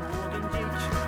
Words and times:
Tågen 0.00 0.42
gick 0.52 0.99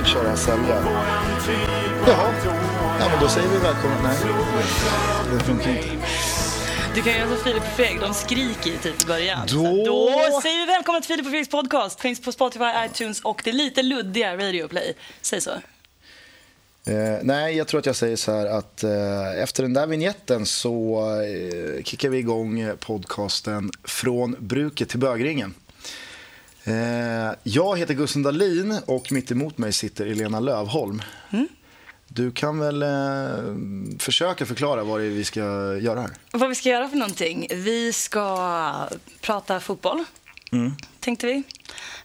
inte 0.00 0.10
köra. 0.10 0.56
Våran 0.56 1.40
typ 1.46 1.56
Jaha. 2.06 2.32
Ja, 3.00 3.08
men 3.10 3.20
då 3.20 3.28
säger 3.28 3.48
vi 3.48 3.58
välkommen. 3.58 3.98
Nej, 4.02 4.16
det 5.38 5.44
funkar 5.44 5.70
inte. 5.70 5.88
Du 6.94 7.02
kan 7.02 7.12
göra 7.12 7.28
som 7.28 7.36
Filip 7.36 7.62
och 7.62 7.68
Fredrik, 7.76 8.00
de 8.00 8.14
skriker 8.14 8.78
typ 8.82 9.02
i 9.02 9.06
början. 9.06 9.46
Då- 9.52 9.84
Då 9.86 10.40
säger 10.42 10.58
vi 10.66 10.72
välkommen 10.72 11.02
till 11.02 11.08
Filip 11.08 11.26
och 11.26 11.30
Fredriks 11.30 11.50
podcast. 11.50 12.00
Finns 12.00 12.20
på 12.22 12.32
Spotify, 12.32 12.64
iTunes 12.86 13.20
och 13.20 13.40
det 13.44 13.52
lite 13.52 13.82
luddiga 13.82 14.36
Radio 14.36 14.68
Play. 14.68 14.94
Säg 15.22 15.40
så. 15.40 15.50
Eh, 16.86 17.18
nej, 17.22 17.56
jag 17.56 17.66
tror 17.68 17.78
att 17.78 17.86
jag 17.86 17.96
säger 17.96 18.16
så 18.16 18.32
här 18.32 18.46
att 18.46 18.82
eh, 18.84 19.42
efter 19.42 19.62
den 19.62 19.72
där 19.72 19.86
vignetten 19.86 20.46
så 20.46 21.00
eh, 21.78 21.82
kickar 21.84 22.08
vi 22.08 22.18
igång 22.18 22.70
podcasten 22.80 23.70
Från 23.84 24.36
bruket 24.38 24.88
till 24.88 24.98
bögringen. 24.98 25.54
Eh, 26.64 27.34
jag 27.42 27.78
heter 27.78 27.94
Gusten 27.94 28.22
Dahlin 28.22 28.78
och 28.86 29.12
mitt 29.12 29.30
emot 29.30 29.58
mig 29.58 29.72
sitter 29.72 30.06
Elena 30.06 30.40
Lövholm. 30.40 31.02
Du 32.08 32.30
kan 32.30 32.58
väl 32.58 32.82
eh, 32.82 32.88
försöka 33.98 34.46
förklara 34.46 34.84
vad 34.84 35.00
det 35.00 35.06
är 35.06 35.10
vi 35.10 35.24
ska 35.24 35.40
göra 35.76 36.00
här? 36.00 36.10
Vad 36.30 36.48
vi 36.48 36.54
ska 36.54 36.68
göra 36.68 36.88
för 36.88 36.96
någonting? 36.96 37.46
Vi 37.50 37.92
ska 37.92 38.88
prata 39.20 39.60
fotboll, 39.60 40.04
tänkte 41.00 41.26
vi. 41.26 41.42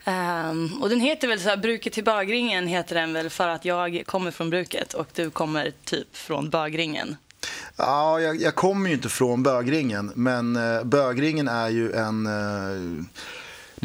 Ehm, 0.04 0.82
och 0.82 0.90
den 0.90 1.00
heter 1.00 1.28
väl 1.28 1.40
så 1.40 1.50
här, 1.50 1.58
Bruket 1.58 1.94
till 1.94 2.04
bögringen 2.04 2.68
heter 2.68 2.96
den 2.96 3.14
väl 3.14 3.30
för 3.30 3.48
att 3.48 3.66
jag 3.66 4.04
kommer 4.06 4.32
från 4.32 4.50
bruket 4.50 4.94
och 4.94 5.08
du 5.14 5.30
kommer 5.30 5.72
typ 5.84 6.18
från 6.18 6.50
bögringen. 6.50 7.16
Ja, 7.78 8.20
jag, 8.20 8.42
jag 8.42 8.56
kommer 8.56 8.90
ju 8.90 8.96
inte 8.96 9.10
från 9.10 9.44
bögringen, 9.44 10.12
men 10.16 10.56
eh, 10.56 10.84
bögringen 10.84 11.48
är 11.48 11.70
ju 11.70 11.92
en, 11.92 12.26
eh, 12.26 13.06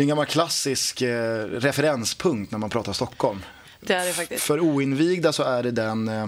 det 0.01 0.03
är 0.03 0.05
en 0.05 0.09
gammal 0.09 0.27
klassisk 0.27 1.03
eh, 1.03 1.45
referenspunkt 1.45 2.53
när 2.53 2.59
man 2.59 2.71
pratar 2.71 2.93
Stockholm. 2.93 3.43
Det 3.81 3.95
är 3.95 4.07
det 4.07 4.13
faktiskt. 4.13 4.43
För 4.43 4.61
oinvigda 4.61 5.33
så 5.33 5.43
är 5.43 5.63
det 5.63 5.71
den 5.71 6.09
eh, 6.09 6.27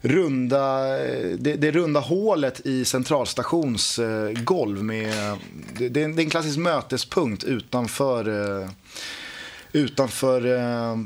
runda, 0.00 0.96
eh, 1.06 1.28
det, 1.38 1.54
det 1.54 1.70
runda 1.70 2.00
hålet 2.00 2.60
i 2.66 2.84
centralstations 2.84 3.98
eh, 3.98 4.72
med, 4.82 5.38
det, 5.78 5.88
det, 5.88 6.00
är 6.00 6.04
en, 6.04 6.16
det 6.16 6.22
är 6.22 6.24
en 6.24 6.30
klassisk 6.30 6.58
mötespunkt 6.58 7.44
utanför, 7.44 8.60
eh, 8.62 8.70
utanför 9.72 10.58
eh, 10.58 10.96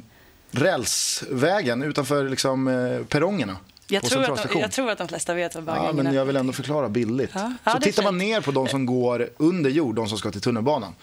rälsvägen, 0.50 1.82
utanför 1.82 2.28
liksom, 2.28 2.68
eh, 2.68 3.06
perrongerna. 3.06 3.56
Jag 3.88 4.02
tror, 4.02 4.32
att 4.32 4.52
de, 4.52 4.60
jag 4.60 4.72
tror 4.72 4.90
att 4.90 4.98
de 4.98 5.08
flesta 5.08 5.34
vet 5.34 5.54
vad 5.54 5.64
Ja, 5.64 5.72
bögringen 5.72 5.96
men 5.96 6.06
är. 6.06 6.12
jag 6.12 6.24
vill 6.24 6.36
ändå 6.36 6.52
förklara 6.52 6.88
billigt. 6.88 7.30
Ja, 7.34 7.52
ja, 7.64 7.70
så 7.70 7.76
är 7.76 7.80
tittar 7.80 8.02
man 8.02 8.18
ner 8.18 8.40
på 8.40 8.50
de 8.50 8.68
som 8.68 8.86
går 8.86 9.28
under 9.36 9.70
jord, 9.70 9.94
de 9.94 10.08
som 10.08 10.18
ska 10.18 10.30
till 10.30 10.40
tunnelbanan. 10.40 10.94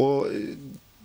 Och 0.00 0.26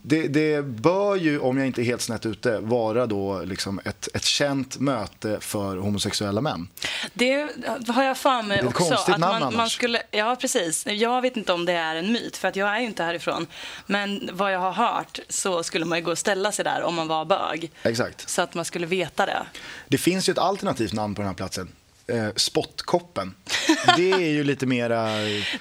det, 0.07 0.27
det 0.27 0.65
bör 0.65 1.15
ju, 1.15 1.39
om 1.39 1.57
jag 1.57 1.67
inte 1.67 1.81
är 1.81 1.83
helt 1.83 2.01
snett 2.01 2.25
ute, 2.25 2.59
vara 2.59 3.05
då 3.05 3.41
liksom 3.41 3.79
ett, 3.85 4.07
ett 4.13 4.23
känt 4.23 4.79
möte 4.79 5.37
för 5.39 5.77
homosexuella 5.77 6.41
män. 6.41 6.67
Det 7.13 7.49
har 7.87 8.03
jag 8.03 8.17
för 8.17 8.41
mig 8.41 8.57
Det 8.57 8.63
är 8.63 8.67
ett 8.67 8.75
också. 8.75 8.89
konstigt 8.89 9.17
namn 9.17 9.39
man, 9.39 9.55
man 9.55 9.69
skulle, 9.69 10.01
ja, 10.11 10.35
precis. 10.41 10.85
Jag 10.85 11.21
vet 11.21 11.37
inte 11.37 11.53
om 11.53 11.65
det 11.65 11.73
är 11.73 11.95
en 11.95 12.11
myt, 12.11 12.37
för 12.37 12.47
att 12.47 12.55
jag 12.55 12.69
är 12.69 12.79
ju 12.79 12.85
inte 12.85 13.03
härifrån. 13.03 13.47
Men 13.85 14.29
vad 14.33 14.53
jag 14.53 14.59
har 14.59 14.71
hört 14.71 15.19
så 15.29 15.63
skulle 15.63 15.85
man 15.85 15.97
ju 15.97 16.03
gå 16.03 16.11
och 16.11 16.17
ställa 16.17 16.51
sig 16.51 16.65
där 16.65 16.83
om 16.83 16.95
man 16.95 17.07
var 17.07 17.25
bög. 17.25 17.71
Exakt. 17.83 18.29
Så 18.29 18.41
att 18.41 18.53
man 18.53 18.65
skulle 18.65 18.87
veta 18.87 19.25
det. 19.25 19.45
Det 19.87 19.97
finns 19.97 20.29
ju 20.29 20.31
ett 20.31 20.37
alternativt 20.37 20.93
namn 20.93 21.15
på 21.15 21.21
den 21.21 21.27
här 21.27 21.35
platsen. 21.35 21.69
Eh, 22.07 22.27
spottkoppen. 22.35 23.35
Det 23.97 24.11
är 24.11 24.29
ju 24.29 24.43
lite 24.43 24.65
mera... 24.65 25.07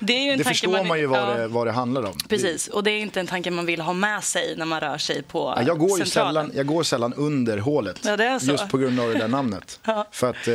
Det 0.01 0.29
tanke 0.31 0.45
förstår 0.45 0.73
man- 0.73 0.87
man 0.89 0.99
ju 0.99 1.07
vad, 1.07 1.21
ja. 1.21 1.35
det, 1.35 1.47
vad 1.49 1.67
det 1.67 1.73
handlar 1.73 2.03
om. 2.03 2.19
Precis, 2.29 2.69
och 2.69 2.85
det 2.85 2.91
är 2.91 2.99
inte 3.01 3.21
en 3.21 3.27
tanke 3.27 3.51
man 3.51 3.67
vill 3.67 3.81
ha 3.81 3.93
med 3.93 4.25
sig 4.25 4.55
när 4.57 4.67
man 4.67 4.81
rör 4.81 4.99
sig 4.99 5.23
på 5.23 5.55
Ja, 5.57 5.63
jag, 5.67 5.79
går 5.79 5.99
ju 5.99 6.05
centralen. 6.05 6.45
sällan, 6.47 6.57
jag 6.57 6.67
går 6.67 6.83
sällan 6.83 7.15
under 7.15 7.59
hålet. 7.59 8.01
Ja, 8.05 8.17
det. 8.17 8.39
Just 8.43 8.69
på 8.69 8.79
grund 8.79 9.01
av 9.01 9.09
det 9.13 9.19
där 9.19 9.29
namnet. 9.29 9.81
Ja. 9.87 10.07
För 10.11 10.31
att 10.31 10.49
eh, 10.49 10.55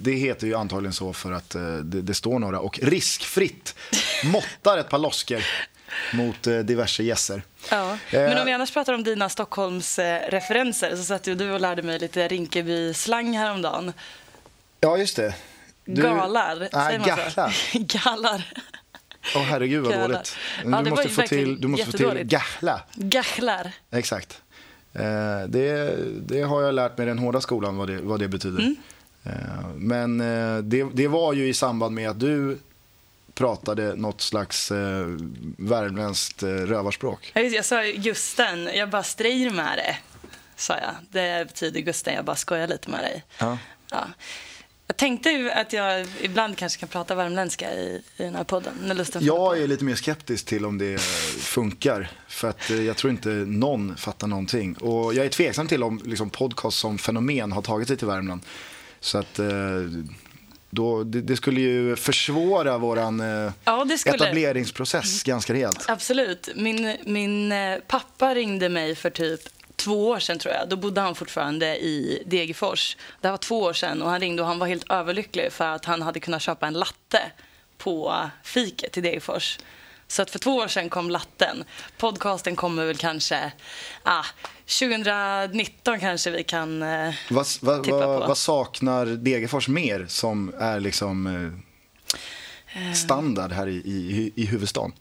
det 0.00 0.12
heter 0.12 0.46
ju 0.46 0.54
antagligen 0.54 0.92
så 0.92 1.12
för 1.12 1.32
att 1.32 1.54
eh, 1.54 1.62
det, 1.62 2.02
det 2.02 2.14
står 2.14 2.38
några 2.38 2.60
och 2.60 2.78
riskfritt 2.82 3.74
måttar 4.24 4.78
ett 4.78 4.88
par 4.88 4.98
losker 4.98 5.46
mot 6.14 6.46
eh, 6.46 6.58
diverse 6.58 7.02
gässer. 7.02 7.42
Ja. 7.70 7.90
Eh, 7.92 7.96
Men 8.10 8.38
om 8.38 8.46
vi 8.46 8.52
annars 8.52 8.72
pratar 8.72 8.92
om 8.92 9.04
dina 9.04 9.28
Stockholms-referenser 9.28 10.96
så 10.96 11.02
satt 11.04 11.24
du 11.24 11.50
och 11.50 11.60
lärde 11.60 11.82
mig 11.82 11.98
lite 11.98 12.28
Rinkeby-slang 12.28 13.36
häromdagen. 13.36 13.92
Ja, 14.80 14.98
just 14.98 15.16
det. 15.16 15.34
Du- 15.84 16.02
Galar, 16.02 16.56
Nej, 16.58 16.68
säger 16.72 16.98
man 16.98 17.08
gahlar. 17.08 17.30
så? 17.50 17.78
Galar. 17.78 18.52
Åh 19.36 19.42
herregud 19.42 19.82
vad 19.82 19.92
Galar. 19.92 20.08
dåligt. 20.08 20.36
Ja, 20.64 20.82
du 20.82 20.90
måste 20.90 21.08
få 21.08 21.22
till, 21.22 21.60
du 21.60 21.68
måste 21.68 21.86
få 21.86 21.92
till 21.92 22.24
gahla. 22.24 22.82
Gachlar. 22.94 23.72
Exakt. 23.90 24.42
Eh, 24.92 25.42
det, 25.48 25.96
det 26.26 26.42
har 26.42 26.62
jag 26.62 26.74
lärt 26.74 26.98
mig 26.98 27.06
i 27.06 27.08
den 27.08 27.18
hårda 27.18 27.40
skolan 27.40 27.76
vad 27.76 27.88
det, 27.88 27.98
vad 28.02 28.20
det 28.20 28.28
betyder. 28.28 28.58
Mm. 28.62 28.76
Eh, 29.24 29.68
men 29.76 30.20
eh, 30.20 30.58
det, 30.62 30.86
det 30.92 31.08
var 31.08 31.32
ju 31.32 31.48
i 31.48 31.54
samband 31.54 31.94
med 31.94 32.10
att 32.10 32.20
du 32.20 32.58
pratade 33.34 33.94
något 33.96 34.20
slags 34.20 34.70
eh, 34.70 35.06
värmländskt 35.58 36.42
eh, 36.42 36.48
rövarspråk. 36.48 37.32
Jag 37.34 37.64
sa 37.64 37.82
Gusten, 37.96 38.70
jag 38.74 38.90
bara 38.90 39.02
strejr 39.02 39.50
med 39.50 39.78
det, 39.78 39.96
sa 40.56 40.74
jag. 40.74 40.94
Det 41.10 41.46
betyder 41.48 41.80
Gusten, 41.80 42.14
jag 42.14 42.24
bara 42.24 42.36
skojar 42.36 42.66
lite 42.68 42.90
med 42.90 43.00
dig. 43.00 43.24
Ja. 43.38 43.58
Ja. 43.90 44.06
Jag 44.86 44.96
tänkte 44.96 45.28
ju 45.30 45.50
att 45.50 45.72
jag 45.72 46.06
ibland 46.20 46.58
kanske 46.58 46.80
kan 46.80 46.88
prata 46.88 47.14
värmländska 47.14 47.74
i, 47.74 48.02
i 48.16 48.22
den 48.22 48.34
här 48.34 48.44
podden. 48.44 48.74
När 48.82 48.94
lusten 48.94 49.24
Jag 49.24 49.62
är 49.62 49.66
lite 49.66 49.84
mer 49.84 49.94
skeptisk 49.94 50.46
till 50.46 50.64
om 50.64 50.78
det 50.78 51.00
funkar. 51.40 52.10
För 52.28 52.48
att 52.48 52.70
eh, 52.70 52.82
jag 52.82 52.96
tror 52.96 53.10
inte 53.10 53.28
någon 53.28 53.96
fattar 53.96 54.26
någonting. 54.26 54.74
Och 54.74 55.14
jag 55.14 55.26
är 55.26 55.28
tveksam 55.28 55.66
till 55.68 55.82
om 55.82 56.00
liksom, 56.04 56.30
podcast 56.30 56.78
som 56.78 56.98
fenomen 56.98 57.52
har 57.52 57.62
tagit 57.62 57.88
sig 57.88 57.96
till 57.96 58.06
Värmland. 58.06 58.40
Så 59.00 59.18
att 59.18 59.38
eh, 59.38 59.46
då, 60.70 61.04
det, 61.04 61.20
det 61.20 61.36
skulle 61.36 61.60
ju 61.60 61.96
försvåra 61.96 62.78
våran 62.78 63.20
eh, 63.20 63.52
Ja, 63.64 63.86
etableringsprocess 64.06 65.22
ganska 65.22 65.52
rejält. 65.52 65.84
Absolut. 65.88 66.48
Min, 66.56 66.96
min 67.04 67.52
pappa 67.86 68.34
ringde 68.34 68.68
mig 68.68 68.94
för 68.94 69.10
typ 69.10 69.40
två 69.86 70.08
år 70.08 70.18
sedan 70.18 70.38
tror 70.38 70.54
jag. 70.54 70.68
Då 70.68 70.76
bodde 70.76 71.00
han 71.00 71.14
fortfarande 71.14 71.76
i 71.76 72.22
Degerfors. 72.26 72.96
Det 73.20 73.30
var 73.30 73.36
två 73.36 73.60
år 73.60 73.72
sedan 73.72 74.02
och 74.02 74.10
han 74.10 74.20
ringde 74.20 74.42
och 74.42 74.48
han 74.48 74.58
var 74.58 74.66
helt 74.66 74.90
överlycklig 74.90 75.52
för 75.52 75.64
att 75.64 75.84
han 75.84 76.02
hade 76.02 76.20
kunnat 76.20 76.42
köpa 76.42 76.66
en 76.66 76.74
latte 76.74 77.20
på 77.78 78.30
fiket 78.42 78.98
i 78.98 79.00
Degerfors. 79.00 79.58
Så 80.08 80.22
att 80.22 80.30
för 80.30 80.38
två 80.38 80.56
år 80.56 80.68
sedan 80.68 80.88
kom 80.88 81.10
latten. 81.10 81.64
Podcasten 81.98 82.56
kommer 82.56 82.84
väl 82.84 82.96
kanske, 82.96 83.52
ah, 84.02 84.24
2019 84.80 86.00
kanske 86.00 86.30
vi 86.30 86.44
kan 86.44 86.82
eh, 86.82 87.14
Vad, 87.30 87.46
vad, 87.60 87.84
tippa 87.84 88.00
på. 88.00 88.26
vad 88.28 88.38
saknar 88.38 89.06
Degerfors 89.06 89.68
mer 89.68 90.06
som 90.08 90.54
är 90.58 90.80
liksom 90.80 91.26
eh, 92.74 92.92
standard 92.92 93.52
här 93.52 93.66
i, 93.68 93.76
i, 93.76 94.32
i 94.36 94.46
huvudstaden? 94.46 94.92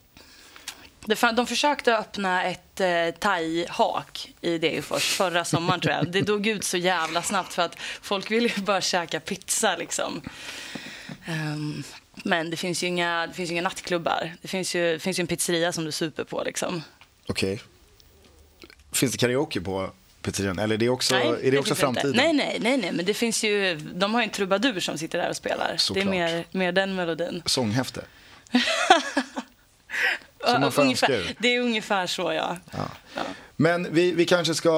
De 1.07 1.47
försökte 1.47 1.97
öppna 1.97 2.43
ett 2.43 2.81
eh, 2.81 2.87
thai-hak 3.19 4.33
i 4.41 4.57
Degerfors 4.57 5.03
förra 5.03 5.45
sommaren 5.45 5.79
tror 5.79 5.93
jag. 5.93 6.11
Det 6.11 6.21
dog 6.21 6.47
ut 6.47 6.63
så 6.63 6.77
jävla 6.77 7.21
snabbt 7.21 7.53
för 7.53 7.61
att 7.61 7.75
folk 8.01 8.31
ville 8.31 8.47
ju 8.47 8.61
bara 8.61 8.81
käka 8.81 9.19
pizza 9.19 9.75
liksom. 9.75 10.21
Ehm, 11.25 11.83
men 12.23 12.49
det 12.49 12.57
finns 12.57 12.83
ju 12.83 12.87
inga, 12.87 13.27
det 13.27 13.33
finns 13.33 13.51
inga 13.51 13.61
nattklubbar. 13.61 14.35
Det 14.41 14.47
finns 14.47 14.75
ju, 14.75 14.93
det 14.93 14.99
finns 14.99 15.19
ju 15.19 15.21
en 15.21 15.27
pizzeria 15.27 15.71
som 15.71 15.85
du 15.85 15.91
super 15.91 16.23
på 16.23 16.43
liksom. 16.43 16.83
Okej. 17.27 17.61
Finns 18.91 19.11
det 19.11 19.17
karaoke 19.17 19.61
på 19.61 19.89
pizzerian? 20.21 20.59
Eller 20.59 20.75
är 20.75 20.79
det 20.79 20.89
också, 20.89 21.15
är 21.15 21.51
det 21.51 21.59
också 21.59 21.75
finns 21.75 21.87
inte. 21.89 22.01
framtiden? 22.01 22.15
Nej, 22.15 22.33
nej, 22.33 22.57
nej, 22.61 22.77
nej, 22.77 22.91
men 22.91 23.05
det 23.05 23.13
finns 23.13 23.43
ju, 23.43 23.75
de 23.75 24.13
har 24.13 24.21
ju 24.21 24.23
en 24.23 24.29
trubadur 24.29 24.79
som 24.79 24.97
sitter 24.97 25.17
där 25.17 25.29
och 25.29 25.35
spelar. 25.35 25.75
Såklart. 25.77 26.05
Det 26.05 26.09
är 26.09 26.11
mer, 26.11 26.45
mer 26.51 26.71
den 26.71 26.95
melodin. 26.95 27.43
Sånghäfte? 27.45 28.01
som 30.51 30.61
man 30.61 30.71
får 30.71 30.81
ungefär, 30.81 31.35
det 31.39 31.55
är 31.55 31.59
ungefär 31.59 32.07
så, 32.07 32.33
ja. 32.33 32.57
ja. 32.71 33.21
Men 33.57 33.93
vi, 33.93 34.11
vi 34.11 34.25
kanske 34.25 34.53
ska... 34.53 34.71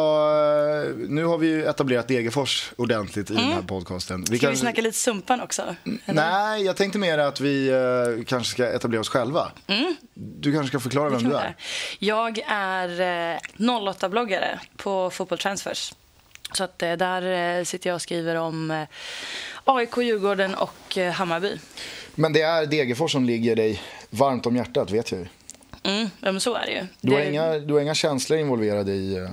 Nu 1.07 1.25
har 1.25 1.37
vi 1.37 1.47
ju 1.47 1.65
etablerat 1.65 2.07
Degerfors 2.07 2.71
ordentligt 2.75 3.31
i 3.31 3.33
den 3.33 3.43
här 3.43 3.61
podcasten. 3.61 4.15
Mm. 4.15 4.25
Ska 4.25 4.33
vi 4.33 4.39
kanske- 4.39 4.61
snacka 4.61 4.81
lite 4.81 4.97
Sumpan 4.97 5.41
också? 5.41 5.75
Eller? 6.05 6.13
Nej, 6.31 6.63
jag 6.63 6.75
tänkte 6.75 6.99
mer 6.99 7.17
att 7.17 7.39
vi 7.39 7.69
eh, 7.69 8.23
kanske 8.25 8.51
ska 8.51 8.67
etablera 8.67 9.01
oss 9.01 9.09
själva. 9.09 9.51
Du 10.13 10.51
kanske 10.53 10.67
ska 10.67 10.79
förklara 10.79 11.09
vem 11.09 11.23
du 11.23 11.29
vi 11.29 11.35
är. 11.35 11.55
Jag 11.99 12.39
är 12.47 12.89
eh, 13.33 13.39
08-bloggare 13.57 14.59
på 14.77 15.09
Fotboll 15.09 15.37
Transfers. 15.37 15.93
Så 16.51 16.63
att, 16.63 16.83
eh, 16.83 16.93
där 16.93 17.57
eh, 17.59 17.63
sitter 17.63 17.89
jag 17.89 17.95
och 17.95 18.01
skriver 18.01 18.35
om 18.35 18.71
eh, 18.71 18.83
AIK, 19.63 19.97
Djurgården 19.97 20.55
och 20.55 20.97
eh, 20.97 21.11
Hammarby. 21.13 21.57
Men 22.15 22.33
det 22.33 22.41
är 22.41 22.65
Degerfors 22.65 23.11
som 23.11 23.25
ligger 23.25 23.55
dig 23.55 23.81
varmt 24.09 24.45
om 24.45 24.55
hjärtat, 24.55 24.91
vet 24.91 25.11
jag 25.11 25.19
ju. 25.21 25.27
Mm, 25.83 26.09
ja, 26.21 26.31
men 26.31 26.39
så 26.39 26.55
är 26.55 26.65
det 26.65 26.71
ju. 26.71 26.87
Du 27.01 27.11
har, 27.11 27.19
det, 27.19 27.29
inga, 27.29 27.57
du 27.57 27.73
har 27.73 27.81
inga 27.81 27.95
känslor 27.95 28.39
involverade 28.39 28.91
i, 28.91 29.15
eh, 29.15 29.29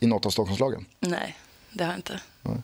i 0.00 0.06
något 0.06 0.26
av 0.26 0.30
Stockholmslagen? 0.30 0.86
Nej, 1.00 1.36
det 1.72 1.84
har 1.84 1.90
jag 1.90 1.98
inte. 1.98 2.20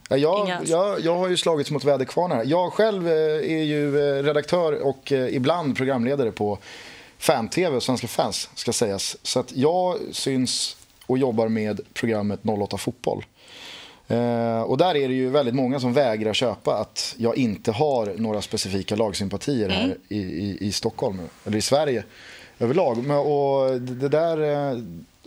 Ja, 0.09 0.17
Jag, 0.17 0.61
jag, 0.65 1.01
jag 1.01 1.17
har 1.17 1.29
ju 1.29 1.37
slagits 1.37 1.71
mot 1.71 1.85
väderkvarnar. 1.85 2.45
Jag 2.45 2.73
själv 2.73 3.09
eh, 3.09 3.13
är 3.53 3.63
ju 3.63 3.99
eh, 3.99 4.23
redaktör 4.23 4.73
och 4.87 5.13
ibland 5.13 5.77
programledare 5.77 6.33
på 6.33 6.59
Fan-TV 7.19 7.81
Svenska 7.81 8.07
fans, 8.07 8.51
ska 8.55 8.73
sägas. 8.73 9.17
Så 9.23 9.41
att 9.41 9.53
jag 9.53 9.99
syns 10.13 10.77
och 11.07 11.19
jobbar 11.19 11.49
med 11.49 11.81
programmet 11.95 12.41
08 12.45 12.77
Fotboll. 12.79 13.25
Eh, 14.09 14.63
och 14.63 14.79
där 14.79 14.97
är 14.97 15.09
det 15.09 15.15
ju 15.15 15.31
väldigt 15.31 15.55
många 15.55 15.81
som 15.81 15.93
vägrar 15.93 16.35
köpa 16.35 16.75
att 16.75 17.15
jag 17.19 17.37
inte 17.37 17.73
har 17.73 18.15
några 18.17 18.43
specifika 18.43 18.97
lagsympatier 18.97 19.69
här 19.69 19.97
i, 20.09 20.19
i, 20.19 20.59
i 20.61 20.73
Stockholm, 20.73 21.21
eller 21.45 21.59
i 21.59 21.63
Sverige 21.63 22.05
överlag. 22.63 23.05
Men, 23.05 23.17
och 23.19 23.81
det 23.81 24.09
där 24.09 24.71
eh, 24.73 24.79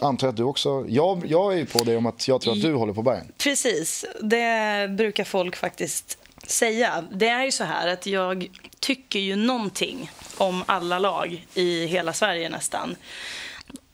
antar 0.01 0.27
jag 0.27 0.31
att 0.31 0.37
du 0.37 0.43
också... 0.43 0.85
Jag, 0.87 1.25
jag 1.25 1.53
är 1.53 1.57
ju 1.57 1.65
på 1.65 1.83
det 1.83 1.97
om 1.97 2.05
att 2.05 2.27
jag 2.27 2.41
tror 2.41 2.53
att 2.53 2.61
du 2.61 2.73
håller 2.73 2.93
på 2.93 3.01
Bayern. 3.01 3.31
Precis, 3.37 4.05
det 4.21 4.89
brukar 4.89 5.23
folk 5.23 5.55
faktiskt 5.55 6.17
säga. 6.47 7.03
Det 7.11 7.27
är 7.27 7.43
ju 7.45 7.51
så 7.51 7.63
här 7.63 7.87
att 7.87 8.05
jag 8.05 8.47
tycker 8.79 9.19
ju 9.19 9.35
någonting 9.35 10.11
om 10.37 10.63
alla 10.65 10.99
lag 10.99 11.45
i 11.53 11.85
hela 11.85 12.13
Sverige 12.13 12.49
nästan. 12.49 12.95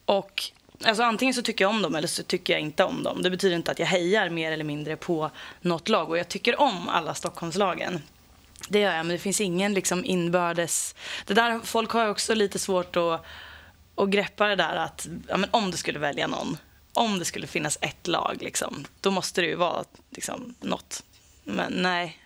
Och 0.06 0.44
alltså 0.84 1.04
antingen 1.04 1.34
så 1.34 1.42
tycker 1.42 1.66
jag 1.66 1.70
om 1.70 1.82
dem 1.82 1.96
eller 1.96 2.08
så 2.08 2.24
tycker 2.24 2.54
jag 2.54 2.62
inte 2.62 2.84
om 2.84 3.04
dem. 3.04 3.22
Det 3.22 3.30
betyder 3.30 3.56
inte 3.56 3.72
att 3.72 3.80
jag 3.80 3.86
hejar 3.86 4.30
mer 4.30 4.52
eller 4.52 4.64
mindre 4.64 4.96
på 4.96 5.32
något 5.62 5.90
lag 5.90 6.10
och 6.10 6.18
jag 6.18 6.28
tycker 6.28 6.62
om 6.62 6.90
alla 6.90 7.14
Stockholmslagen. 7.14 8.02
Det 8.72 8.80
gör 8.80 8.96
jag, 8.96 9.06
men 9.06 9.16
det 9.16 9.22
finns 9.22 9.42
ingen 9.42 9.74
liksom 9.74 10.06
inbördes... 10.06 10.96
Det 11.26 11.34
där, 11.34 11.60
folk 11.64 11.92
har 11.92 12.04
ju 12.04 12.10
också 12.10 12.34
lite 12.34 12.60
svårt 12.60 12.96
att, 12.96 13.26
att 13.96 14.10
greppa 14.10 14.48
det 14.48 14.56
där 14.56 14.76
att 14.76 15.08
ja, 15.28 15.38
men 15.38 15.50
om 15.52 15.72
du 15.72 15.78
skulle 15.78 16.00
välja 16.00 16.28
någon, 16.28 16.58
om 16.94 17.20
det 17.20 17.26
skulle 17.26 17.48
finnas 17.48 17.78
ett 17.82 18.08
lag, 18.08 18.38
liksom, 18.40 18.86
då 19.02 19.12
måste 19.12 19.42
det 19.42 19.48
ju 19.48 19.56
vara 19.56 19.84
liksom, 20.10 20.56
något. 20.60 21.04
Men 21.44 21.74
nej. 21.74 22.21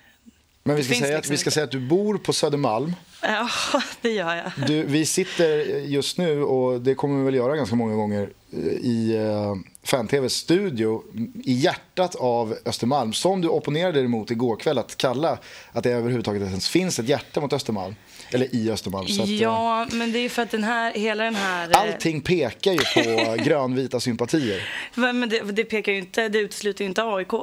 Men 0.67 0.75
vi 0.75 0.83
ska, 0.83 0.93
säga, 0.93 1.05
att, 1.05 1.13
liksom 1.17 1.31
vi 1.33 1.37
ska 1.37 1.51
säga 1.51 1.63
att 1.63 1.71
du 1.71 1.79
bor 1.79 2.17
på 2.17 2.33
Södermalm. 2.33 2.95
Ja, 3.21 3.49
det 4.01 4.09
gör 4.09 4.35
jag. 4.35 4.67
Du, 4.67 4.83
vi 4.83 5.05
sitter 5.05 5.57
just 5.79 6.17
nu, 6.17 6.43
och 6.43 6.81
det 6.81 6.95
kommer 6.95 7.19
vi 7.19 7.25
väl 7.25 7.35
göra 7.35 7.55
ganska 7.55 7.75
många 7.75 7.95
gånger, 7.95 8.29
eh, 8.53 8.59
i 8.67 9.17
uh, 9.17 9.55
Fan-TVs 9.83 10.33
studio 10.33 11.03
i 11.43 11.53
hjärtat 11.53 12.15
av 12.15 12.57
Östermalm. 12.65 13.13
Som 13.13 13.41
du 13.41 13.47
opponerade 13.47 13.99
dig 13.99 14.07
mot 14.07 14.31
igår 14.31 14.55
kväll, 14.55 14.77
att 14.77 14.97
kalla 14.97 15.37
att 15.71 15.83
det 15.83 15.91
överhuvudtaget 15.91 16.41
ens 16.41 16.69
finns 16.69 16.99
ett 16.99 17.09
hjärta 17.09 17.41
mot 17.41 17.53
Östermalm. 17.53 17.95
Eller 18.31 18.55
i 18.55 18.71
Östermalm. 18.71 19.07
Så 19.07 19.21
att, 19.21 19.27
eh, 19.29 19.35
Ja, 19.35 19.87
men 19.91 20.11
det 20.11 20.19
är 20.19 20.23
ju 20.23 20.29
för 20.29 20.41
att 20.41 20.51
den 20.51 20.63
här, 20.63 20.91
hela 20.93 21.23
den 21.23 21.35
här... 21.35 21.71
eh, 21.71 21.81
Allting 21.81 22.21
pekar 22.21 22.71
ju 22.71 22.79
på 22.79 23.35
grönvita 23.43 23.99
sympatier. 23.99 24.69
Men 24.95 25.29
det, 25.29 25.39
det 25.51 25.63
pekar 25.63 25.91
ju 25.91 25.97
inte, 25.97 26.29
det 26.29 26.39
utesluter 26.39 26.83
ju 26.83 26.87
inte 26.89 27.03
AIK. 27.03 27.33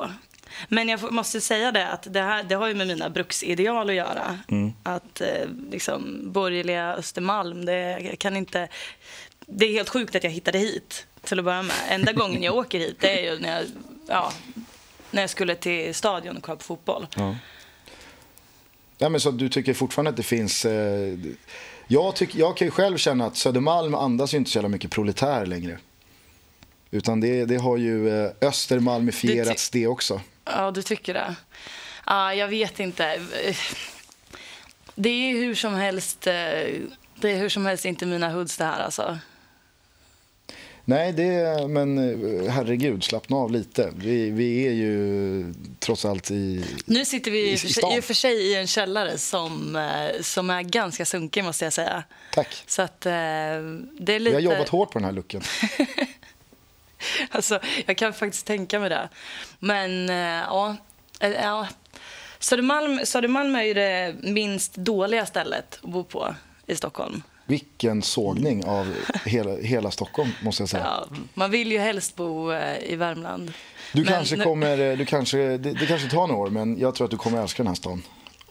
Men 0.69 0.89
jag 0.89 1.13
måste 1.13 1.41
säga 1.41 1.73
det 1.73 1.89
att 1.89 2.07
det, 2.11 2.21
här, 2.21 2.43
det 2.43 2.55
har 2.55 2.69
ju 2.69 2.75
med 2.75 2.87
mina 2.87 3.11
bruksideal 3.11 3.91
att 3.91 3.97
göra. 3.97 4.39
Att 4.83 5.21
eh, 5.21 5.49
liksom 5.71 6.21
borgerliga 6.33 6.95
Östermalm, 6.95 7.65
det 7.65 8.17
kan 8.19 8.37
inte... 8.37 8.69
Det 9.47 9.67
är 9.67 9.73
helt 9.73 9.89
sjukt 9.89 10.15
att 10.15 10.25
jag 10.25 10.31
hittade 10.31 10.59
hit 10.59 11.07
till 11.23 11.39
att 11.39 11.45
börja 11.45 11.63
med. 11.63 11.77
Enda 11.89 12.13
gången 12.13 12.43
jag 12.43 12.57
åker 12.59 12.79
hit 12.79 12.97
det 13.01 13.21
är 13.21 13.33
ju 13.33 13.39
när 13.39 13.57
jag, 13.57 13.65
ja, 14.09 14.33
när 15.11 15.23
jag 15.23 15.31
skulle 15.31 15.55
till 15.55 15.95
stadion 15.95 16.37
och 16.37 16.43
kolla 16.43 16.57
på 16.57 16.65
fotboll. 16.65 17.07
Ja, 18.99 19.09
men 19.09 19.21
så 19.21 19.31
du 19.31 19.49
tycker 19.49 19.75
fortfarande 19.75 20.11
att 20.11 20.17
det 20.17 20.23
finns... 20.23 20.65
Eh, 20.65 21.19
jag, 21.87 22.17
tycker, 22.17 22.39
jag 22.39 22.57
kan 22.57 22.67
ju 22.67 22.71
själv 22.71 22.97
känna 22.97 23.27
att 23.27 23.37
Södermalm 23.37 23.95
andas 23.95 24.35
ju 24.35 24.39
inte 24.39 24.51
så 24.51 24.59
jävla 24.59 24.69
mycket 24.69 24.91
proletär 24.91 25.47
längre. 25.47 25.79
Utan 26.91 27.21
det, 27.21 27.45
det 27.45 27.57
har 27.57 27.77
ju 27.77 28.25
eh, 28.25 28.31
Östermalmifierats 28.41 29.71
det 29.71 29.87
också. 29.87 30.21
Ja, 30.45 30.71
du 30.71 30.83
tycker 30.83 31.15
det? 31.15 31.35
Ja, 32.07 32.35
jag 32.35 32.49
vet 32.49 32.81
inte. 32.81 33.21
Det 34.95 35.09
är 35.11 35.33
hur 35.33 35.55
som 35.55 35.75
helst... 35.75 36.27
eh, 36.27 36.33
Det 37.21 37.31
är 37.31 37.37
hur 37.39 37.49
som 37.49 37.67
helst 37.67 37.85
inte 37.85 38.07
mina 38.07 38.29
hoods 38.33 38.57
det 38.57 38.65
här 38.65 38.81
alltså. 38.81 39.19
Nej, 40.85 41.13
det, 41.13 41.67
men 41.69 41.99
eh, 41.99 42.51
herregud, 42.53 43.05
slappna 43.05 43.37
av 43.37 43.51
lite. 43.53 43.93
Vi, 43.97 44.31
vi 44.31 44.67
är 44.67 44.73
ju 44.73 45.55
trots 45.79 46.05
allt 46.05 46.31
i... 46.31 46.65
Nu 46.85 47.05
sitter 47.05 47.31
vi 47.31 47.39
I- 47.51 47.53
i, 47.53 47.57
för 47.59 47.69
sig- 47.69 47.97
i 47.97 48.01
och 48.01 48.05
för 48.05 48.15
sig 48.15 48.35
i 48.51 48.55
en 48.55 48.67
källare 48.67 49.19
som, 49.19 49.77
eh, 49.77 50.21
som 50.23 50.51
är 50.51 50.63
ganska 50.63 51.05
sunkig 51.05 51.45
måste 51.45 51.65
jag 51.65 51.73
säga. 51.73 52.05
Tack. 52.33 52.65
Så 52.67 52.83
att 52.83 53.01
det 53.01 53.11
är 53.13 53.61
Vi 54.07 54.19
lite... 54.19 54.37
har 54.37 54.41
jobbat 54.41 54.69
hårt 54.69 54.91
på 54.93 54.99
den 54.99 55.05
här 55.07 55.13
looken. 55.13 55.43
Alltså, 57.31 57.61
jag 57.87 57.97
kan 57.97 58.13
faktiskt 58.13 58.47
tänka 58.47 58.79
mig 58.79 58.89
det. 58.89 59.09
Men 59.59 60.11
eh, 60.11 60.17
ja, 60.17 60.77
eh, 61.21 61.31
ja. 61.31 61.69
Södermalm, 62.39 63.01
Södermalm 63.05 63.55
är 63.55 63.63
ju 63.63 63.75
det 63.75 64.15
minst 64.23 64.75
dåliga 64.75 65.27
stället 65.27 65.79
att 65.83 65.91
bo 65.91 66.05
på 66.05 66.35
i 66.67 66.77
Stockholm. 66.77 67.23
Vilken 67.47 68.03
sågning 68.03 68.65
av 68.65 68.95
hela, 69.25 69.57
hela 69.57 69.91
Stockholm, 69.91 70.31
måste 70.43 70.63
jag 70.63 70.71
säga. 70.71 70.85
Ja, 70.85 71.17
man 71.35 71.51
vill 71.51 71.73
ju 71.73 71.79
helst 71.79 72.17
bo 72.17 72.53
eh, 72.53 72.93
i 72.93 72.97
Värmland. 72.97 73.53
Du 73.93 74.03
Men 74.03 74.13
kanske 74.13 74.37
kommer, 74.37 74.97
du 74.97 75.05
kanske, 75.07 75.39
det, 75.39 75.73
det 75.73 75.87
kanske 75.87 76.09
tar 76.09 76.27
några 76.27 76.43
år, 76.43 76.51
men 76.51 76.79
jag 76.79 76.95
tror 76.95 77.05
att 77.05 77.11
du 77.11 77.17
kommer 77.17 77.43
älska 77.43 77.63
den 77.63 77.69
här 77.69 77.75
stan 77.75 78.03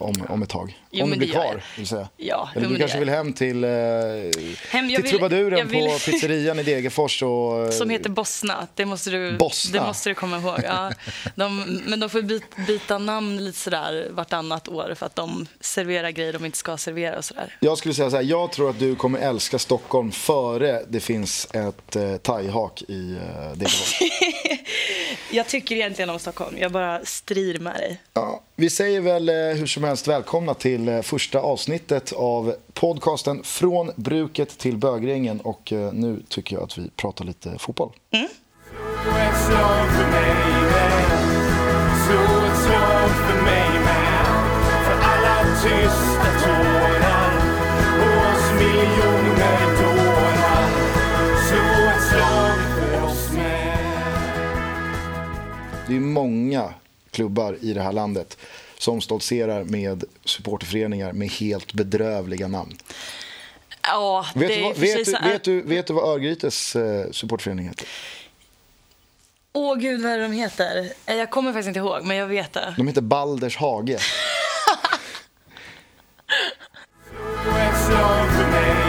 om, 0.02 0.14
om 0.28 0.42
ett 0.42 0.48
tag. 0.48 0.78
Jo, 0.90 1.04
om 1.04 1.10
du 1.10 1.16
blir 1.16 1.28
kvar, 1.28 1.62
vill 1.76 1.86
säga. 1.86 2.08
Ja, 2.16 2.48
Eller 2.56 2.68
du 2.68 2.78
kanske 2.78 2.98
vill 2.98 3.08
hem 3.08 3.32
till, 3.32 3.64
eh, 3.64 3.70
Hem, 3.70 4.88
till 4.88 5.02
vill- 5.02 5.10
trubaduren 5.10 5.68
vill- 5.68 5.88
på 5.90 5.98
pizzerian 5.98 6.58
i 6.58 6.62
Degerfors 6.62 7.22
och... 7.22 7.74
Som 7.74 7.90
heter 7.90 8.10
Bosna. 8.10 8.66
Det 8.74 8.86
måste 8.86 9.10
du, 9.10 9.36
Bosna? 9.38 9.80
Det 9.80 9.86
måste 9.86 10.08
du 10.08 10.14
komma 10.14 10.38
ihåg. 10.38 10.58
Ja, 10.64 10.92
de, 11.34 11.62
men 11.86 12.00
de 12.00 12.10
får 12.10 12.22
byta 12.66 12.98
namn 12.98 13.44
lite 13.44 13.58
sådär 13.58 14.08
vartannat 14.10 14.68
år 14.68 14.94
för 14.98 15.06
att 15.06 15.16
de 15.16 15.46
serverar 15.60 16.10
grejer 16.10 16.32
de 16.32 16.44
inte 16.44 16.58
ska 16.58 16.76
servera 16.76 17.18
och 17.18 17.24
sådär. 17.24 17.56
Jag 17.60 17.78
skulle 17.78 17.94
säga 17.94 18.10
så 18.10 18.16
här, 18.16 18.22
jag 18.24 18.52
tror 18.52 18.70
att 18.70 18.78
du 18.78 18.94
kommer 18.96 19.18
älska 19.18 19.58
Stockholm 19.58 20.12
före 20.12 20.82
det 20.88 21.00
finns 21.00 21.48
ett 21.52 21.96
eh, 21.96 22.16
thaihak 22.16 22.82
i 22.88 23.12
eh, 23.12 23.52
Degerfors. 23.56 23.98
Jag 25.30 25.48
tycker 25.48 25.74
egentligen 25.76 26.10
om 26.10 26.18
Stockholm. 26.18 26.56
Jag 26.58 26.72
bara 26.72 27.04
strir 27.04 27.58
med 27.58 27.74
dig. 27.74 28.00
Ja, 28.14 28.42
vi 28.56 28.70
säger 28.70 29.00
väl 29.00 29.28
eh, 29.28 29.34
hur 29.34 29.66
som 29.66 29.84
helst 29.84 29.91
välkomna 29.92 30.54
till 30.54 30.88
eh, 30.88 31.02
första 31.02 31.38
avsnittet 31.38 32.12
av 32.12 32.54
podcasten 32.72 33.42
Från 33.42 33.90
bruket 33.96 34.58
till 34.58 34.76
bögringen 34.76 35.40
och 35.40 35.72
eh, 35.72 35.92
nu 35.92 36.22
tycker 36.28 36.56
jag 36.56 36.62
att 36.62 36.78
vi 36.78 36.90
pratar 36.96 37.24
lite 37.24 37.58
fotboll. 37.58 37.92
Med. 38.10 38.28
Det 55.86 55.96
är 55.96 56.00
många 56.00 56.74
klubbar 57.10 57.56
i 57.60 57.72
det 57.72 57.82
här 57.82 57.92
landet 57.92 58.38
som 58.82 59.00
stoltserar 59.00 59.64
med 59.64 60.04
supporterföreningar 60.24 61.12
med 61.12 61.28
helt 61.28 61.72
bedrövliga 61.72 62.48
namn. 62.48 62.76
Ja, 63.82 64.26
Vet, 64.34 64.48
det 64.48 64.54
du, 64.54 64.60
är 64.60 64.64
vad, 64.64 64.76
vet, 64.76 65.04
du, 65.04 65.12
vet, 65.12 65.44
du, 65.44 65.62
vet 65.62 65.86
du 65.86 65.92
vad 65.92 66.04
Örgrytes 66.14 66.76
eh, 66.76 67.10
supporterförening 67.10 67.68
heter? 67.68 67.88
Åh 69.52 69.76
gud, 69.76 70.02
vad 70.02 70.12
är 70.12 70.16
det 70.18 70.22
de 70.22 70.32
heter? 70.32 70.92
Eh, 71.06 71.16
Jag 71.16 71.30
kommer 71.30 71.52
faktiskt 71.52 71.68
inte 71.68 71.80
ihåg, 71.80 72.04
men 72.04 72.16
jag 72.16 72.26
vet 72.26 72.52
det. 72.52 72.74
De 72.76 72.88
heter 72.88 73.00
Balders 73.00 73.56
Hage. 73.56 73.98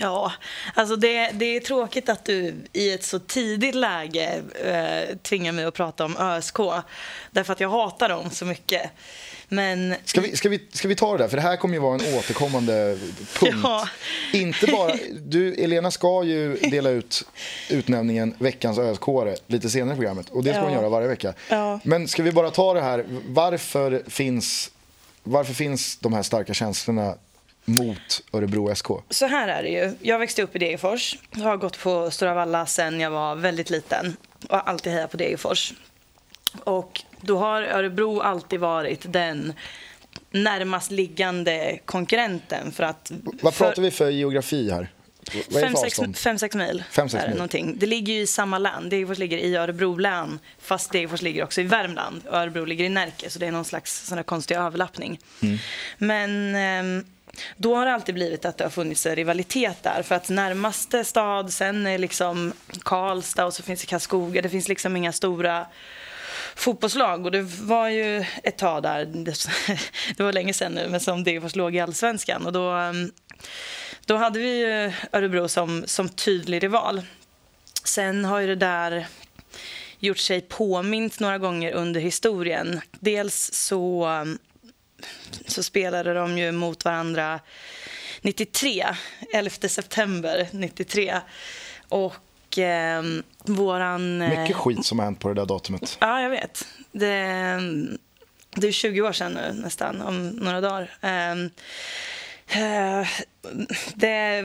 med. 0.00 0.30
Alltså 0.74 0.96
det, 0.96 1.30
det 1.32 1.56
är 1.56 1.60
tråkigt 1.60 2.08
att 2.08 2.24
du 2.24 2.54
i 2.72 2.92
ett 2.92 3.04
så 3.04 3.18
tidigt 3.18 3.74
läge 3.74 4.42
eh, 4.64 5.16
tvingar 5.16 5.52
mig 5.52 5.64
att 5.64 5.74
prata 5.74 6.04
om 6.04 6.16
ÖSK. 6.16 6.56
Därför 7.30 7.52
att 7.52 7.60
jag 7.60 7.70
hatar 7.70 8.08
dem 8.08 8.30
så 8.30 8.44
mycket. 8.44 8.90
Men 9.48 9.94
Ska 10.04 10.20
vi, 10.20 10.36
ska, 10.36 10.48
vi, 10.48 10.60
ska 10.72 10.88
vi 10.88 10.94
ta 10.94 11.12
det 11.12 11.18
där? 11.24 11.28
För 11.28 11.36
det 11.36 11.42
här 11.42 11.56
kommer 11.56 11.74
ju 11.74 11.80
vara 11.80 11.94
en 11.94 12.14
återkommande 12.18 12.98
punkt. 13.38 13.56
Ja. 13.62 13.88
Inte 14.32 14.66
bara, 14.66 14.94
du, 15.24 15.54
Elena 15.54 15.90
ska 15.90 16.24
ju 16.24 16.56
dela 16.56 16.90
ut 16.90 17.24
utnämningen 17.70 18.34
veckans 18.38 18.78
ösk 18.78 19.02
lite 19.46 19.70
senare 19.70 19.94
i 19.94 19.96
programmet. 19.96 20.30
Och 20.30 20.44
det 20.44 20.50
ska 20.50 20.58
Ja. 20.58 20.64
hon 20.64 20.72
göra 20.72 20.88
varje 20.88 21.08
vecka. 21.08 21.34
Ja. 21.48 21.80
Men 21.84 22.08
ska 22.08 22.22
vi 22.22 22.32
bara 22.32 22.50
ta 22.50 22.74
det 22.74 22.80
här, 22.82 23.04
varför 23.28 24.02
finns, 24.06 24.70
varför 25.22 25.54
finns 25.54 25.96
de 25.98 26.12
här 26.12 26.22
starka 26.22 26.54
känslorna 26.54 27.14
mot 27.68 28.22
Örebro 28.32 28.74
SK? 28.74 28.86
så 29.10 29.26
här 29.26 29.48
är 29.48 29.62
det 29.62 29.68
ju. 29.68 29.92
Jag 30.00 30.18
växte 30.18 30.42
upp 30.42 30.56
i 30.56 30.58
Degerfors. 30.58 31.16
Jag 31.30 31.44
har 31.44 31.56
gått 31.56 31.78
på 31.78 32.10
Stora 32.10 32.34
Valla 32.34 32.66
sedan 32.66 33.00
jag 33.00 33.10
var 33.10 33.34
väldigt 33.36 33.70
liten. 33.70 34.16
Och 34.48 34.56
har 34.56 34.62
alltid 34.64 34.92
hejat 34.92 35.10
på 35.10 35.16
Degerfors. 35.16 35.72
Och 36.64 37.02
då 37.20 37.38
har 37.38 37.62
Örebro 37.62 38.20
alltid 38.20 38.60
varit 38.60 39.12
den 39.12 39.52
närmast 40.30 40.90
liggande 40.90 41.78
konkurrenten. 41.84 42.72
För 42.72 42.84
att, 42.84 43.12
Vad 43.42 43.54
för- 43.54 43.64
pratar 43.64 43.82
vi 43.82 43.90
för 43.90 44.10
geografi 44.10 44.70
här? 44.70 44.92
Vad 45.32 45.36
är 45.36 45.60
det 45.60 45.60
Fem 45.60 45.70
för 45.74 45.80
sex, 45.80 45.98
avstånd? 45.98 46.16
fem, 46.16 46.38
sex 46.38 46.54
mil. 46.54 46.84
Fem, 46.90 47.08
sex 47.08 47.24
mil. 47.26 47.34
någonting. 47.34 47.78
det 47.78 47.86
ligger 47.86 48.12
ju 48.14 48.20
i 48.20 48.26
samma 48.26 48.58
län. 48.58 48.88
Degerfors 48.88 49.18
ligger 49.18 49.38
i 49.38 49.56
Örebro 49.56 49.96
län, 49.96 50.38
fast 50.58 50.92
Degerfors 50.92 51.22
ligger 51.22 51.44
också 51.44 51.60
i 51.60 51.64
Värmland. 51.64 52.22
Örebro 52.30 52.64
ligger 52.64 52.84
i 52.84 52.88
Närke, 52.88 53.30
så 53.30 53.38
det 53.38 53.46
är 53.46 53.52
någon 53.52 53.64
slags 53.64 54.06
sån 54.06 54.24
konstig 54.24 54.54
överlappning. 54.54 55.18
Mm. 55.42 55.58
Men 55.98 56.54
ehm, 56.54 57.04
då 57.56 57.74
har 57.76 57.86
det 57.86 57.92
alltid 57.94 58.14
blivit 58.14 58.44
att 58.44 58.58
det 58.58 58.64
har 58.64 58.70
funnits 58.70 59.06
en 59.06 59.16
rivalitet 59.16 59.82
där. 59.82 60.02
För 60.02 60.14
att 60.14 60.28
närmaste 60.28 61.04
stad, 61.04 61.52
sen 61.52 61.86
är 61.86 61.98
liksom 61.98 62.52
Karlstad 62.82 63.44
och 63.46 63.54
så 63.54 63.62
finns 63.62 63.80
det 63.80 63.86
Karlskoga. 63.86 64.42
Det 64.42 64.48
finns 64.48 64.68
liksom 64.68 64.96
inga 64.96 65.12
stora 65.12 65.66
fotbollslag. 66.54 67.24
Och 67.24 67.32
det 67.32 67.42
var 67.42 67.88
ju 67.88 68.24
ett 68.42 68.58
tag 68.58 68.82
där, 68.82 69.04
det- 70.16 70.22
var 70.22 70.32
länge 70.32 70.52
sedan 70.52 70.72
nu, 70.72 70.88
men 70.88 71.00
som 71.00 71.24
Degerfors 71.24 71.56
låg 71.56 71.76
i 71.76 71.80
allsvenskan. 71.80 72.46
Och 72.46 72.52
då, 72.52 72.70
mm, 72.70 73.12
då 74.06 74.16
hade 74.16 74.38
vi 74.38 74.58
ju 74.58 74.92
Örebro 75.12 75.48
som, 75.48 75.84
som 75.86 76.08
tydlig 76.08 76.62
rival. 76.62 77.02
Sen 77.84 78.24
har 78.24 78.40
ju 78.40 78.46
det 78.46 78.56
där 78.56 79.06
gjort 79.98 80.18
sig 80.18 80.40
påmint 80.40 81.20
några 81.20 81.38
gånger 81.38 81.72
under 81.72 82.00
historien. 82.00 82.80
Dels 83.00 83.50
så, 83.52 84.04
mm, 84.04 84.38
så 85.46 85.62
spelade 85.62 86.14
de 86.14 86.38
ju 86.38 86.52
mot 86.52 86.84
varandra 86.84 87.40
93, 88.22 88.86
11 89.34 89.50
september 89.68 90.48
93. 90.52 91.20
Och 91.88 92.58
eh, 92.58 93.02
våran... 93.44 94.22
eh, 94.22 94.40
Mycket 94.40 94.56
skit 94.56 94.86
som 94.86 94.98
har 94.98 95.06
hänt 95.06 95.20
på 95.20 95.28
det 95.28 95.34
där 95.34 95.46
datumet. 95.46 95.96
Ja, 96.00 96.20
jag 96.22 96.30
vet. 96.30 96.66
Det, 96.92 97.58
det 98.56 98.66
är 98.68 98.72
20 98.72 99.02
år 99.02 99.12
sedan 99.12 99.32
nu, 99.32 99.52
nästan, 99.62 100.02
om 100.02 100.28
några 100.28 100.60
dagar. 100.60 100.90
Ehm, 101.00 101.50
eh, 102.48 103.06
Det, 103.94 104.42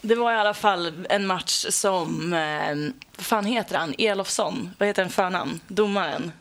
det 0.00 0.14
var 0.14 0.32
i 0.32 0.36
alla 0.36 0.54
fall 0.54 1.06
en 1.08 1.26
match 1.26 1.66
som... 1.70 2.32
eh, 2.32 2.76
Vad 3.16 3.26
fan 3.26 3.44
heter 3.44 3.76
han? 3.78 3.94
Elofsson. 3.98 4.70
Vad 4.78 4.88
heter 4.88 5.02
den 5.02 5.10
förnamn? 5.12 5.60
Domaren. 5.68 6.32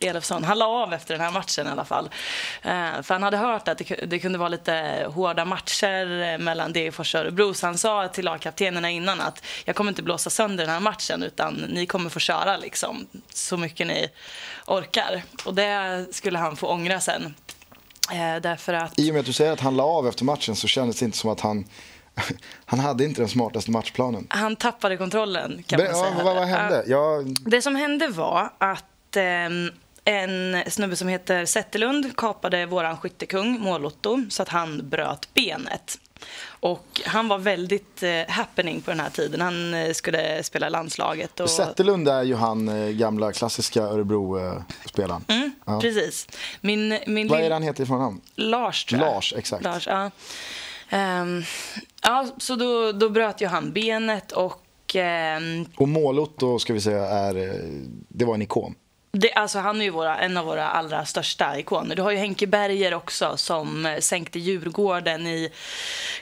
Elofsson. 0.00 0.44
Han 0.44 0.58
la 0.58 0.66
av 0.66 0.92
efter 0.92 1.14
den 1.14 1.24
här 1.24 1.30
matchen 1.30 1.66
i 1.66 1.70
alla 1.70 1.84
fall. 1.84 2.10
Eh, 2.62 3.02
för 3.02 3.12
han 3.12 3.22
hade 3.22 3.36
hört 3.36 3.68
att 3.68 3.78
det, 3.78 3.84
det 4.06 4.18
kunde 4.18 4.38
vara 4.38 4.48
lite 4.48 5.06
hårda 5.14 5.44
matcher 5.44 6.22
eh, 6.22 6.38
mellan 6.38 6.72
Degerfors 6.72 7.14
och 7.14 7.20
Örebro. 7.20 7.54
Så 7.54 7.66
han 7.66 7.78
sa 7.78 8.08
till 8.08 8.24
lagkaptenerna 8.24 8.90
innan 8.90 9.20
att 9.20 9.44
jag 9.64 9.76
kommer 9.76 9.90
inte 9.90 10.02
blåsa 10.02 10.30
sönder 10.30 10.64
den 10.64 10.72
här 10.72 10.80
matchen 10.80 11.22
utan 11.22 11.54
ni 11.54 11.86
kommer 11.86 12.10
få 12.10 12.20
köra 12.20 12.56
liksom 12.56 13.06
så 13.34 13.56
mycket 13.56 13.86
ni 13.86 14.08
orkar. 14.66 15.22
Och 15.44 15.54
det 15.54 16.06
skulle 16.10 16.38
han 16.38 16.56
få 16.56 16.66
ångra 16.66 17.00
sen. 17.00 17.34
Eh, 18.12 18.40
därför 18.42 18.72
att... 18.72 18.98
I 18.98 19.10
och 19.10 19.12
med 19.14 19.20
att 19.20 19.26
du 19.26 19.32
säger 19.32 19.52
att 19.52 19.60
han 19.60 19.76
la 19.76 19.84
av 19.84 20.08
efter 20.08 20.24
matchen 20.24 20.56
så 20.56 20.68
kändes 20.68 20.98
det 20.98 21.04
inte 21.04 21.18
som 21.18 21.30
att 21.30 21.40
han... 21.40 21.64
Han 22.64 22.80
hade 22.80 23.04
inte 23.04 23.20
den 23.20 23.28
smartaste 23.28 23.70
matchplanen. 23.70 24.26
Han 24.30 24.56
tappade 24.56 24.96
kontrollen 24.96 25.62
kan 25.66 25.80
Men, 25.80 25.92
man 25.92 26.00
ja, 26.00 26.10
säga. 26.10 26.24
vad, 26.24 26.36
vad 26.36 26.48
hände? 26.48 26.84
Jag, 26.86 27.36
Det 27.46 27.62
som 27.62 27.76
hände 27.76 28.08
var 28.08 28.52
att 28.58 29.16
ehm, 29.16 29.70
en 30.08 30.62
snubbe 30.70 30.96
som 30.96 31.08
heter 31.08 31.44
Zetterlund 31.44 32.16
kapade 32.16 32.66
våran 32.66 32.96
skyttekung, 32.96 33.60
Målotto, 33.60 34.22
så 34.30 34.42
att 34.42 34.48
han 34.48 34.88
bröt 34.88 35.34
benet. 35.34 35.98
Och 36.60 37.00
han 37.06 37.28
var 37.28 37.38
väldigt 37.38 38.02
eh, 38.02 38.28
happening 38.28 38.80
på 38.80 38.90
den 38.90 39.00
här 39.00 39.10
tiden. 39.10 39.40
Han 39.40 39.74
eh, 39.74 39.92
skulle 39.92 40.42
spela 40.42 40.68
landslaget. 40.68 41.40
Och... 41.40 41.50
Zetterlund 41.50 42.08
är 42.08 42.22
ju 42.22 42.34
han 42.34 42.68
eh, 42.68 42.88
gamla 42.88 43.32
klassiska 43.32 43.82
Örebro-spelaren. 43.82 45.24
Mm, 45.28 45.50
Ja. 45.64 45.80
Precis. 45.80 46.26
Min, 46.60 46.98
min 47.06 47.28
Vad 47.28 47.40
är 47.40 47.48
det 47.48 47.54
han 47.54 47.62
heter 47.62 47.82
ifrån 47.82 47.98
namn? 47.98 48.20
Lars, 48.34 48.84
tror 48.84 49.02
jag. 49.02 49.14
Lars, 49.14 49.34
exakt. 49.36 49.64
Lars, 49.64 49.86
ja. 49.86 50.10
Ehm, 50.88 51.42
ja, 52.02 52.26
så 52.38 52.56
då, 52.56 52.92
då 52.92 53.08
bröt 53.08 53.40
ju 53.40 53.46
han 53.46 53.72
benet 53.72 54.32
och 54.32 54.96
ehm, 54.96 55.66
Och 55.76 55.88
Målotto 55.88 56.58
ska 56.58 56.72
vi 56.72 56.80
säga 56.80 57.06
är, 57.06 57.36
eh, 57.36 57.60
det 58.08 58.24
var 58.24 58.34
en 58.34 58.42
ikon. 58.42 58.74
Det, 59.10 59.32
alltså 59.32 59.58
han 59.58 59.80
är 59.80 59.84
ju 59.84 59.90
våra, 59.90 60.18
en 60.18 60.36
av 60.36 60.44
våra 60.46 60.68
allra 60.68 61.04
största 61.04 61.58
ikoner. 61.58 61.96
Du 61.96 62.02
har 62.02 62.10
ju 62.10 62.16
Henke 62.16 62.46
Berger 62.46 62.94
också 62.94 63.36
som 63.36 63.86
eh, 63.86 63.98
sänkte 63.98 64.38
Djurgården 64.38 65.26
i 65.26 65.52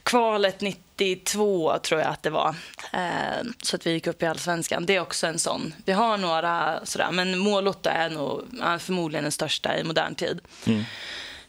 kvalet 0.03 0.61
92, 0.61 1.79
tror 1.79 2.01
jag 2.01 2.11
att 2.11 2.23
det 2.23 2.31
var. 2.31 2.55
Eh, 2.93 3.45
så 3.63 3.77
att 3.77 3.87
vi 3.87 3.91
gick 3.91 4.07
upp 4.07 4.23
i 4.23 4.27
allsvenskan. 4.27 4.87
Det 4.87 4.97
är 4.97 5.01
också 5.01 5.27
en 5.27 5.39
sån. 5.39 5.75
Vi 5.85 5.93
har 5.93 6.19
några 6.19 6.81
sådär, 6.85 7.11
men 7.13 7.39
Målotto 7.39 7.91
är 7.91 8.11
nog 8.11 8.43
är 8.63 8.79
förmodligen 8.79 9.25
den 9.25 9.33
största 9.33 9.79
i 9.79 9.85
modern 9.85 10.15
tid. 10.15 10.41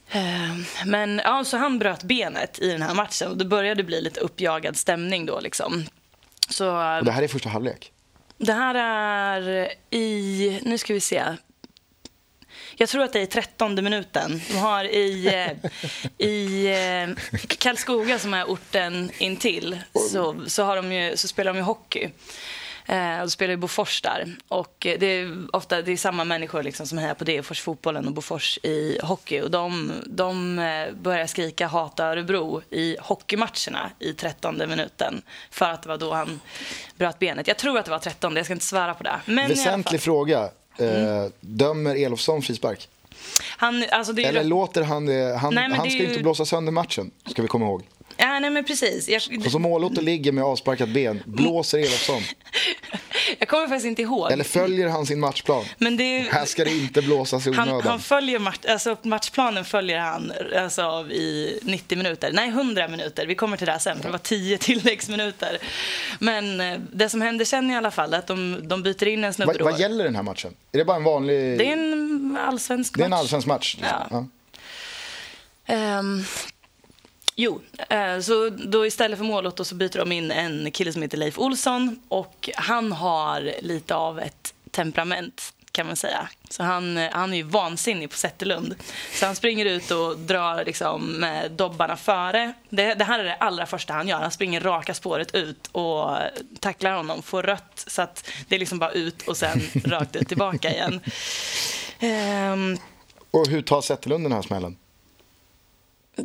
Eh, 0.10 0.86
Men 0.86 1.22
ja, 1.24 1.44
så 1.44 1.58
han 1.58 1.79
bröt 1.79 2.03
benet 2.03 2.60
i 2.60 2.72
den 2.72 2.82
här 2.82 2.94
matchen 2.94 3.27
och 3.32 3.38
det 3.38 3.46
började 3.46 3.84
bli 3.84 4.01
lite 4.01 4.20
uppjagad 4.20 4.77
stämning 4.77 5.25
då 5.25 5.39
liksom. 5.39 5.86
Så 6.50 6.70
Och 6.98 7.06
det 7.06 7.12
här 7.12 7.24
är 7.24 7.27
första 7.27 7.50
halvlek 7.50 7.91
det 8.38 8.53
här 8.53 8.75
är 8.75 9.74
i... 9.89 10.60
Nu 10.63 10.77
ska 10.77 10.94
vi 10.94 11.00
se. 11.00 11.24
Jag 12.75 12.89
tror 12.89 13.03
att 13.03 13.13
det 13.13 13.20
är 13.20 13.24
i 13.24 13.27
trettonde 13.27 13.82
minuten. 13.82 14.41
De 14.48 14.58
har 14.58 14.84
i, 14.84 15.27
eh, 15.27 15.72
i 16.27 16.67
eh, 16.67 17.39
Karlskoga, 17.48 18.20
som 18.20 18.34
är 18.34 18.44
orten 18.44 19.12
intill, 19.17 19.79
så, 20.12 20.44
så, 20.48 20.63
har 20.63 20.75
de 20.75 20.94
ju, 20.94 21.17
så 21.17 21.27
spelar 21.27 21.53
de 21.53 21.58
ju 21.58 21.63
hockey. 21.63 22.10
Eh, 22.89 23.15
och 23.17 23.22
då 23.25 23.29
spelar 23.29 23.51
ju 23.51 23.58
Bofors 23.58 24.01
där. 24.01 24.36
Och 24.48 24.86
eh, 24.86 25.00
det 25.00 25.06
är 25.06 25.56
ofta 25.56 25.82
det 25.82 25.91
är 25.91 25.98
samma 25.98 26.24
människor 26.24 26.63
liksom 26.63 26.88
som 26.88 26.98
hejar 26.98 27.13
på 27.13 27.24
Degerfors 27.24 27.62
fotbollen 27.62 28.08
och 28.08 28.13
Bofors 28.13 28.60
i 28.63 29.00
hockey. 29.03 29.41
Och 29.41 29.51
de, 29.51 29.91
de 30.06 30.60
eh, 30.60 30.94
börjar 31.01 31.27
skrika 31.27 31.67
hata 31.67 32.06
Örebro 32.06 32.62
i 32.70 32.98
hockeymatcherna 33.00 33.91
i 34.00 34.13
trettonde 34.13 34.67
minuten. 34.67 35.22
För 35.51 35.65
att 35.65 35.84
det 35.84 35.89
var 35.89 35.98
då 35.98 36.13
han 36.13 36.39
bröt 36.98 37.20
benet. 37.20 37.48
Jag 37.48 37.58
tror 37.58 37.77
att 37.79 37.86
det 37.86 37.91
var 37.91 38.00
trettonde, 38.00 38.39
jag 38.39 38.46
ska 38.46 38.53
inte 38.53 38.65
svära 38.65 38.94
på 38.94 39.03
det. 39.03 39.20
Men 39.25 39.50
Väsentlig 39.50 40.01
fråga. 40.01 40.50
Eh, 40.77 41.25
Dömer 41.39 41.96
Elofsson 41.96 42.41
frispark? 42.41 42.89
han, 43.58 43.86
alltså 43.91 44.17
Eller 44.20 44.44
låter 44.44 44.82
han 44.82 45.06
det? 45.06 45.38
Han, 45.38 45.53
Nej, 45.53 45.72
han 45.72 45.89
ska 45.89 46.00
ju- 46.00 46.10
inte 46.10 46.22
blåsa 46.24 46.46
sönder 46.46 46.72
matchen, 46.72 47.12
ska 47.25 47.41
vi 47.41 47.48
komma 47.48 47.65
ihåg. 47.65 47.84
Ja, 48.17 48.39
nej 48.39 48.50
men 48.50 48.63
precis. 48.63 49.09
Jag, 49.09 49.21
Och 49.45 49.51
så 49.51 49.59
Målotto 49.59 50.01
ligger 50.01 50.31
med 50.31 50.43
avsparkat 50.43 50.89
ben, 50.89 51.24
blåser 51.25 51.77
Elofsson. 51.77 52.21
jag 53.39 53.47
kommer 53.47 53.67
faktiskt 53.67 53.86
inte 53.86 54.01
ihåg. 54.01 54.31
Eller 54.31 54.43
följer 54.43 54.88
han 54.88 55.05
sin 55.05 55.19
matchplan? 55.19 55.65
men 55.77 55.97
det 55.97 56.19
Här 56.31 56.45
ska 56.45 56.63
det 56.63 56.71
inte 56.71 57.01
blåsas 57.01 57.47
i 57.47 57.53
han, 57.53 57.69
onödan. 57.69 57.88
han 57.91 58.00
följer 58.00 58.39
match, 58.39 58.59
alltså 58.69 58.97
matchplanen 59.03 59.65
följer 59.65 60.00
han 60.00 60.31
alltså, 60.57 61.07
i 61.12 61.59
90 61.63 61.97
minuter. 61.97 62.31
Nej, 62.33 62.50
100 62.50 62.88
minuter. 62.88 63.25
Vi 63.27 63.36
kommer 63.36 63.57
till 63.57 63.67
det 63.67 63.79
sen, 63.79 63.97
för 63.97 64.03
det 64.03 64.12
var 64.12 64.17
10 64.19 64.57
tilläggsminuter. 64.67 65.57
Men 66.19 66.62
eh, 66.62 66.79
det 66.93 67.09
som 67.09 67.21
händer 67.21 67.45
sen 67.45 67.71
i 67.71 67.75
alla 67.77 67.91
fall 67.91 68.13
är 68.13 68.17
att 68.17 68.27
de, 68.27 68.67
de 68.67 68.83
byter 68.83 69.07
in 69.07 69.24
en 69.24 69.33
snubbe 69.33 69.53
Vad 69.53 69.71
vad 69.71 69.79
gäller 69.79 70.03
den 70.03 70.15
här 70.15 70.24
matchen? 70.24 70.53
Är 70.71 70.77
det 70.77 70.86
bara 70.86 70.97
en 70.97 71.03
vanlig... 71.03 71.57
Det 71.57 71.67
är 71.67 71.74
en 71.74 72.38
allsvensk 72.47 72.95
det 72.97 73.01
är 73.01 73.05
en 73.05 73.09
match. 73.09 73.19
allsvensk 73.19 73.47
match? 73.47 73.77
Ja. 73.81 74.07
Ja. 74.12 74.25
Ehm, 75.65 76.24
jo, 77.38 77.62
eh, 77.89 78.20
så 78.20 78.50
då 78.50 78.86
istället 78.86 79.17
för 79.17 79.25
Målotto 79.25 79.63
så 79.63 79.75
byter 79.75 79.98
de 79.98 80.12
in 80.12 80.32
en 80.32 80.72
kille 80.72 80.94
som 80.94 81.01
heter 81.01 81.17
Leif 81.17 81.39
Olsson 81.39 82.00
och 82.08 82.50
han 82.56 82.91
har 82.91 83.51
lite 83.62 83.96
av 83.96 84.20
ett 84.20 84.53
temperament 84.72 85.53
kan 85.72 85.88
man 85.88 85.96
säga. 85.96 86.29
Så 86.50 86.63
han, 86.63 86.98
eh, 86.98 87.12
han 87.12 87.34
är 87.34 87.38
ju 87.38 87.44
vansinnig 87.44 88.10
på 88.10 88.17
Zetterlund. 88.17 88.75
Så 89.13 89.25
han 89.25 89.36
springer 89.36 89.65
ut 89.65 89.91
och 89.91 90.17
drar 90.17 90.65
liksom 90.65 91.25
dobbarna 91.58 91.98
före. 91.98 92.53
Det, 92.70 92.94
det 92.94 93.03
här 93.03 93.20
är 93.20 93.24
det 93.24 93.36
allra 93.36 93.65
första 93.65 93.94
han 93.94 94.08
gör. 94.08 94.20
Han 94.20 94.32
springer 94.32 94.60
raka 94.62 94.94
spåret 94.94 95.36
ut 95.36 95.67
och 95.72 96.17
tacklar 96.60 96.94
honom, 96.94 97.22
får 97.22 97.44
rött 97.44 97.84
så 97.88 98.01
att 98.01 98.29
det 98.48 98.56
är 98.56 98.60
liksom 98.60 98.79
bara 98.79 98.91
ut 98.91 99.27
och 99.27 99.38
sen 99.38 99.62
rakt 99.86 100.15
ut 100.15 100.27
tillbaka 100.27 100.72
igen. 100.72 101.01
Ehm, 102.00 102.77
Och 103.32 103.48
hur 103.48 103.62
tar 103.62 103.82
Zetterlund 103.82 104.25
den 104.25 104.32
här 104.32 104.41
smällen? 104.41 104.77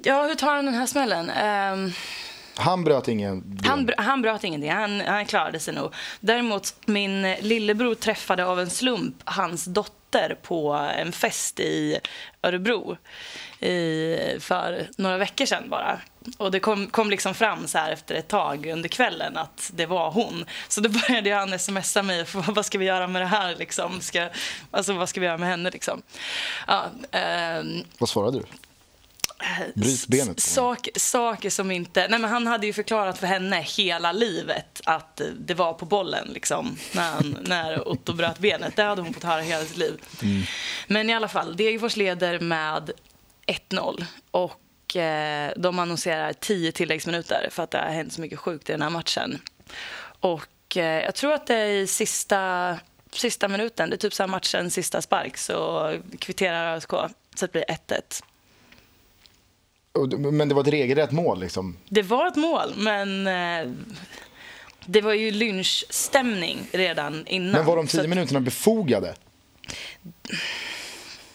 Ja, 0.03 0.23
hur 0.27 0.35
tar 0.35 0.55
han 0.57 0.65
den 0.65 0.75
här 0.75 0.87
smällen? 0.87 1.31
Ehm, 1.31 1.93
Han 2.57 2.85
bröt 2.85 3.09
ingen. 3.09 3.59
Han, 3.65 3.89
br- 3.89 3.95
han 4.03 4.23
bröt 4.23 4.45
ingenting, 4.45 4.71
han, 4.73 5.01
han 5.01 5.27
klarade 5.27 5.61
sig 5.61 5.75
nog. 5.75 5.95
Däremot, 6.21 6.75
min 6.87 7.23
lillebror 7.33 7.95
träffade 7.95 8.45
av 8.47 8.61
en 8.61 8.71
slump 8.71 9.17
hans 9.25 9.65
dotter 9.65 10.37
på 10.43 10.73
en 10.73 11.13
fest 11.13 11.61
i 11.61 11.99
Örebro 12.43 12.97
i, 13.61 14.17
för 14.41 14.89
några 14.97 15.19
veckor 15.19 15.47
sedan 15.47 15.69
bara. 15.69 16.01
Och 16.39 16.51
det 16.51 16.61
kom, 16.61 16.87
kom 16.87 17.11
liksom 17.11 17.35
fram 17.35 17.67
så 17.67 17.79
här 17.79 17.93
efter 17.93 18.15
ett 18.15 18.29
tag 18.29 18.67
under 18.67 18.89
kvällen 18.89 19.37
att 19.37 19.71
det 19.75 19.87
var 19.87 20.11
hon. 20.11 20.45
Så 20.69 20.81
då 20.81 20.89
började 21.09 21.35
han 21.35 21.59
smsa 21.59 22.03
mig, 22.03 22.25
för 22.25 22.53
vad 22.53 22.67
ska 22.67 22.79
vi 22.79 22.85
göra 22.85 23.07
med 23.07 23.23
det 23.23 23.27
här 23.27 23.57
liksom? 23.59 24.01
Ska, 24.01 24.29
alltså 24.71 24.93
vad 24.93 25.09
ska 25.09 25.21
vi 25.21 25.27
göra 25.27 25.39
med 25.39 25.49
henne 25.49 25.71
liksom? 25.71 26.03
Ja, 26.67 26.85
ehm, 27.11 27.85
Vad 27.99 28.09
svarade 28.09 28.39
du? 28.39 28.45
Sak, 30.41 30.89
saker 30.97 31.51
som 31.51 31.71
inte... 31.71 32.09
Nej, 32.09 32.19
men 32.19 32.31
han 32.31 32.47
hade 32.47 32.67
ju 32.67 32.73
förklarat 32.73 33.19
för 33.19 33.27
henne 33.27 33.57
hela 33.61 34.13
livet 34.13 34.81
att 34.85 35.21
det 35.39 35.55
var 35.55 35.73
på 35.73 35.85
bollen 35.85 36.29
liksom, 36.29 36.77
när, 36.95 37.11
han, 37.11 37.39
när 37.47 37.89
Otto 37.89 38.13
bröt 38.13 38.39
benet. 38.39 38.77
Det 38.77 38.83
hade 38.83 39.03
hon 39.03 39.15
fått 39.15 39.25
höra 39.25 39.41
hela 39.41 39.65
sitt 39.65 39.77
liv. 39.77 40.01
Men 40.87 41.11
i 41.11 41.15
alla 41.15 41.29
fall, 41.29 41.57
Degerfors 41.57 41.97
leder 41.97 42.41
med 42.41 42.91
1-0. 43.47 44.05
Och 44.31 44.97
eh, 44.97 45.53
de 45.57 45.79
annonserar 45.79 46.33
10 46.33 46.73
tilläggsminuter 46.73 47.49
för 47.51 47.63
att 47.63 47.71
det 47.71 47.79
har 47.79 47.87
hänt 47.91 48.13
så 48.13 48.21
mycket 48.21 48.39
sjukt 48.39 48.69
i 48.69 48.73
den 48.73 48.83
här 48.83 48.91
matchen. 48.91 49.41
Och 50.21 50.77
eh, 50.77 51.05
jag 51.05 51.15
tror 51.15 51.33
att 51.33 51.47
det 51.47 51.55
är 51.55 51.69
i 51.69 51.87
sista, 51.87 52.79
sista 53.13 53.49
minuten, 53.49 53.91
det 53.91 53.97
är 53.97 53.99
typ 53.99 54.15
så 54.15 54.23
här 54.23 54.29
matchens 54.29 54.75
sista 54.75 55.03
spark, 55.03 55.37
så 55.37 55.93
kvitterar 56.19 56.77
ÖSK 56.77 56.91
så 57.35 57.47
det 57.47 57.53
blir 57.53 57.65
1-1. 57.65 58.23
Men 60.33 60.49
det 60.49 60.55
var 60.55 60.63
ett 60.63 60.69
regelrätt 60.69 61.11
mål 61.13 61.41
liksom. 61.41 61.77
Det 61.89 62.03
var 62.03 62.27
ett 62.27 62.37
mål, 62.37 62.75
men 62.77 63.27
eh, 63.27 63.73
det 64.87 65.01
var 65.01 65.13
ju 65.13 65.31
lynchstämning 65.31 66.59
redan 66.73 67.27
innan. 67.27 67.53
Men 67.53 67.65
var 67.67 67.77
de 67.77 67.87
tio 67.87 68.09
minuterna 68.09 68.41
befogade? 68.41 69.15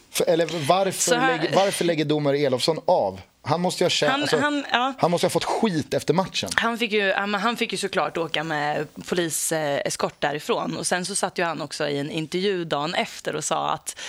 För, 0.09 0.25
eller 0.29 0.45
varför, 0.67 1.15
här- 1.15 1.37
lägger, 1.37 1.55
varför 1.55 1.85
lägger 1.85 2.05
domare 2.05 2.37
Elofsson 2.37 2.79
av? 2.85 3.21
Han 3.47 3.61
måste 3.61 3.83
ju 3.83 3.85
ha, 3.85 3.89
känt, 3.89 4.11
Han- 4.11 4.21
alltså, 4.21 4.37
han- 4.39 4.65
ja. 4.71 4.93
han 4.99 5.11
måste 5.11 5.25
ha 5.25 5.29
fått 5.29 5.43
skit 5.43 5.93
efter 5.93 6.13
matchen. 6.13 6.49
Han 6.55 6.77
fick, 6.77 6.91
ju, 6.91 7.13
han 7.13 7.57
fick 7.57 7.71
ju 7.71 7.77
såklart 7.77 8.17
åka 8.17 8.43
med 8.43 8.87
poliseskort 9.07 10.15
därifrån. 10.21 10.77
Och 10.77 10.87
Sen 10.87 11.05
så 11.05 11.15
satt 11.15 11.37
ju 11.37 11.43
han 11.43 11.61
också 11.61 11.87
i 11.87 11.97
en 11.99 12.11
intervju 12.11 12.65
dagen 12.65 12.93
efter 12.93 13.35
och 13.35 13.43
sa 13.43 13.69
att 13.69 13.99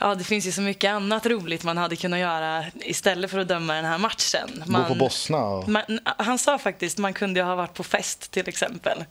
ja, 0.00 0.14
det 0.14 0.24
finns 0.24 0.46
ju 0.46 0.52
så 0.52 0.60
mycket 0.60 0.90
annat 0.90 1.26
roligt 1.26 1.64
man 1.64 1.76
hade 1.76 1.96
kunnat 1.96 2.18
göra 2.20 2.64
istället 2.74 3.30
för 3.30 3.38
att 3.38 3.48
döma 3.48 3.74
den 3.74 3.84
här 3.84 3.98
matchen. 3.98 4.62
Man, 4.66 4.82
Gå 4.82 4.88
på 4.88 4.94
Bosna 4.94 5.38
och... 5.44 5.68
man, 5.68 5.82
han 6.04 6.38
sa 6.38 6.58
faktiskt 6.58 6.98
man 6.98 7.12
kunde 7.14 7.42
ha 7.42 7.54
varit 7.54 7.74
på 7.74 7.82
fest 7.84 8.30
till 8.30 8.48
exempel. 8.48 9.04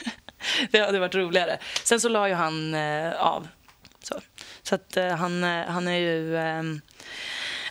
det 0.70 0.78
hade 0.80 0.98
varit 0.98 1.14
roligare. 1.14 1.58
Sen 1.84 2.00
så 2.00 2.08
la 2.08 2.28
ju 2.28 2.34
han 2.34 2.74
eh, 2.74 3.12
av. 3.12 3.48
Så, 4.02 4.20
så 4.62 4.74
att 4.74 4.96
eh, 4.96 5.08
han, 5.16 5.44
eh, 5.44 5.66
han 5.66 5.88
är 5.88 5.98
ju... 5.98 6.36
ehm, 6.38 6.80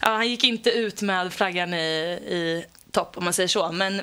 ja, 0.02 0.10
han 0.10 0.30
gick 0.30 0.44
inte 0.44 0.70
ut 0.70 1.02
med 1.02 1.34
flaggan 1.34 1.74
i, 1.74 1.78
i 2.28 2.66
topp 2.92 3.18
om 3.18 3.24
man 3.24 3.34
säger 3.34 3.48
så. 3.48 3.72
Men 3.72 4.02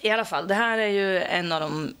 i 0.00 0.10
alla 0.10 0.24
fall, 0.24 0.48
det 0.48 0.54
här 0.54 0.78
är 0.78 0.88
ju 0.88 1.22
en 1.22 1.52
av 1.52 1.60
de 1.60 1.94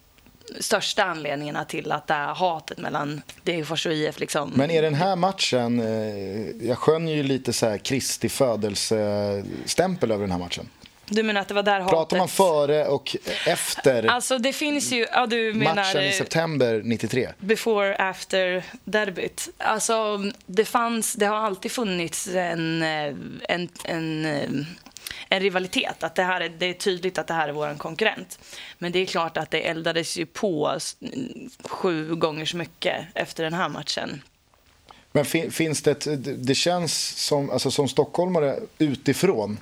största 0.60 1.04
anledningarna 1.04 1.64
till 1.64 1.92
att 1.92 2.06
det 2.06 2.14
här 2.14 2.34
hatet 2.34 2.78
mellan 2.78 3.22
Degerfors 3.42 3.86
och 3.86 3.92
IF 3.92 4.20
liksom... 4.20 4.52
Men 4.54 4.70
är 4.70 4.82
den 4.82 4.94
här 4.94 5.16
matchen, 5.16 5.80
eh, 5.80 6.66
jag 6.68 6.78
skönjer 6.78 7.16
ju 7.16 7.22
lite 7.22 7.52
så 7.52 7.66
här 7.66 7.78
Kristi 7.78 8.28
födelsestämpel 8.28 10.10
över 10.10 10.20
den 10.20 10.30
här 10.30 10.38
matchen. 10.38 10.68
Du 11.06 11.22
menar 11.22 11.40
att 11.40 11.48
det 11.48 11.54
var 11.54 11.62
där 11.62 11.80
hatet... 11.80 11.90
Pratar 11.90 12.18
man 12.18 12.28
före 12.28 12.86
och 12.86 13.16
efter 13.46 14.06
Alltså 14.06 14.38
det 14.38 14.52
finns 14.52 14.92
ju... 14.92 15.06
Ja, 15.12 15.26
du 15.26 15.54
menar... 15.54 15.74
matchen 15.74 16.02
i 16.04 16.12
september 16.12 16.80
93? 16.84 17.28
before 17.38 17.96
after 17.96 18.64
derbyt. 18.84 19.48
Alltså, 19.58 20.18
det, 20.46 20.64
fanns, 20.64 21.14
det 21.14 21.26
har 21.26 21.36
alltid 21.36 21.72
funnits 21.72 22.26
en, 22.28 22.82
eh, 22.82 23.14
en, 23.48 23.68
en, 23.84 24.24
eh, 24.24 24.48
en 25.28 25.40
rivalitet. 25.40 26.02
Att 26.02 26.14
det, 26.14 26.22
här 26.22 26.40
är, 26.40 26.48
det 26.48 26.66
är 26.66 26.74
tydligt 26.74 27.18
att 27.18 27.26
det 27.26 27.34
här 27.34 27.48
är 27.48 27.52
vår 27.52 27.78
konkurrent. 27.78 28.38
Men 28.78 28.92
det 28.92 28.98
är 28.98 29.06
klart 29.06 29.36
att 29.36 29.50
det 29.50 29.60
eldades 29.68 30.16
ju 30.16 30.26
på 30.26 30.78
sju 31.64 32.14
gånger 32.14 32.44
så 32.44 32.56
mycket 32.56 33.04
efter 33.14 33.44
den 33.44 33.54
här 33.54 33.68
matchen. 33.68 34.22
Men 35.12 35.24
fin, 35.24 35.50
finns 35.52 35.82
det, 35.82 35.90
ett, 35.90 36.04
det- 36.24 36.36
det 36.36 36.54
känns 36.54 37.24
som, 37.26 37.50
alltså 37.50 37.70
som 37.70 37.88
stockholmare 37.88 38.58
utifrån 38.78 39.58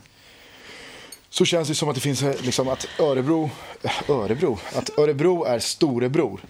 så 1.33 1.45
känns 1.45 1.68
det 1.68 1.75
som 1.75 1.88
att 1.88 1.95
det 1.95 2.01
finns 2.01 2.23
eh, 2.23 2.42
liksom 2.42 2.68
att 2.68 2.87
Örebro, 2.99 3.51
eh, 3.83 4.11
Örebro, 4.11 4.59
att 4.75 4.99
Örebro 4.99 5.45
är 5.45 5.59
storebror 5.59 6.40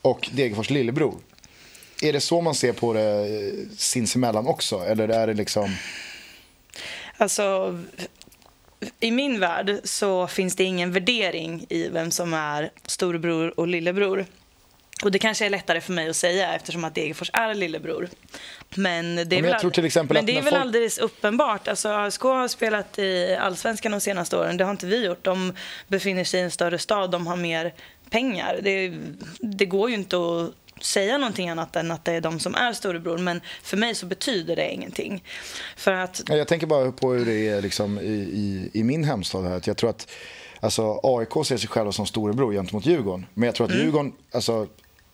och 0.00 0.28
Degerfors 0.32 0.70
lillebror. 0.70 1.14
Är 2.02 2.12
det 2.12 2.20
så 2.20 2.40
man 2.40 2.54
ser 2.54 2.72
på 2.72 2.92
det 2.92 3.00
eh, 3.00 3.68
sinsemellan 3.76 4.46
också? 4.46 4.78
Eller 4.78 5.08
är 5.08 5.26
det 5.26 5.34
liksom... 5.34 5.76
Alltså, 7.16 7.78
i 9.00 9.10
min 9.10 9.40
värld 9.40 9.80
så 9.84 10.26
finns 10.26 10.56
det 10.56 10.64
ingen 10.64 10.92
värdering 10.92 11.66
i 11.68 11.88
vem 11.88 12.10
som 12.10 12.34
är 12.34 12.70
storebror 12.86 13.60
och 13.60 13.68
lillebror. 13.68 14.26
Och 15.02 15.10
det 15.10 15.18
kanske 15.18 15.46
är 15.46 15.50
lättare 15.50 15.80
för 15.80 15.92
mig 15.92 16.08
att 16.08 16.16
säga 16.16 16.54
eftersom 16.54 16.84
att 16.84 16.94
Degerfors 16.94 17.30
är 17.32 17.54
lillebror. 17.54 18.08
Men 18.74 19.16
det 19.16 19.22
är, 19.22 19.42
men 19.42 19.72
väl, 19.74 19.84
exempel 19.84 20.14
men 20.14 20.26
det 20.26 20.32
är 20.32 20.42
väl 20.42 20.44
folk- 20.44 20.62
alldeles 20.62 20.98
uppenbart. 20.98 21.68
Alltså, 21.68 21.88
ASK 21.88 22.22
har 22.22 22.48
spelat 22.48 22.98
i 22.98 23.36
allsvenskan 23.40 23.92
de 23.92 24.00
senaste 24.00 24.36
åren. 24.36 24.56
Det 24.56 24.64
har 24.64 24.70
inte 24.70 24.86
vi 24.86 25.06
gjort. 25.06 25.24
De 25.24 25.52
befinner 25.88 26.24
sig 26.24 26.40
i 26.40 26.42
en 26.42 26.50
större 26.50 26.78
stad. 26.78 27.10
De 27.10 27.26
har 27.26 27.36
mer 27.36 27.74
pengar. 28.10 28.60
Det, 28.62 28.92
det 29.40 29.66
går 29.66 29.88
ju 29.90 29.94
inte 29.94 30.16
att 30.16 30.84
säga 30.84 31.18
någonting 31.18 31.48
annat 31.48 31.76
än 31.76 31.90
att 31.90 32.04
det 32.04 32.12
är 32.12 32.20
de 32.20 32.40
som 32.40 32.54
är 32.54 32.72
storebror. 32.72 33.18
Men 33.18 33.40
för 33.62 33.76
mig 33.76 33.94
så 33.94 34.06
betyder 34.06 34.56
det 34.56 34.72
ingenting. 34.72 35.24
För 35.76 35.92
att 35.92 36.22
Ja, 36.28 36.36
Jag 36.36 36.48
tänker 36.48 36.66
bara 36.66 36.92
på 36.92 37.12
hur 37.12 37.24
det 37.26 37.48
är 37.48 37.62
liksom 37.62 37.98
i, 37.98 38.12
i, 38.12 38.70
i 38.72 38.84
min 38.84 39.04
hemstad. 39.04 39.44
Här. 39.44 39.62
Jag 39.64 39.76
tror 39.76 39.90
att 39.90 40.10
alltså, 40.60 41.00
AIK 41.02 41.46
ser 41.46 41.56
sig 41.56 41.68
själva 41.68 41.92
som 41.92 42.06
storebror 42.06 42.52
gentemot 42.52 42.86
Djurgården. 42.86 43.26
Men 43.34 43.46
jag 43.46 43.54
tror 43.54 43.66
att 43.66 43.74
Djurgården 43.74 44.12
alltså, 44.32 44.66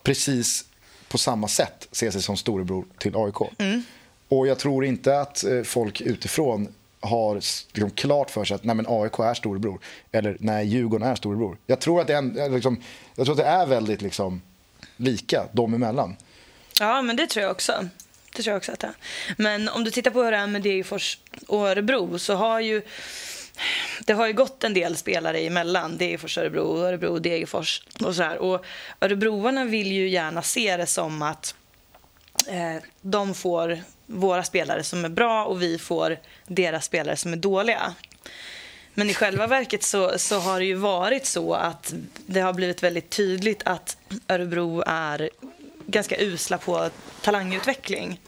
precis 0.07 0.65
på 1.07 1.17
samma 1.17 1.47
sätt 1.47 1.87
ser 1.91 2.11
sig 2.11 2.21
som 2.21 2.37
storebror 2.37 2.85
till 2.97 3.15
AIK. 3.15 3.41
Och 4.27 4.47
jag 4.47 4.59
tror 4.59 4.85
inte 4.85 5.19
att 5.19 5.43
eh, 5.43 5.63
folk 5.63 6.01
utifrån 6.01 6.67
har 6.99 7.35
liksom, 7.35 7.89
klart 7.89 8.29
för 8.29 8.45
sig 8.45 8.55
att 8.55 8.63
nej, 8.63 8.75
men 8.75 8.85
AIK 8.89 9.19
är 9.19 9.33
storebror. 9.33 9.79
Eller 10.11 10.37
nej, 10.39 10.67
Djurgården 10.67 11.07
är 11.07 11.15
storebror. 11.15 11.57
Jag 11.65 11.79
tror 11.79 12.01
att 12.01 12.07
det 12.07 12.13
är, 12.13 12.17
en, 12.17 12.39
eh, 12.39 12.51
liksom, 12.51 12.81
jag 13.15 13.25
tror 13.25 13.33
att 13.33 13.45
det 13.45 13.49
är 13.49 13.65
väldigt 13.65 14.01
liksom, 14.01 14.41
lika 14.97 15.47
dem 15.51 15.73
emellan. 15.73 16.15
Ja, 16.79 17.01
men 17.01 17.15
det 17.15 17.27
tror 17.27 17.43
jag 17.43 17.51
också. 17.51 17.89
Det 18.35 18.43
tror 18.43 18.51
jag 18.51 18.57
också 18.57 18.71
att 18.71 18.79
det 18.79 18.87
är. 18.87 18.95
Men 19.37 19.69
om 19.69 19.83
du 19.83 19.91
tittar 19.91 20.11
på 20.11 20.23
hur 20.23 20.31
det 20.31 20.37
är 20.37 20.47
med 20.47 20.61
Degerfors 20.61 21.17
och 21.47 21.67
Örebro 21.67 22.19
så 22.19 22.35
har 22.35 22.59
ju 22.59 22.81
det 24.05 24.13
har 24.13 24.27
ju 24.27 24.33
gått 24.33 24.63
en 24.63 24.73
del 24.73 24.97
spelare 24.97 25.39
emellan. 25.39 25.97
Degerfors, 25.97 26.37
Örebro, 26.37 26.77
Örebro, 26.77 27.19
Degerfors 27.19 27.81
och 28.03 28.15
sådär. 28.15 28.37
Och 28.37 28.65
Örebroarna 29.01 29.65
vill 29.65 29.91
ju 29.91 30.09
gärna 30.09 30.41
se 30.41 30.77
det 30.77 30.85
som 30.85 31.21
att 31.21 31.55
eh, 32.47 32.83
de 33.01 33.33
får 33.33 33.79
våra 34.05 34.43
spelare 34.43 34.83
som 34.83 35.05
är 35.05 35.09
bra 35.09 35.45
och 35.45 35.61
vi 35.61 35.77
får 35.77 36.17
deras 36.47 36.85
spelare 36.85 37.15
som 37.15 37.33
är 37.33 37.37
dåliga. 37.37 37.93
Men 38.93 39.09
i 39.09 39.13
själva 39.13 39.47
verket 39.47 39.83
så, 39.83 40.19
så 40.19 40.39
har 40.39 40.59
det 40.59 40.65
ju 40.65 40.73
varit 40.73 41.25
så 41.25 41.53
att 41.53 41.93
det 42.25 42.39
har 42.39 42.53
blivit 42.53 42.83
väldigt 42.83 43.09
tydligt 43.09 43.61
att 43.65 43.97
Örebro 44.27 44.83
är 44.87 45.29
ganska 45.85 46.17
usla 46.19 46.57
på 46.57 46.89
talangutveckling. 47.21 48.19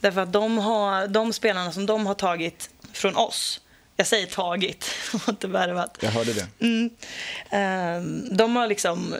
Därför 0.00 0.20
att 0.20 0.32
de, 0.32 0.58
har, 0.58 1.06
de 1.06 1.32
spelarna 1.32 1.72
som 1.72 1.86
de 1.86 2.06
har 2.06 2.14
tagit 2.14 2.70
från 2.92 3.16
oss, 3.16 3.60
jag 3.96 4.06
säger 4.06 4.26
tagit 4.26 4.90
och 5.14 5.28
inte 5.28 5.46
värvat. 5.46 5.98
Jag 6.00 6.10
hörde 6.10 6.32
det. 6.32 6.46
Mm. 6.60 6.90
Ehm, 7.50 8.36
De 8.36 8.56
har 8.56 8.66
liksom 8.66 9.14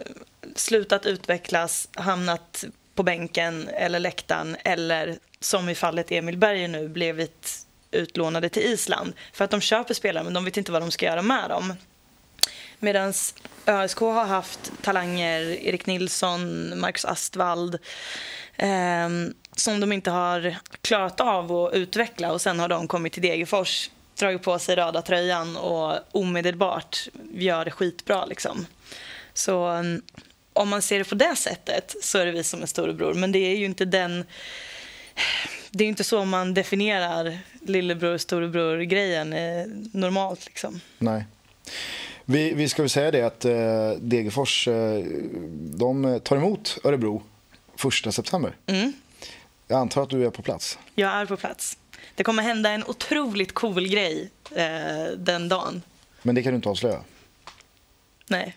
slutat 0.57 1.07
utvecklas, 1.07 1.89
hamnat 1.93 2.65
på 2.95 3.03
bänken 3.03 3.69
eller 3.69 3.99
läktaren 3.99 4.57
eller 4.65 5.19
som 5.41 5.69
i 5.69 5.75
fallet 5.75 6.13
Emil 6.13 6.37
Berger 6.37 6.69
nu 6.69 6.89
blivit 6.89 7.67
utlånade 7.91 8.49
till 8.49 8.63
Island 8.63 9.13
för 9.33 9.45
att 9.45 9.51
de 9.51 9.61
köper 9.61 9.95
spelare 9.95 10.25
men 10.25 10.35
de 10.35 10.45
vet 10.45 10.57
inte 10.57 10.73
vad 10.73 10.83
de 10.83 10.91
ska 10.91 11.07
göra 11.07 11.23
med 11.23 11.51
dem. 11.51 11.75
Medan 12.79 13.13
ÖSK 13.67 13.99
har 13.99 14.25
haft 14.25 14.73
talanger, 14.83 15.41
Erik 15.41 15.87
Nilsson, 15.87 16.73
Marcus 16.81 17.05
Astvald 17.05 17.79
ehm, 18.57 19.35
som 19.57 19.81
de 19.81 19.93
inte 19.93 20.11
har 20.11 20.57
klarat 20.81 21.21
av 21.21 21.53
att 21.53 21.75
utveckla 21.75 22.33
och 22.33 22.41
sen 22.41 22.59
har 22.59 22.69
de 22.69 22.89
kommit 22.89 23.13
till 23.13 23.23
Degerfors 23.23 23.91
dragit 24.18 24.42
på 24.42 24.59
sig 24.59 24.77
röda 24.77 25.03
tröjan 25.03 25.57
och 25.57 25.98
omedelbart 26.12 27.09
gör 27.33 27.64
det 27.64 27.70
skitbra. 27.70 28.27
Liksom. 28.27 28.66
Så 29.35 29.68
um, 29.68 30.03
om 30.53 30.68
man 30.68 30.83
ser 30.83 30.98
det 30.98 31.05
på 31.05 31.14
det 31.14 31.37
sättet 31.37 31.94
så 32.03 32.18
är 32.18 32.27
det 32.27 32.33
vi 32.33 32.44
som 32.44 32.62
är 32.62 32.66
storebror. 32.66 33.14
Men 33.14 33.33
det 33.33 33.38
är 33.38 33.57
ju 33.57 33.64
inte 33.64 33.85
den... 33.85 34.24
Det 35.70 35.85
är 35.85 35.88
inte 35.88 36.05
så 36.05 36.24
man 36.24 36.55
definierar 36.55 37.38
lillebror 37.61 38.18
storebror-grejen 38.18 39.33
eh, 39.33 39.66
normalt. 39.92 40.46
Liksom. 40.46 40.81
Nej. 40.98 41.24
Vi, 42.24 42.53
vi 42.53 42.68
ska 42.68 42.83
väl 42.83 42.90
säga 42.90 43.11
det 43.11 43.22
att 43.22 43.44
eh, 43.44 43.90
Degerfors 44.00 44.68
eh, 44.68 45.05
de 45.79 46.20
tar 46.24 46.37
emot 46.37 46.79
Örebro 46.85 47.22
1 48.07 48.14
september. 48.14 48.57
Mm. 48.66 48.92
Jag 49.68 49.81
antar 49.81 50.03
att 50.03 50.11
du 50.11 50.27
är 50.27 50.31
på 50.31 50.42
plats. 50.42 50.79
Jag 50.94 51.11
är 51.11 51.27
på 51.27 51.37
plats. 51.37 51.79
Det 52.14 52.25
kommer 52.25 52.43
hända 52.43 52.71
en 52.71 52.85
otroligt 52.85 53.53
cool 53.55 53.88
grej 53.88 54.31
eh, 54.55 55.12
den 55.17 55.49
dagen. 55.49 55.83
Men 56.23 56.35
det 56.35 56.43
kan 56.43 56.53
du 56.53 56.57
inte 56.57 56.69
avslöja. 56.69 57.01
Nej. 58.29 58.57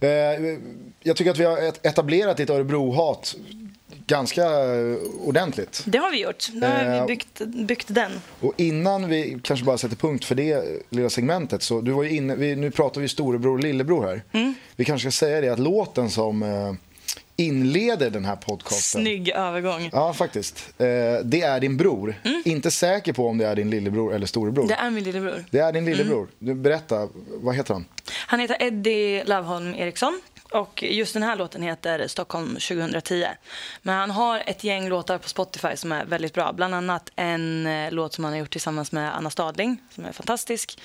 Eh, 0.00 0.08
jag 1.02 1.16
tycker 1.16 1.30
att 1.30 1.38
vi 1.38 1.44
har 1.44 1.58
et- 1.58 1.86
etablerat 1.86 2.40
ett 2.40 2.50
Örebro-hat 2.50 3.36
ganska 4.06 4.42
eh, 4.44 4.96
ordentligt. 5.24 5.82
Det 5.86 5.98
har 5.98 6.10
vi 6.10 6.22
gjort. 6.22 6.48
Nu 6.52 6.66
har 6.66 6.84
Eh, 6.84 7.00
vi 7.00 7.06
byggt, 7.06 7.40
byggt 7.66 7.86
den. 7.90 8.12
Och 8.40 8.52
innan 8.56 9.08
vi 9.08 9.38
kanske 9.42 9.66
bara 9.66 9.78
sätter 9.78 9.96
punkt 9.96 10.24
för 10.24 10.34
det 10.34 10.64
lilla 10.90 11.10
segmentet 11.10 11.62
så 11.62 11.80
du 11.80 11.90
var 11.92 12.04
inne, 12.04 12.34
vi, 12.36 12.56
nu 12.56 12.70
pratar 12.70 13.00
vi 13.00 13.08
storebror 13.08 13.52
och 13.52 13.60
lillebror 13.60 14.06
här. 14.06 14.22
Mm. 14.32 14.54
Vi 14.76 14.84
kanske 14.84 15.10
ska 15.10 15.26
säga 15.26 15.40
det 15.40 15.48
att 15.48 15.58
låten 15.58 16.10
som 16.10 16.42
eh, 16.42 16.74
inleder 17.36 18.10
den 18.10 18.24
här 18.24 18.36
podcasten. 18.36 19.00
Snygg 19.00 19.28
övergång. 19.28 19.90
Ja, 19.92 20.12
faktiskt. 20.12 20.72
Eh, 20.78 20.86
det 21.24 21.42
är 21.42 21.60
din 21.60 21.76
bror. 21.76 22.14
Inte 22.44 22.70
säker 22.70 23.12
på 23.12 23.28
om 23.28 23.38
det 23.38 23.46
är 23.46 23.56
din 23.56 23.70
lillebror 23.70 24.14
eller 24.14 24.26
storebror. 24.26 24.64
Mm. 24.64 24.76
Det 24.76 24.86
är 24.86 24.90
min 24.90 25.04
lillebror. 25.04 25.44
Det 25.50 25.58
är 25.58 25.72
din 25.72 25.84
lillebror. 25.84 26.28
Du, 26.38 26.54
berätta, 26.54 27.08
vad 27.26 27.54
heter 27.54 27.74
han? 27.74 27.84
Han 28.26 28.40
heter 28.40 28.56
Eddie 28.60 29.24
Lavholm 29.24 29.74
Eriksson 29.74 30.20
och 30.54 30.82
just 30.82 31.14
den 31.14 31.22
här 31.22 31.36
låten 31.36 31.62
heter 31.62 32.08
Stockholm 32.08 32.48
2010. 32.48 33.26
Men 33.82 33.94
han 33.94 34.10
har 34.10 34.42
ett 34.46 34.64
gäng 34.64 34.88
låtar 34.88 35.18
på 35.18 35.28
Spotify 35.28 35.76
som 35.76 35.92
är 35.92 36.04
väldigt 36.04 36.34
bra. 36.34 36.52
Bland 36.52 36.74
annat 36.74 37.10
en 37.16 37.66
eh, 37.66 37.92
låt 37.92 38.12
som 38.12 38.24
han 38.24 38.32
har 38.32 38.40
gjort 38.40 38.50
tillsammans 38.50 38.92
med 38.92 39.16
Anna 39.16 39.30
Stadling 39.30 39.78
som 39.90 40.04
är 40.04 40.12
fantastisk. 40.12 40.78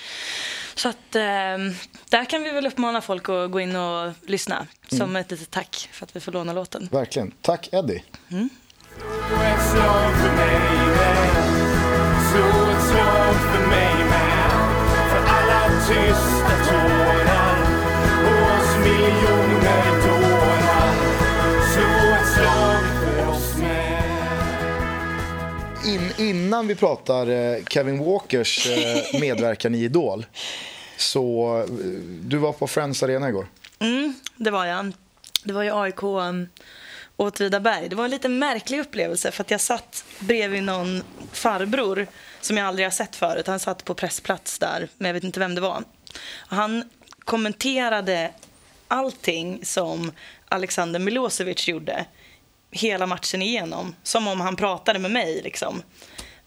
Så 0.75 0.89
att 0.89 1.15
eh, 1.15 1.57
där 2.09 2.25
kan 2.25 2.43
vi 2.43 2.51
väl 2.51 2.67
uppmana 2.67 3.01
folk 3.01 3.29
att 3.29 3.51
gå 3.51 3.59
in 3.59 3.75
och 3.75 4.13
lyssna 4.27 4.67
som 4.87 5.15
ett 5.15 5.31
litet 5.31 5.51
tack 5.51 5.89
för 5.91 6.05
att 6.05 6.15
vi 6.15 6.19
får 6.19 6.31
låna 6.31 6.53
låten. 6.53 6.89
Verkligen. 6.91 7.31
Tack 7.41 7.69
Eddie. 7.71 8.03
ett 9.43 9.71
slag 9.71 10.13
för 10.13 10.39
innan 26.49 26.67
vi 26.67 26.75
pratar 26.75 27.27
eh, 27.27 27.63
Kevin 27.69 28.05
Walkers 28.05 28.67
eh, 28.67 29.03
medverkan 29.19 29.75
i 29.75 29.83
Idol. 29.83 30.25
Så 30.97 31.57
eh, 31.59 31.73
du 32.21 32.37
var 32.37 32.53
på 32.53 32.67
Friends 32.67 33.03
Arena 33.03 33.29
igår. 33.29 33.47
Mm, 33.79 34.13
det 34.35 34.51
var 34.51 34.65
jag. 34.65 34.93
Det 35.43 35.53
var 35.53 35.63
ju 35.63 35.71
AIK 35.81 36.03
um, 36.03 36.49
Åtvidaberg. 37.15 37.89
Det 37.89 37.95
var 37.95 38.05
en 38.05 38.11
lite 38.11 38.29
märklig 38.29 38.79
upplevelse 38.79 39.31
för 39.31 39.43
att 39.43 39.51
jag 39.51 39.61
satt 39.61 40.05
bredvid 40.19 40.63
någon 40.63 41.03
farbror 41.31 42.07
som 42.41 42.57
jag 42.57 42.67
aldrig 42.67 42.85
har 42.85 42.91
sett 42.91 43.15
förut. 43.15 43.47
Han 43.47 43.59
satt 43.59 43.85
på 43.85 43.93
pressplats 43.93 44.59
där, 44.59 44.89
men 44.97 45.07
jag 45.07 45.13
vet 45.13 45.23
inte 45.23 45.39
vem 45.39 45.55
det 45.55 45.61
var. 45.61 45.83
Och 46.37 46.55
han 46.55 46.83
kommenterade 47.19 48.31
allting 48.87 49.65
som 49.65 50.11
Alexander 50.49 50.99
Milosevic 50.99 51.67
gjorde 51.67 52.05
hela 52.71 53.05
matchen 53.05 53.41
igenom. 53.41 53.95
Som 54.03 54.27
om 54.27 54.41
han 54.41 54.55
pratade 54.55 54.99
med 54.99 55.11
mig. 55.11 55.41
Liksom. 55.43 55.83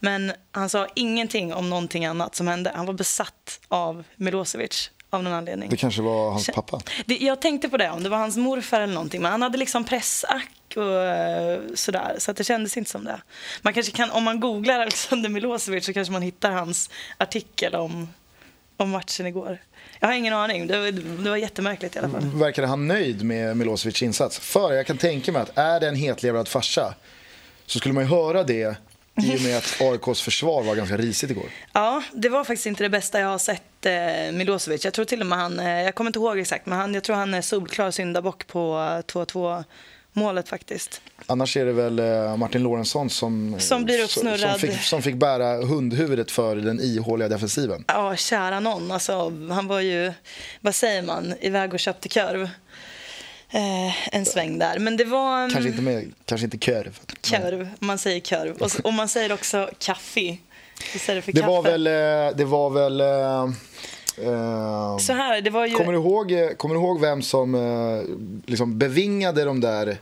Men 0.05 0.33
han 0.53 0.69
sa 0.69 0.87
ingenting 0.95 1.55
om 1.55 1.71
någonting 1.71 2.05
annat 2.07 2.35
som 2.35 2.47
hände. 2.49 2.73
Han 2.75 2.87
var 2.87 2.95
besatt 2.95 3.61
av 3.69 4.05
Milosevic 4.17 4.91
av 5.11 5.23
någon 5.23 5.33
anledning. 5.33 5.71
Det 5.71 5.77
kanske 5.77 6.03
var 6.03 6.31
hans 6.31 6.47
pappa. 6.55 6.81
Det, 7.07 7.17
jag 7.17 7.41
tänkte 7.41 7.69
på 7.69 7.77
det, 7.77 7.91
om 7.91 8.03
det 8.03 8.09
var 8.09 8.19
hans 8.19 8.37
morfar 8.37 8.81
eller 8.81 8.95
någonting. 8.95 9.23
Men 9.23 9.31
han 9.33 9.43
hade 9.43 9.59
liksom 9.59 9.85
pressack 9.85 10.51
och 10.77 10.93
eh, 10.95 11.61
sådär. 11.75 12.17
Så 12.19 12.31
att 12.31 12.37
det 12.37 12.45
kändes 12.45 12.77
inte 12.77 12.91
som 12.91 13.05
det. 13.05 13.21
Man 13.63 13.73
kanske 13.75 13.93
kan, 13.93 14.11
om 14.11 14.25
man 14.25 14.41
googlar 14.41 14.81
Alexander 14.81 15.29
Milosevic 15.29 15.87
så 15.87 15.93
kanske 15.93 16.13
man 16.13 16.23
hittar 16.23 16.51
hans 16.53 16.91
artikel 17.19 17.75
om, 17.75 18.09
om 18.77 18.91
matchen 18.91 19.27
igår. 19.27 19.59
Jag 20.01 20.09
har 20.09 20.15
ingen 20.15 20.35
aning. 20.35 20.67
Det, 20.67 20.79
var- 20.79 21.23
det 21.25 21.31
var 21.31 21.37
jättemärkligt 21.37 21.97
i 21.97 21.99
alla 21.99 22.09
fall. 22.09 22.23
Verkade 22.35 22.67
han 22.67 22.89
nöjd 22.89 23.23
med 23.25 23.57
Milosevics 23.57 24.03
insats? 24.03 24.39
För 24.39 24.73
jag 24.73 24.87
kan 24.87 24.99
tänka 24.99 25.33
mig 25.33 25.43
att 25.43 25.59
är 25.59 25.81
det 25.81 25.89
en 25.89 25.97
hetlevrad 25.97 26.49
farsa 26.49 26.95
så 27.67 27.79
skulle 27.79 27.95
man 27.95 28.05
ju 28.05 28.11
höra 28.11 28.45
det 28.45 28.77
i 29.17 29.37
och 29.37 29.41
med 29.41 29.59
att 29.59 29.81
AIKs 29.81 30.23
försvar 30.23 30.63
var 30.63 30.75
ganska 30.75 30.97
risigt 30.97 31.31
igår. 31.31 31.47
Ja, 31.73 32.03
det 32.13 32.29
var 32.29 32.45
faktiskt 32.45 32.67
inte 32.67 32.85
det 32.85 32.89
bästa 32.91 33.21
jag 33.21 33.29
har 33.29 33.39
sett 33.39 33.87
eh, 33.87 34.33
Milosevic. 34.33 34.85
Jag 34.85 34.95
tror 34.95 35.05
till 35.05 35.21
och 35.21 35.27
med 35.27 35.39
han, 35.39 35.61
eh, 35.61 35.83
jag 35.83 35.95
kommer 35.95 36.09
inte 36.09 36.19
ihåg 36.19 36.39
exakt, 36.39 36.67
men 36.67 36.79
han, 36.79 36.95
jag 36.95 37.05
tror 37.05 37.17
han 37.17 37.35
är 37.35 37.43
solklar 37.43 37.91
syndabock 37.91 38.47
på 38.47 38.75
eh, 38.75 39.13
2-2 39.13 39.65
målet 40.13 40.49
faktiskt. 40.49 41.01
Annars 41.27 41.57
är 41.57 41.65
det 41.65 41.73
väl 41.73 41.99
eh, 41.99 42.37
Martin 42.37 42.63
Lorentzon 42.63 43.11
som, 43.11 43.57
Som 43.61 43.85
blir 43.85 44.05
uppsnurrad. 44.05 44.61
Som 44.61 44.69
fick, 44.69 44.83
som 44.83 45.03
fick 45.03 45.15
bära 45.15 45.67
hundhuvudet 45.67 46.31
för 46.31 46.57
den 46.57 46.81
ihåliga 46.81 47.29
defensiven. 47.29 47.85
Ja, 47.89 48.17
kära 48.17 48.61
någon. 48.61 48.91
Alltså, 48.91 49.33
han 49.51 49.67
var 49.67 49.81
ju, 49.81 50.13
vad 50.61 50.75
säger 50.75 51.03
man, 51.03 51.35
iväg 51.41 51.75
och 51.75 51.81
köpte 51.81 52.09
korv. 52.09 52.49
Eh, 53.55 54.15
en 54.17 54.25
sväng 54.25 54.59
där. 54.59 54.79
Men 54.79 54.97
det 54.97 55.05
var... 55.05 55.39
mm, 55.39 55.51
Kanske 55.51 55.71
inte, 55.71 55.83
med, 55.83 56.13
kanske 56.25 56.45
inte 56.45 56.59
körv. 56.59 56.99
Korv, 57.31 57.69
man 57.79 57.99
säger 57.99 58.21
korv. 58.21 58.57
Och, 58.63 58.71
och 58.85 58.93
man 58.93 59.09
säger 59.09 59.33
också 59.33 59.71
kaffe 59.79 60.37
istället 60.95 61.25
för 61.25 61.33
Det 61.33 61.41
kaffe. 61.41 61.53
var 61.53 61.63
väl... 61.63 61.87
eh, 61.87 62.37
Det 62.37 62.45
var 62.45 62.71
väl 62.71 63.01
eh, 63.01 63.43
eh, 64.29 64.99
Så 64.99 65.13
här, 65.13 65.41
det 65.41 65.51
var 65.51 65.67
ju... 65.67 65.75
kommer, 65.75 65.93
du 65.93 65.99
ihåg, 65.99 66.33
eh, 66.33 66.49
kommer 66.51 66.75
du 66.75 66.81
ihåg 66.81 67.01
vem 67.01 67.23
som 67.23 67.55
eh, 67.55 68.03
liksom 68.47 68.79
bevingade 68.79 69.45
de 69.45 69.61
där, 69.61 69.97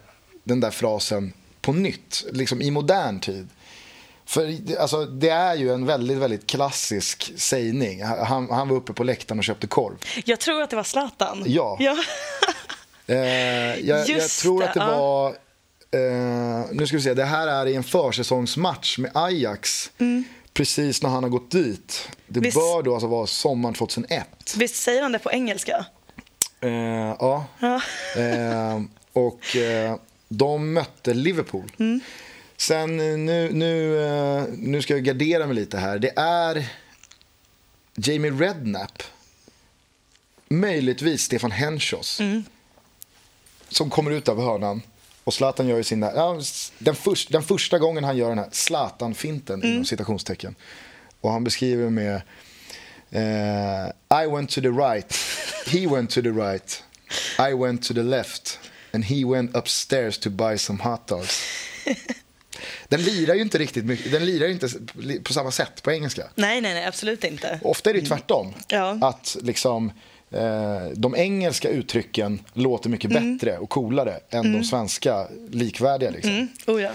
den 0.44 0.60
där 0.60 0.70
frasen 0.70 1.32
på 1.60 1.72
nytt, 1.72 2.24
liksom 2.32 2.62
i 2.62 2.70
modern 2.70 3.20
tid? 3.20 3.48
För 4.26 4.56
alltså, 4.80 5.04
det 5.04 5.28
är 5.28 5.54
ju 5.54 5.72
en 5.74 5.86
väldigt, 5.86 6.18
väldigt 6.18 6.46
klassisk 6.46 7.32
sägning. 7.36 8.02
Han, 8.04 8.50
han 8.50 8.68
var 8.68 8.76
uppe 8.76 8.92
på 8.92 9.04
läktaren 9.04 9.38
och 9.38 9.44
köpte 9.44 9.66
korv. 9.66 9.94
Jag 10.24 10.40
tror 10.40 10.62
att 10.62 10.70
det 10.70 10.76
var 10.76 10.82
Zlatan. 10.82 11.42
Ja. 11.46 11.76
ja. 11.80 11.96
Eh, 13.10 13.16
jag, 13.88 14.08
jag 14.08 14.28
tror 14.30 14.64
att 14.64 14.74
det 14.74 14.80
var... 14.80 15.28
Eh, 15.92 16.66
nu 16.72 16.86
ska 16.86 16.96
vi 16.96 17.02
se, 17.02 17.14
det 17.14 17.24
här 17.24 17.46
är 17.48 17.66
i 17.66 17.74
en 17.74 17.82
försäsongsmatch 17.84 18.98
med 18.98 19.10
Ajax. 19.14 19.90
Precis 20.52 21.02
när 21.02 21.10
han 21.10 21.22
har 21.22 21.30
gått 21.30 21.50
dit. 21.50 22.08
Det 22.26 22.38
Mm. 22.38 22.42
Visst- 22.44 22.54
bör 22.56 22.82
då 22.82 22.92
alltså 22.94 23.06
vara 23.06 23.26
sommaren 23.26 23.74
2001. 23.74 24.54
Visst 24.56 24.76
säger 24.76 25.02
han 25.02 25.12
det 25.12 25.18
på 25.18 25.30
engelska? 25.32 25.86
Eh, 26.60 26.70
ja. 27.18 27.44
Ja. 27.60 27.80
Eh, 28.16 28.80
och 29.12 29.56
eh, 29.56 29.96
de 30.28 30.72
mötte 30.72 31.14
Liverpool. 31.14 31.72
Mm. 31.78 32.00
Sen 32.56 33.00
eh, 33.00 33.18
nu, 33.18 33.50
nu, 33.52 34.54
nu 34.58 34.82
ska 34.82 34.94
jag 34.94 35.04
gardera 35.04 35.46
mig 35.46 35.56
lite 35.56 35.78
här. 35.78 35.98
Det 35.98 36.12
är 36.16 36.66
Jamie 37.96 38.30
Redknapp. 38.30 39.02
Möjligtvis 40.48 41.22
Stefan 41.22 41.50
Henschos. 41.50 42.20
Mm. 42.20 42.44
Som 43.70 43.90
kommer 43.90 44.10
ut 44.10 44.28
av 44.28 44.40
hörnan. 44.42 44.82
Och 45.24 45.34
Zlatan 45.34 45.68
gör 45.68 45.76
ju 45.76 45.84
sin 45.84 46.00
där, 46.00 46.42
den, 46.78 46.94
först, 46.94 47.32
den 47.32 47.42
första 47.42 47.78
gången 47.78 48.04
han 48.04 48.16
gör 48.16 48.28
den 48.28 48.38
här 48.38 48.48
Zlatan-finten 48.52 49.60
Mm. 49.62 49.72
inom 49.72 49.84
citationstecken. 49.84 50.54
Och 51.20 51.30
han 51.32 51.44
beskriver 51.44 51.90
med 51.90 52.22
eh, 53.10 54.22
I 54.22 54.26
went 54.26 54.50
to 54.50 54.60
the 54.60 54.68
right, 54.68 55.14
he 55.66 55.86
went 55.86 56.10
to 56.10 56.22
the 56.22 56.30
right, 56.30 56.82
I 57.38 57.54
went 57.54 57.82
to 57.88 57.94
the 57.94 58.02
left 58.02 58.58
and 58.92 59.04
he 59.04 59.24
went 59.24 59.56
upstairs 59.56 60.18
to 60.18 60.30
buy 60.30 60.58
some 60.58 60.82
hot 60.82 61.06
dogs. 61.06 61.42
Den 62.88 63.02
lirar 63.02 63.34
ju 63.34 63.42
inte 63.42 63.58
riktigt 63.58 63.84
mycket, 63.84 64.12
den 64.12 64.24
lirar 64.26 64.48
inte 64.48 64.68
på 65.24 65.32
samma 65.32 65.50
sätt 65.50 65.82
på 65.82 65.92
engelska. 65.92 66.22
Nej, 66.34 66.60
nej, 66.60 66.74
nej, 66.74 66.84
absolut 66.86 67.24
inte. 67.24 67.60
Ofta 67.62 67.90
är 67.90 67.94
det 67.94 68.00
tvärtom. 68.00 68.54
Ja. 68.68 68.98
Att 69.00 69.36
liksom, 69.42 69.92
de 70.94 71.14
engelska 71.16 71.68
uttrycken 71.68 72.40
låter 72.52 72.90
mycket 72.90 73.10
Mm. 73.10 73.36
bättre 73.36 73.58
och 73.58 73.70
coolare 73.70 74.20
än 74.30 74.52
de 74.52 74.64
svenska 74.64 75.28
likvärdiga. 75.50 76.10
Liksom. 76.10 76.32
Mm. 76.32 76.48
Oh, 76.66 76.82
ja. 76.82 76.90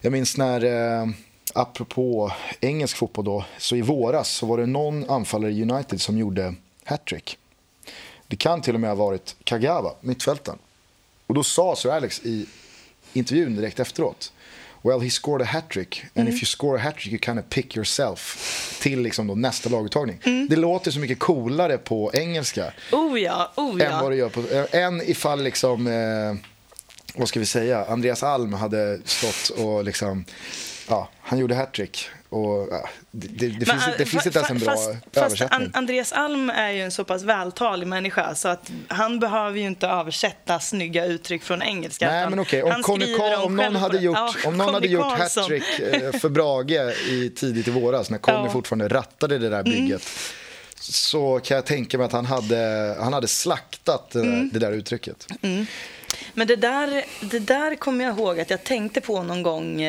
Jag 0.00 0.12
minns 0.12 0.36
när, 0.36 0.64
eh, 1.02 1.08
apropå 1.54 2.32
engelsk 2.60 2.96
fotboll 2.96 3.24
då, 3.24 3.44
så 3.58 3.76
i 3.76 3.82
våras 3.82 4.28
så 4.30 4.46
var 4.46 4.58
det 4.58 4.66
någon 4.66 5.10
anfallare 5.10 5.52
i 5.52 5.62
United 5.62 6.00
som 6.00 6.18
gjorde 6.18 6.54
hattrick. 6.84 7.38
Det 8.26 8.36
kan 8.36 8.62
till 8.62 8.74
och 8.74 8.80
med 8.80 8.90
ha 8.90 8.94
varit 8.94 9.36
Kagawa, 9.44 9.92
mittfältaren. 10.00 10.58
Och 11.26 11.34
då 11.34 11.42
sa 11.42 11.76
Sir 11.76 11.90
Alex 11.90 12.20
i 12.24 12.46
intervjun 13.12 13.56
direkt 13.56 13.80
efteråt 13.80 14.32
Well, 14.82 15.00
he 15.00 15.10
scored 15.10 15.42
a 15.42 15.44
hattrick 15.44 16.04
and 16.14 16.28
if 16.28 16.34
you 16.34 16.46
score 16.46 16.78
a 16.78 16.80
hattrick 16.80 17.12
you 17.12 17.18
kind 17.18 17.38
of 17.38 17.44
pick 17.48 17.76
yourself 17.76 18.78
till 18.82 19.02
liksom 19.02 19.26
då 19.26 19.34
nästa 19.34 19.68
laguttagning. 19.68 20.46
Det 20.48 20.56
låter 20.56 20.90
så 20.90 20.98
mycket 20.98 21.18
coolare 21.18 21.78
på 21.78 22.10
engelska 22.14 22.72
Oh 22.92 23.20
ja, 23.20 23.52
oh 23.56 23.70
än 23.70 23.92
vad 23.92 24.04
ja. 24.04 24.08
det 24.08 24.16
gör 24.16 24.28
på... 24.28 24.42
Än 24.76 25.02
ifall 25.02 25.42
liksom... 25.42 25.86
Eh, 25.86 26.46
vad 27.14 27.28
ska 27.28 27.40
vi 27.40 27.46
säga? 27.46 27.84
Andreas 27.84 28.22
Alm 28.22 28.52
hade 28.52 29.00
stått 29.04 29.58
och 29.58 29.84
liksom... 29.84 30.24
Ja, 30.90 31.08
han 31.20 31.38
gjorde 31.38 31.54
hattrick. 31.54 32.08
Och, 32.28 32.68
ja, 32.70 32.88
det 33.10 33.28
det, 33.28 33.46
det, 33.48 33.66
finns, 33.66 33.86
Men, 33.86 33.94
det 33.98 34.06
finns 34.06 34.26
inte 34.26 34.38
ens 34.38 34.50
en 34.50 34.58
bra 34.58 34.70
fast, 34.72 34.90
fast 34.90 35.16
översättning. 35.16 35.62
An- 35.62 35.70
Andreas 35.74 36.12
Alm 36.12 36.50
är 36.50 36.70
ju 36.70 36.82
en 36.82 36.90
så 36.90 37.04
pass 37.04 37.22
vältalig 37.22 37.86
människa 37.86 38.34
så 38.34 38.48
att 38.48 38.70
han 38.88 39.20
behöver 39.20 39.58
ju 39.58 39.66
inte 39.66 39.86
översätta 39.86 40.60
snygga 40.60 41.04
uttryck 41.04 41.42
från 41.42 41.62
engelska. 41.62 42.10
Nej, 42.10 42.30
men 42.30 42.38
okej. 42.38 42.62
Om, 42.62 42.70
han 42.70 42.82
Conny 42.82 43.16
om 43.44 43.56
någon 43.56 43.76
hade 43.76 43.98
gjort, 43.98 44.16
Ja, 44.16 44.34
om 44.48 44.56
någon 44.56 44.66
Conny 44.66 44.76
hade 44.76 44.86
gjort 44.88 45.18
hattrick 45.18 45.78
eh, 45.80 46.12
för 46.12 46.28
Brage 46.28 46.70
i, 47.08 47.30
tidigt 47.36 47.68
i 47.68 47.70
våras 47.70 48.10
när 48.10 48.18
Conny 48.18 48.38
Ja. 48.46 48.50
fortfarande 48.52 48.88
rattade 48.88 49.38
det 49.38 49.48
där 49.48 49.62
bygget 49.62 49.88
Mm. 49.90 50.00
så 50.80 51.40
kan 51.44 51.54
jag 51.54 51.66
tänka 51.66 51.98
mig 51.98 52.04
att 52.04 52.12
han 52.12 52.26
hade, 52.26 52.96
han 53.00 53.12
hade 53.12 53.28
slaktat 53.28 54.10
det 54.10 54.18
där, 54.18 54.26
Mm. 54.28 54.50
det 54.52 54.58
där 54.58 54.72
uttrycket. 54.72 55.26
Men 56.34 56.46
det 56.46 56.56
där, 56.56 57.04
det 57.20 57.38
där 57.38 57.74
kommer 57.74 58.04
jag 58.04 58.18
ihåg 58.18 58.40
att 58.40 58.50
jag 58.50 58.64
tänkte 58.64 59.00
på 59.00 59.22
någon 59.22 59.42
gång 59.42 59.82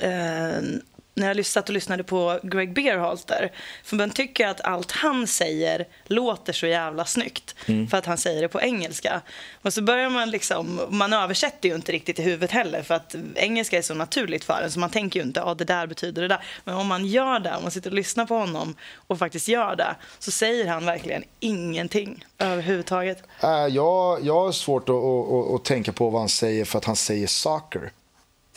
eh, 0.00 0.80
när 1.18 1.34
jag 1.34 1.46
satt 1.46 1.68
och 1.68 1.74
lyssnade 1.74 2.04
på 2.04 2.40
Greg 2.42 2.74
Beerhalter. 2.74 3.52
För 3.84 3.96
man 3.96 4.10
tycker 4.10 4.46
att 4.46 4.60
allt 4.60 4.92
han 4.92 5.26
säger 5.26 5.86
låter 6.06 6.52
så 6.52 6.66
jävla 6.66 7.04
snyggt 7.04 7.54
för 7.90 7.94
att 7.96 8.06
han 8.06 8.18
säger 8.18 8.42
det 8.42 8.48
på 8.48 8.60
engelska. 8.60 9.20
Och 9.62 9.72
så 9.72 9.82
börjar 9.82 10.10
man 10.10 10.30
liksom, 10.30 10.80
man 10.90 11.12
översätter 11.12 11.68
ju 11.68 11.74
inte 11.74 11.92
riktigt 11.92 12.18
i 12.18 12.22
huvudet 12.22 12.50
heller 12.50 12.82
för 12.82 12.94
att 12.94 13.14
engelska 13.34 13.78
är 13.78 13.82
så 13.82 13.94
naturligt 13.94 14.44
för 14.44 14.62
en 14.62 14.70
så 14.70 14.78
man 14.78 14.90
tänker 14.90 15.20
ju 15.20 15.26
inte 15.26 15.42
att 15.42 15.58
det 15.58 15.64
där 15.64 15.86
betyder 15.86 16.22
det 16.22 16.28
där. 16.28 16.44
Men 16.64 16.74
om 16.74 16.86
man 16.86 17.06
gör 17.06 17.40
det, 17.40 17.56
om 17.56 17.62
man 17.62 17.70
sitter 17.70 17.90
och 17.90 17.96
lyssnar 17.96 18.26
på 18.26 18.34
honom 18.34 18.74
och 18.94 19.18
faktiskt 19.18 19.48
gör 19.48 19.76
det 19.76 19.96
så 20.18 20.30
säger 20.30 20.66
han 20.66 20.86
verkligen 20.86 21.24
ingenting 21.40 22.24
överhuvudtaget. 22.38 23.22
Äh, 23.42 23.50
jag, 23.50 24.24
jag 24.24 24.34
har 24.34 24.52
svårt 24.52 24.88
att, 24.88 24.94
att, 24.94 25.32
att, 25.32 25.54
att 25.54 25.64
tänka 25.64 25.92
på 25.92 26.10
vad 26.10 26.20
han 26.20 26.28
säger 26.28 26.64
för 26.64 26.78
att 26.78 26.84
han 26.84 26.96
säger 26.96 27.26
soccer. 27.26 27.90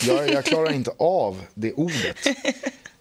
Jag, 0.07 0.29
jag 0.29 0.45
klarar 0.45 0.73
inte 0.73 0.91
av 0.97 1.41
det 1.53 1.73
ordet. 1.73 2.17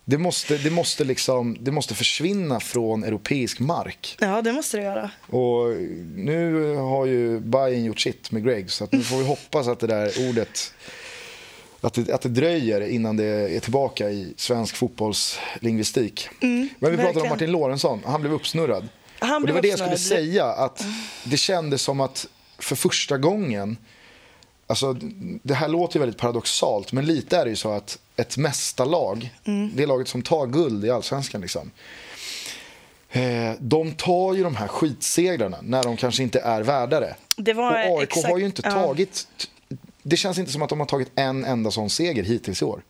Det 0.04 0.18
måste, 0.18 0.58
det, 0.58 0.70
måste 0.70 1.04
liksom, 1.04 1.56
det 1.60 1.70
måste 1.70 1.94
försvinna 1.94 2.60
från 2.60 3.04
europeisk 3.04 3.58
mark. 3.58 4.16
Ja, 4.20 4.42
det 4.42 4.52
måste 4.52 4.76
det 4.76 4.82
göra. 4.82 5.10
Och 5.26 5.68
nu 6.16 6.74
har 6.74 7.06
ju 7.06 7.40
Bayern 7.40 7.84
gjort 7.84 8.00
sitt 8.00 8.30
med 8.30 8.44
Greg 8.44 8.70
så 8.70 8.88
nu 8.90 9.02
får 9.02 9.16
vi 9.16 9.24
hoppas 9.24 9.68
att 9.68 9.80
det 9.80 9.86
där 9.86 10.28
ordet 10.28 10.72
att 11.80 11.94
det, 11.94 12.14
att 12.14 12.20
det 12.20 12.28
dröjer 12.28 12.80
innan 12.80 13.16
det 13.16 13.24
är 13.24 13.60
tillbaka 13.60 14.10
i 14.10 14.34
svensk 14.36 14.76
fotbollslingvistik. 14.76 16.28
Men 16.40 16.90
vi 16.90 16.96
pratade 16.96 17.20
om. 17.20 17.28
Martin 17.28 17.52
Lorentzon, 17.52 18.00
han 18.04 18.20
blev 18.20 18.32
uppsnurrad. 18.32 18.88
Han 19.18 19.34
och 19.34 19.40
det 19.40 19.44
blev 19.44 19.54
var 19.54 19.62
det 19.62 19.68
jag 19.68 19.78
skulle 19.78 19.94
uppsnurrad. 19.94 20.24
säga, 20.24 20.44
att 20.44 20.84
det 21.24 21.36
kändes 21.36 21.82
som 21.82 22.00
att 22.00 22.26
för 22.58 22.76
första 22.76 23.18
gången 23.18 23.76
Alltså, 24.70 24.96
det 25.42 25.54
här 25.54 25.68
låter 25.68 25.96
ju 25.96 26.00
väldigt 26.00 26.18
paradoxalt, 26.18 26.92
men 26.92 27.06
lite 27.06 27.36
är 27.36 27.44
det 27.44 27.50
ju 27.50 27.56
så 27.56 27.70
att 27.72 27.98
ett 28.16 28.36
mästarlag, 28.36 29.34
Mm. 29.44 29.70
det 29.74 29.86
laget 29.86 30.08
som 30.08 30.22
tar 30.22 30.46
guld 30.46 30.84
i 30.84 30.90
allsvenskan, 30.90 31.40
liksom, 31.40 31.70
eh, 33.10 33.52
de 33.58 33.92
tar 33.92 34.34
ju 34.34 34.42
de 34.42 34.56
här 34.56 34.68
skitsegrarna 34.68 35.58
när 35.62 35.82
de 35.82 35.96
kanske 35.96 36.22
inte 36.22 36.40
är 36.40 36.62
värda 36.62 37.00
det. 37.00 37.14
Det 37.36 37.52
var 37.52 37.90
Och 37.90 37.98
AIK 38.00 38.02
exakt- 38.02 38.28
har 38.28 38.38
ju 38.38 38.44
inte 38.46 38.62
ja. 38.64 38.70
tagit... 38.70 39.26
Det 40.02 40.16
känns 40.16 40.38
inte 40.38 40.52
som 40.52 40.62
att 40.62 40.68
de 40.68 40.80
har 40.80 40.86
tagit 40.86 41.10
en 41.14 41.44
enda 41.44 41.70
sån 41.70 41.90
seger 41.90 42.22
hittills 42.22 42.62
i 42.62 42.64
år. 42.64 42.82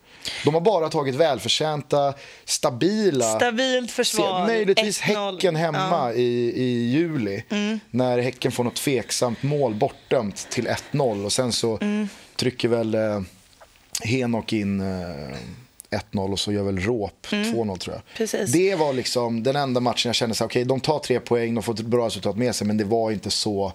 De 0.45 0.53
har 0.53 0.61
bara 0.61 0.89
tagit 0.89 1.15
välförtjänta, 1.15 2.13
stabila... 2.45 3.35
Stabilt 3.35 3.91
försvar. 3.91 4.47
Möjligtvis 4.47 5.01
1-0. 5.01 5.33
Häcken 5.33 5.55
hemma 5.55 5.77
Ja. 5.91 6.05
Mm. 6.09 6.17
i, 6.21 6.53
i 6.55 6.89
juli. 6.91 7.43
När 7.91 8.19
Häcken 8.19 8.51
får 8.51 8.63
något 8.63 8.75
tveksamt 8.75 9.43
mål 9.43 9.73
bortdömt 9.75 10.47
till 10.49 10.67
1-0. 10.67 11.25
Och 11.25 11.33
sen 11.33 11.51
så 11.51 11.77
Mm. 11.81 12.07
trycker 12.35 12.67
väl 12.67 12.95
eh, 12.95 13.21
Henok 14.03 14.53
in 14.53 14.81
eh, 14.81 15.97
1-0 16.11 16.31
och 16.31 16.39
så 16.39 16.51
gör 16.51 16.63
väl 16.63 16.79
Råp 16.79 17.27
2-0 17.29 17.53
tror 17.53 17.79
jag. 17.85 17.87
Mm. 17.93 18.01
Precis. 18.17 18.51
Det 18.51 18.75
var 18.75 18.93
liksom 18.93 19.43
den 19.43 19.55
enda 19.55 19.79
matchen 19.79 20.09
jag 20.09 20.15
kände 20.15 20.35
så 20.35 20.45
okej 20.45 20.65
de 20.65 20.79
tar 20.79 20.99
tre 20.99 21.19
poäng, 21.19 21.55
de 21.55 21.63
får 21.63 21.73
ett 21.73 21.79
bra 21.81 22.05
resultat 22.05 22.37
med 22.37 22.55
sig 22.55 22.67
men 22.67 22.77
det 22.77 22.83
var 22.83 23.11
inte 23.11 23.29
så 23.31 23.73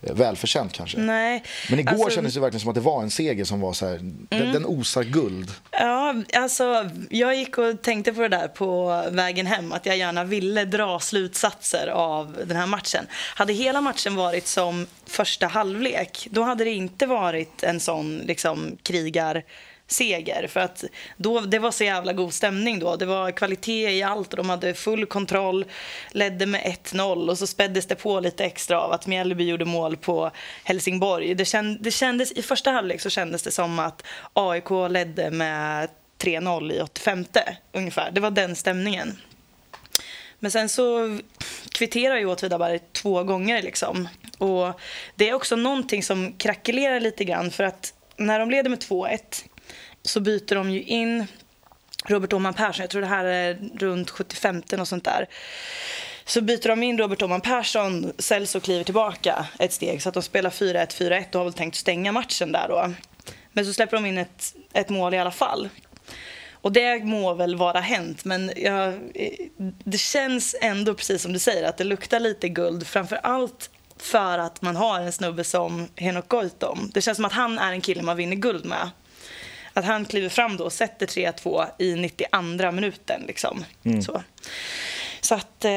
välförtjänt 0.00 0.72
kanske. 0.72 0.98
Nej. 0.98 1.42
Men 1.70 1.78
igår 1.78 1.92
alltså, 1.92 2.10
kändes 2.10 2.34
det 2.34 2.40
verkligen 2.40 2.60
som 2.60 2.68
att 2.68 2.74
det 2.74 2.80
var 2.80 3.02
en 3.02 3.10
seger 3.10 3.44
som 3.44 3.60
var 3.60 3.72
så 3.72 3.86
här, 3.86 3.98
den, 4.28 4.52
den 4.52 4.66
osar 4.66 5.02
guld. 5.02 5.50
Ja, 5.70 6.14
alltså 6.34 6.90
jag 7.10 7.36
gick 7.36 7.58
och 7.58 7.82
tänkte 7.82 8.12
på 8.12 8.20
det 8.20 8.28
där 8.28 8.48
på 8.48 9.02
vägen 9.10 9.46
hem 9.46 9.72
att 9.72 9.86
jag 9.86 9.96
gärna 9.96 10.24
ville 10.24 10.64
dra 10.64 11.00
slutsatser 11.00 11.86
av 11.86 12.36
den 12.46 12.56
här 12.56 12.66
matchen. 12.66 13.06
Hade 13.34 13.52
hela 13.52 13.80
matchen 13.80 14.14
varit 14.14 14.46
som 14.46 14.86
första 15.06 15.46
halvlek, 15.46 16.28
då 16.30 16.42
hade 16.42 16.64
det 16.64 16.70
inte 16.70 17.06
varit 17.06 17.62
en 17.62 17.80
sån 17.80 18.18
liksom 18.18 18.76
krigar 18.82 19.44
seger 19.86 20.46
för 20.46 20.60
att 20.60 20.84
då, 21.16 21.40
det 21.40 21.58
var 21.58 21.70
så 21.70 21.84
jävla 21.84 22.12
god 22.12 22.34
stämning 22.34 22.78
då. 22.78 22.96
Det 22.96 23.06
var 23.06 23.30
kvalitet 23.30 23.90
i 23.90 24.02
allt 24.02 24.30
och 24.30 24.36
de 24.36 24.50
hade 24.50 24.74
full 24.74 25.06
kontroll, 25.06 25.64
ledde 26.10 26.46
med 26.46 26.60
1-0 26.60 27.30
och 27.30 27.38
så 27.38 27.46
späddes 27.46 27.86
det 27.86 27.94
på 27.94 28.20
lite 28.20 28.44
extra 28.44 28.80
av 28.80 28.92
att 28.92 29.06
Mjällby 29.06 29.44
gjorde 29.44 29.64
mål 29.64 29.96
på 29.96 30.30
Helsingborg. 30.64 31.34
Det, 31.34 31.44
känd, 31.44 31.78
det 31.80 31.90
kändes, 31.90 32.32
I 32.32 32.42
första 32.42 32.70
halvlek 32.70 33.00
så 33.00 33.10
kändes 33.10 33.42
det 33.42 33.50
som 33.50 33.78
att 33.78 34.02
AIK 34.32 34.70
ledde 34.90 35.30
med 35.30 35.88
3-0 36.18 36.72
i 36.72 36.80
85 36.80 37.24
ungefär. 37.72 38.10
Det 38.10 38.20
var 38.20 38.30
den 38.30 38.56
stämningen. 38.56 39.18
Men 40.38 40.50
sen 40.50 40.68
så 40.68 41.18
kvitterar 41.72 42.16
ju 42.16 42.26
Åtvidaberg 42.26 42.80
två 42.92 43.24
gånger. 43.24 43.62
Liksom. 43.62 44.08
Och 44.38 44.80
det 45.14 45.28
är 45.28 45.34
också 45.34 45.56
någonting 45.56 46.02
som 46.02 46.32
krackelerar 46.32 47.00
lite 47.00 47.24
grann 47.24 47.50
för 47.50 47.64
att 47.64 47.94
när 48.16 48.38
de 48.38 48.50
leder 48.50 48.70
med 48.70 48.78
2-1 48.78 49.18
så 50.06 50.20
byter 50.20 50.54
de 50.54 50.70
ju 50.70 50.82
in 50.82 51.26
Robert 52.06 52.32
Åhman 52.32 52.54
Persson. 52.54 52.82
Jag 52.82 52.90
tror 52.90 53.00
det 53.00 53.06
här 53.06 53.24
är 53.24 53.58
runt 53.74 54.10
75 54.10 54.62
och 54.78 54.88
sånt 54.88 55.04
där. 55.04 55.26
Så 56.24 56.40
byter 56.40 56.68
de 56.68 56.82
in 56.82 56.98
Robert 56.98 57.22
Åhman 57.22 57.40
Persson, 57.40 58.12
Celso 58.18 58.60
kliver 58.60 58.84
tillbaka 58.84 59.46
ett 59.58 59.72
steg 59.72 60.02
så 60.02 60.08
att 60.08 60.14
de 60.14 60.22
spelar 60.22 60.50
4-1, 60.50 60.86
4-1 60.86 61.26
och 61.32 61.38
har 61.38 61.44
väl 61.44 61.52
tänkt 61.52 61.76
stänga 61.76 62.12
matchen 62.12 62.52
där 62.52 62.68
då. 62.68 62.92
Men 63.52 63.66
så 63.66 63.72
släpper 63.72 63.96
de 63.96 64.06
in 64.06 64.18
ett, 64.18 64.54
ett 64.72 64.88
mål 64.88 65.14
i 65.14 65.18
alla 65.18 65.30
fall. 65.30 65.68
Och 66.52 66.72
det 66.72 67.04
må 67.04 67.34
väl 67.34 67.56
vara 67.56 67.80
hänt, 67.80 68.24
men 68.24 68.52
jag, 68.56 68.94
det 69.84 69.98
känns 69.98 70.56
ändå 70.60 70.94
precis 70.94 71.22
som 71.22 71.32
du 71.32 71.38
säger 71.38 71.68
att 71.68 71.76
det 71.76 71.84
luktar 71.84 72.20
lite 72.20 72.48
guld. 72.48 72.86
Framför 72.86 73.16
allt 73.16 73.70
för 73.98 74.38
att 74.38 74.62
man 74.62 74.76
har 74.76 75.00
en 75.00 75.12
snubbe 75.12 75.44
som 75.44 75.88
Henok 75.96 76.28
Goitom. 76.28 76.90
Det 76.94 77.00
känns 77.00 77.16
som 77.16 77.24
att 77.24 77.32
han 77.32 77.58
är 77.58 77.72
en 77.72 77.80
kille 77.80 78.02
man 78.02 78.16
vinner 78.16 78.36
guld 78.36 78.64
med. 78.64 78.90
Att 79.76 79.84
han 79.84 80.04
kliver 80.04 80.28
fram 80.28 80.56
då 80.56 80.64
och 80.64 80.72
sätter 80.72 81.06
3-2 81.06 81.66
i 81.78 81.94
92 81.94 82.72
minuten. 82.72 83.22
Liksom. 83.26 83.64
Så. 84.04 84.22
så 85.20 85.34
att, 85.34 85.64
eh, 85.64 85.72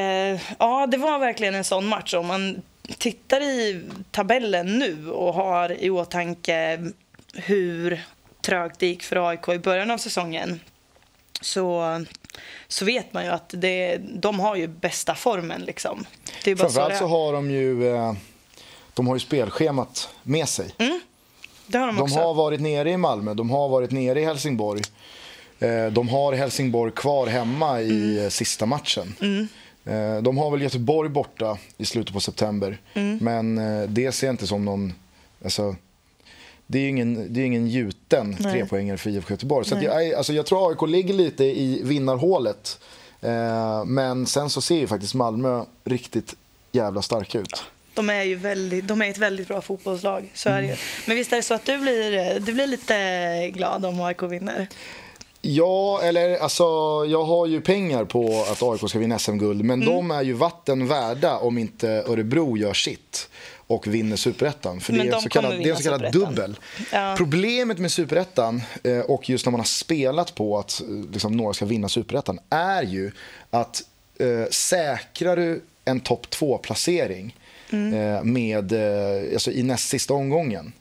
ja, 0.58 0.86
det 0.86 0.96
var 0.96 1.18
verkligen 1.18 1.54
en 1.54 1.64
sån 1.64 1.86
match. 1.86 2.14
Om 2.14 2.26
man 2.26 2.62
tittar 2.98 3.40
i 3.40 3.82
tabellen 4.10 4.78
nu 4.78 5.10
och 5.10 5.34
har 5.34 5.82
i 5.82 5.90
åtanke 5.90 6.86
hur 7.34 8.02
trögt 8.40 8.78
det 8.78 8.86
gick 8.86 9.02
för 9.02 9.28
AIK 9.28 9.48
i 9.48 9.58
början 9.58 9.90
av 9.90 9.98
säsongen 9.98 10.60
så, 11.40 12.04
så 12.68 12.84
vet 12.84 13.12
man 13.12 13.24
ju 13.24 13.30
att 13.30 13.54
det, 13.56 13.96
de 13.96 14.40
har 14.40 14.56
ju 14.56 14.66
bästa 14.66 15.14
formen. 15.14 15.60
Liksom. 15.60 16.06
Det 16.44 16.50
är 16.50 16.54
bara 16.54 16.68
så 16.68 16.68
det 16.68 16.74
Framförallt 16.74 16.98
så 16.98 17.06
har 17.06 17.32
de 17.32 17.50
ju, 17.50 17.94
eh, 17.94 18.12
de 18.94 19.06
har 19.06 19.14
ju 19.14 19.20
spelschemat 19.20 20.08
med 20.22 20.48
sig. 20.48 20.74
Det 21.70 21.78
har 21.78 21.86
de, 21.86 21.96
De 21.96 22.02
också. 22.02 22.18
har 22.18 22.34
varit 22.34 22.60
nere 22.60 22.90
i 22.90 22.96
Malmö, 22.96 23.34
de 23.34 23.50
har 23.50 23.68
varit 23.68 23.90
nere 23.90 24.20
i 24.20 24.24
Helsingborg. 24.24 24.82
Eh, 25.58 25.86
De 25.86 26.08
har 26.08 26.32
Helsingborg 26.32 26.92
kvar 26.92 27.26
hemma 27.26 27.80
i 27.80 28.12
Mm. 28.12 28.24
eh, 28.24 28.28
sista 28.30 28.66
matchen. 28.66 29.14
Eh, 29.84 30.22
De 30.22 30.38
har 30.38 30.50
väl 30.50 30.62
Göteborg 30.62 31.08
borta 31.08 31.58
i 31.78 31.84
slutet 31.84 32.14
på 32.14 32.20
september. 32.20 32.78
Mm. 32.94 33.18
Men 33.20 33.94
det 33.94 34.12
ser 34.12 34.26
jag 34.26 34.32
inte 34.34 34.46
som 34.46 34.64
någon... 34.64 34.92
Alltså, 35.44 35.76
det 36.66 36.78
är 36.78 36.82
ju 36.82 36.88
ingen, 36.88 37.32
det 37.34 37.40
är 37.40 37.44
ingen 37.44 37.68
gjuten 37.68 38.36
trepoängare 38.36 38.96
för 38.98 39.10
IFK 39.10 39.30
Göteborg. 39.30 39.66
Så 39.66 39.76
jag, 39.82 40.12
alltså 40.14 40.32
jag 40.32 40.46
tror 40.46 40.70
AIK 40.70 40.88
ligger 40.90 41.14
lite 41.14 41.44
i 41.44 41.80
vinnarhålet. 41.84 42.80
Men 43.86 44.26
sen 44.26 44.50
så 44.50 44.60
ser 44.60 44.76
ju 44.78 44.86
faktiskt 44.86 45.14
Malmö 45.14 45.64
riktigt 45.84 46.34
jävla 46.72 47.02
starka 47.02 47.38
ut. 47.38 47.62
De 47.94 48.10
är 48.10 48.22
ju 48.22 48.34
väldigt, 48.34 48.88
de 48.88 49.02
är 49.02 49.10
ett 49.10 49.18
väldigt 49.18 49.48
bra 49.48 49.60
fotbollslag. 49.60 50.30
Så 50.34 50.48
är 50.48 50.62
det 50.62 50.68
ju. 50.68 50.76
Men 51.06 51.16
visst 51.16 51.32
är 51.32 51.36
det 51.36 51.42
så 51.42 51.54
att 51.54 51.64
du 51.66 51.78
blir, 51.78 52.40
du 52.40 52.52
blir 52.52 52.66
lite 52.66 53.50
glad 53.54 53.84
om 53.84 54.00
AIK 54.00 54.22
vinner? 54.22 54.66
Ja, 55.42 56.00
eller 56.02 56.38
alltså 56.38 56.64
jag 57.08 57.24
har 57.24 57.46
ju 57.46 57.60
pengar 57.60 58.04
på 58.04 58.44
att 58.52 58.62
AIK 58.62 58.88
ska 58.88 58.98
vinna 58.98 59.18
SM-guld. 59.18 59.64
Men 59.64 59.82
Mm. 59.82 59.94
de 59.94 60.10
är 60.10 60.22
ju 60.22 60.32
vatten 60.32 60.86
värda 60.88 61.38
om 61.38 61.58
inte 61.58 61.88
Örebro 61.88 62.56
gör 62.56 62.74
sitt 62.74 63.28
och 63.66 63.86
vinner 63.86 64.16
superettan. 64.16 64.80
För 64.80 64.92
det 64.92 64.98
Men 64.98 65.06
är, 65.06 65.10
de 65.10 65.16
en 65.16 65.22
så 65.22 65.28
kallad, 65.28 65.58
det 65.58 65.64
är 65.64 65.70
en 65.70 65.76
så 65.76 65.82
kallad 65.82 66.12
dubbel. 66.12 66.56
Ja. 66.92 67.14
Problemet 67.18 67.78
med 67.78 67.92
superettan 67.92 68.62
eh, 68.84 68.98
och 68.98 69.28
just 69.30 69.46
när 69.46 69.50
man 69.50 69.60
har 69.60 69.64
spelat 69.66 70.34
på 70.34 70.58
att 70.58 70.80
eh, 70.80 70.86
liksom, 71.12 71.36
några 71.36 71.54
ska 71.54 71.64
vinna 71.64 71.88
superettan 71.88 72.38
är 72.50 72.82
ju 72.82 73.12
att 73.50 73.82
eh, 74.18 74.50
säkrar 74.50 75.36
du 75.36 75.62
en 75.84 76.00
topp 76.00 76.26
2-placering 76.30 77.36
Mm. 77.72 77.94
eh, 77.94 78.22
med, 78.24 78.72
eh, 78.72 79.32
alltså, 79.32 79.52
i 79.52 79.62
näst 79.62 79.88
sista 79.88 80.14
omgången 80.14 80.72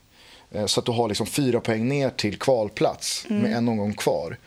eh, 0.52 0.66
så 0.66 0.80
att 0.80 0.86
du 0.86 0.92
har 0.92 1.08
liksom 1.08 1.28
fyra 1.28 1.60
poäng 1.60 1.88
ner 1.88 2.10
till 2.10 2.38
kvalplats 2.40 3.26
Mm. 3.30 3.42
med 3.42 3.58
en 3.58 3.68
omgång 3.70 3.94
kvar 3.94 4.38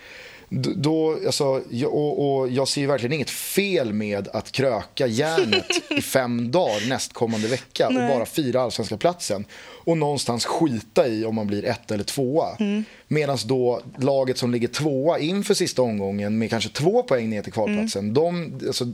Då, 0.61 1.19
alltså, 1.27 1.63
jag- 1.71 1.95
och, 1.95 2.39
och 2.41 2.49
jag 2.49 2.69
ser 2.69 2.87
verkligen 2.87 3.13
inget 3.13 3.31
fel 3.31 3.93
med 3.93 4.29
att 4.29 4.53
kröka 4.53 5.07
järnet 5.07 5.67
i 5.99 6.01
fem 6.03 6.51
dagar 6.51 6.89
nästkommande 6.89 7.49
vecka 7.49 7.87
och 7.87 7.95
bara 7.95 8.27
fira 8.27 8.61
allsvenska 8.63 8.97
platsen 8.97 9.45
och 9.85 9.99
någonstans 9.99 10.45
skita 10.45 11.09
i 11.09 11.25
om 11.25 11.35
man 11.35 11.47
blir 11.47 11.65
ett 11.65 11.91
eller 11.91 12.05
tvåa. 12.05 12.57
Medan 13.09 13.39
då 13.45 13.81
laget 13.99 14.39
som 14.39 14.51
ligger 14.53 14.69
tvåa 14.69 15.19
inför 15.19 15.55
sista 15.55 15.83
omgången 15.83 16.39
med 16.39 16.51
kanske 16.51 16.71
två 16.71 17.03
poäng 17.03 17.31
ner 17.31 17.43
till 17.43 17.53
kvalplatsen, 17.53 18.15
de, 18.15 18.61
alltså, 18.67 18.85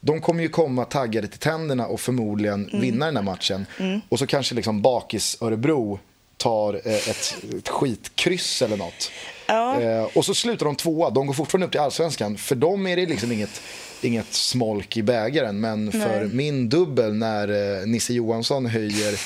de 0.00 0.20
kommer 0.20 0.42
ju 0.42 0.48
komma 0.48 0.84
taggade 0.84 1.28
till 1.28 1.38
tänderna 1.38 1.86
och 1.86 2.00
förmodligen 2.00 2.70
vinna 2.72 3.06
den 3.06 3.16
här 3.16 3.24
matchen. 3.24 3.66
Och 4.08 4.18
så 4.18 4.26
kanske 4.26 4.54
liksom 4.54 4.82
bakis 4.82 5.36
Örebro 5.40 5.98
tar 6.40 6.74
eh, 6.84 6.94
ett, 6.94 7.36
ett 7.58 7.68
skitkryss 7.68 8.62
eller 8.62 8.76
något. 8.76 9.10
Ja. 9.46 9.80
Eh, 9.80 10.02
och 10.14 10.24
så 10.24 10.34
slutar 10.34 10.66
de 10.66 10.76
tvåa. 10.76 11.10
De 11.10 11.26
går 11.26 11.34
fortfarande 11.34 11.66
upp 11.66 11.72
till 11.72 11.80
allsvenskan. 11.80 12.36
För 12.38 12.54
dem 12.54 12.86
är 12.86 12.96
det 12.96 13.06
liksom 13.06 13.32
inget, 13.32 13.62
inget 14.02 14.32
smolk 14.32 14.96
i 14.96 15.02
bägaren. 15.02 15.60
Men 15.60 15.92
för 15.92 15.98
Nej. 16.20 16.28
min 16.32 16.68
dubbel 16.68 17.14
när 17.14 17.78
eh, 17.80 17.86
Nisse 17.86 18.12
Johansson 18.12 18.66
höjer 18.66 19.20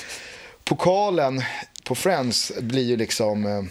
pokalen 0.64 1.42
på 1.84 1.94
Friends 1.94 2.52
blir 2.60 2.82
ju 2.84 2.96
liksom... 2.96 3.46
Eh, 3.46 3.62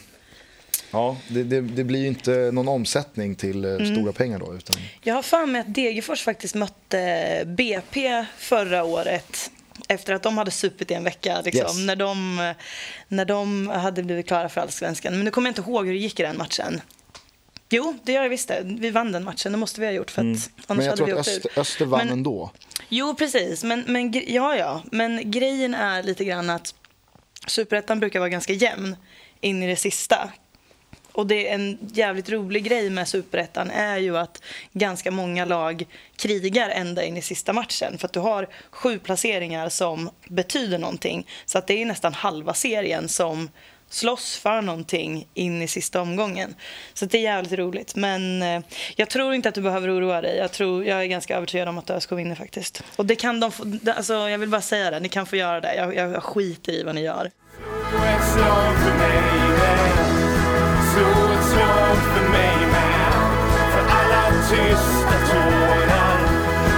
ja, 0.91 1.17
det, 1.27 1.43
det, 1.43 1.61
det 1.61 1.83
blir 1.83 1.99
ju 1.99 2.07
inte 2.07 2.31
någon 2.53 2.67
omsättning 2.67 3.35
till 3.35 3.65
eh, 3.65 3.71
Mm. 3.71 3.95
stora 3.95 4.11
pengar 4.13 4.39
då. 4.39 4.53
Utan, 4.53 4.75
Jag 5.01 5.15
har 5.15 5.21
för 5.23 5.45
mig 5.45 5.61
att 5.61 5.75
Degerfors 5.75 6.21
faktiskt 6.23 6.55
mötte 6.55 7.43
BP 7.45 8.25
förra 8.37 8.83
året 8.83 9.51
efter 9.87 10.13
att 10.13 10.23
de 10.23 10.37
hade 10.37 10.51
supit 10.51 10.91
i 10.91 10.93
en 10.93 11.03
vecka, 11.03 11.41
liksom, 11.41 11.61
Yes. 11.77 11.77
när, 11.77 11.95
de, 11.95 12.53
när 13.07 13.25
de 13.25 13.67
hade 13.67 14.03
blivit 14.03 14.27
klara 14.27 14.49
för 14.49 14.61
Allsvenskan. 14.61 15.13
Men 15.15 15.25
nu 15.25 15.31
kommer 15.31 15.47
jag 15.47 15.51
inte 15.51 15.61
ihåg 15.71 15.85
hur 15.85 15.93
det 15.93 15.99
gick 15.99 16.19
i 16.19 16.23
den 16.23 16.37
matchen. 16.37 16.81
Jo, 17.69 17.95
det 18.03 18.11
gör 18.11 18.21
jag 18.23 18.29
visst 18.29 18.47
det. 18.47 18.61
Vi 18.63 18.89
vann 18.91 19.11
den 19.11 19.23
matchen, 19.23 19.51
det 19.51 19.57
måste 19.57 19.81
vi 19.81 19.85
ha 19.87 19.93
gjort. 19.93 20.11
För 20.11 20.21
att 20.21 20.25
Mm. 20.25 20.39
men 20.67 20.85
jag 20.85 20.97
tror 20.97 21.11
att 21.13 21.27
Öster. 21.27 21.51
Öster 21.59 21.85
vann 21.85 21.99
Men- 21.99 22.09
ändå. 22.09 22.51
Jo, 22.89 23.15
precis. 23.15 23.63
Men, 23.63 23.83
men, 23.87 24.11
ja, 24.27 24.55
ja. 24.55 24.81
men 24.91 25.31
grejen 25.31 25.73
är 25.73 26.03
lite 26.03 26.25
grann 26.25 26.49
att 26.49 26.75
superettan 27.47 27.99
brukar 27.99 28.19
vara 28.19 28.29
ganska 28.29 28.53
jämn 28.53 28.95
in 29.41 29.63
i 29.63 29.67
det 29.67 29.75
sista. 29.75 30.29
Och 31.13 31.27
det 31.27 31.49
är 31.49 31.55
en 31.55 31.77
jävligt 31.93 32.29
rolig 32.29 32.63
grej 32.63 32.89
med 32.89 33.07
superettan 33.07 33.71
är 33.71 33.97
ju 33.97 34.17
att 34.17 34.41
ganska 34.73 35.11
många 35.11 35.45
lag 35.45 35.85
krigar 36.15 36.69
ända 36.69 37.03
in 37.03 37.17
i 37.17 37.21
sista 37.21 37.53
matchen. 37.53 37.97
För 37.97 38.07
att 38.07 38.13
du 38.13 38.19
har 38.19 38.49
sju 38.71 38.99
placeringar 38.99 39.69
som 39.69 40.09
betyder 40.27 40.77
någonting. 40.77 41.27
Så 41.45 41.57
att 41.57 41.67
det 41.67 41.81
är 41.81 41.85
nästan 41.85 42.13
halva 42.13 42.53
serien 42.53 43.09
som 43.09 43.49
slåss 43.93 44.37
för 44.37 44.61
någonting 44.61 45.27
in 45.33 45.61
i 45.61 45.67
sista 45.67 46.01
omgången. 46.01 46.55
Så 46.93 47.05
att 47.05 47.11
det 47.11 47.17
är 47.17 47.21
jävligt 47.21 47.53
roligt. 47.53 47.95
Men 47.95 48.41
eh, 48.41 48.61
jag 48.95 49.09
tror 49.09 49.33
inte 49.33 49.49
att 49.49 49.55
du 49.55 49.61
behöver 49.61 49.97
oroa 49.97 50.21
dig. 50.21 50.37
Jag, 50.37 50.51
tror, 50.51 50.85
jag 50.85 51.01
är 51.01 51.05
ganska 51.05 51.37
övertygad 51.37 51.67
om 51.67 51.77
att 51.77 51.89
ÖSK 51.89 52.11
vinner 52.11 52.35
faktiskt. 52.35 52.83
Och 52.95 53.05
det 53.05 53.15
kan 53.15 53.39
de 53.39 53.51
få, 53.51 53.63
alltså, 53.95 54.13
jag 54.13 54.37
vill 54.37 54.49
bara 54.49 54.61
säga 54.61 54.91
det, 54.91 54.99
ni 54.99 55.09
kan 55.09 55.25
få 55.25 55.35
göra 55.35 55.61
det. 55.61 55.75
Jag, 55.75 55.95
jag, 55.95 56.11
jag 56.11 56.23
skiter 56.23 56.71
i 56.71 56.83
vad 56.83 56.95
ni 56.95 57.01
gör 57.01 57.31
för 62.13 62.29
mig 62.29 62.57
med. 62.75 63.13
För 63.73 63.83
alla 63.97 64.23
tysta 64.49 65.15
tårar 65.31 66.17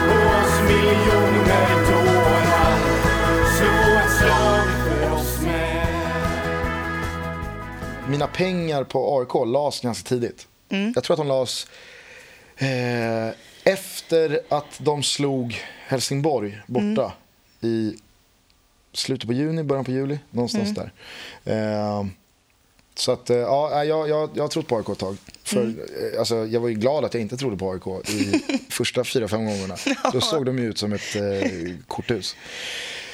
och 0.09 0.25
oss 0.39 0.55
miljoner 0.69 1.67
dårar. 1.91 2.75
Slå 3.57 3.99
ett 3.99 4.11
slag 4.17 4.67
för 4.85 5.11
oss 5.13 5.41
med. 5.41 5.87
Mina 8.09 8.27
pengar 8.27 8.83
på 8.83 9.19
AIK 9.19 9.33
lades 9.53 9.79
ganska 9.81 10.09
tidigt. 10.09 10.47
Jag 10.95 11.03
tror 11.03 11.13
att 11.13 11.17
de 11.17 11.27
lades 11.27 11.67
eh, 12.57 13.29
efter 13.63 14.39
att 14.49 14.79
de 14.79 15.03
slog 15.03 15.55
Helsingborg 15.87 16.61
borta 16.67 17.13
i 17.61 17.95
slutet 18.93 19.27
på 19.27 19.33
juni, 19.33 19.63
början 19.63 19.85
på 19.85 19.91
juli. 19.91 20.19
Någonstans 20.31 20.75
där. 20.75 20.91
Eh, 21.45 22.05
så 22.97 23.11
att, 23.11 23.29
eh, 23.29 23.37
ja, 23.37 23.83
jag, 23.85 24.09
jag, 24.09 24.29
jag 24.33 24.43
har 24.43 24.47
trott 24.47 24.67
på 24.67 24.77
AIK 24.77 24.89
ett 24.89 24.99
tag. 24.99 25.17
För, 25.43 25.63
eh, 26.13 26.19
alltså, 26.19 26.35
jag 26.45 26.59
var 26.59 26.67
ju 26.69 26.75
glad 26.75 27.05
att 27.05 27.13
jag 27.13 27.21
inte 27.21 27.37
trodde 27.37 27.57
på 27.57 27.71
AIK 27.71 28.09
i 28.09 28.41
första 28.69 29.03
fyra, 29.03 29.27
fem 29.27 29.45
gångerna. 29.45 29.75
Då 30.13 30.21
såg 30.21 30.45
de 30.45 30.59
ju 30.59 30.69
ut 30.69 30.77
som 30.77 30.93
ett 30.93 31.15
eh, 31.15 31.51
korthus. 31.87 32.35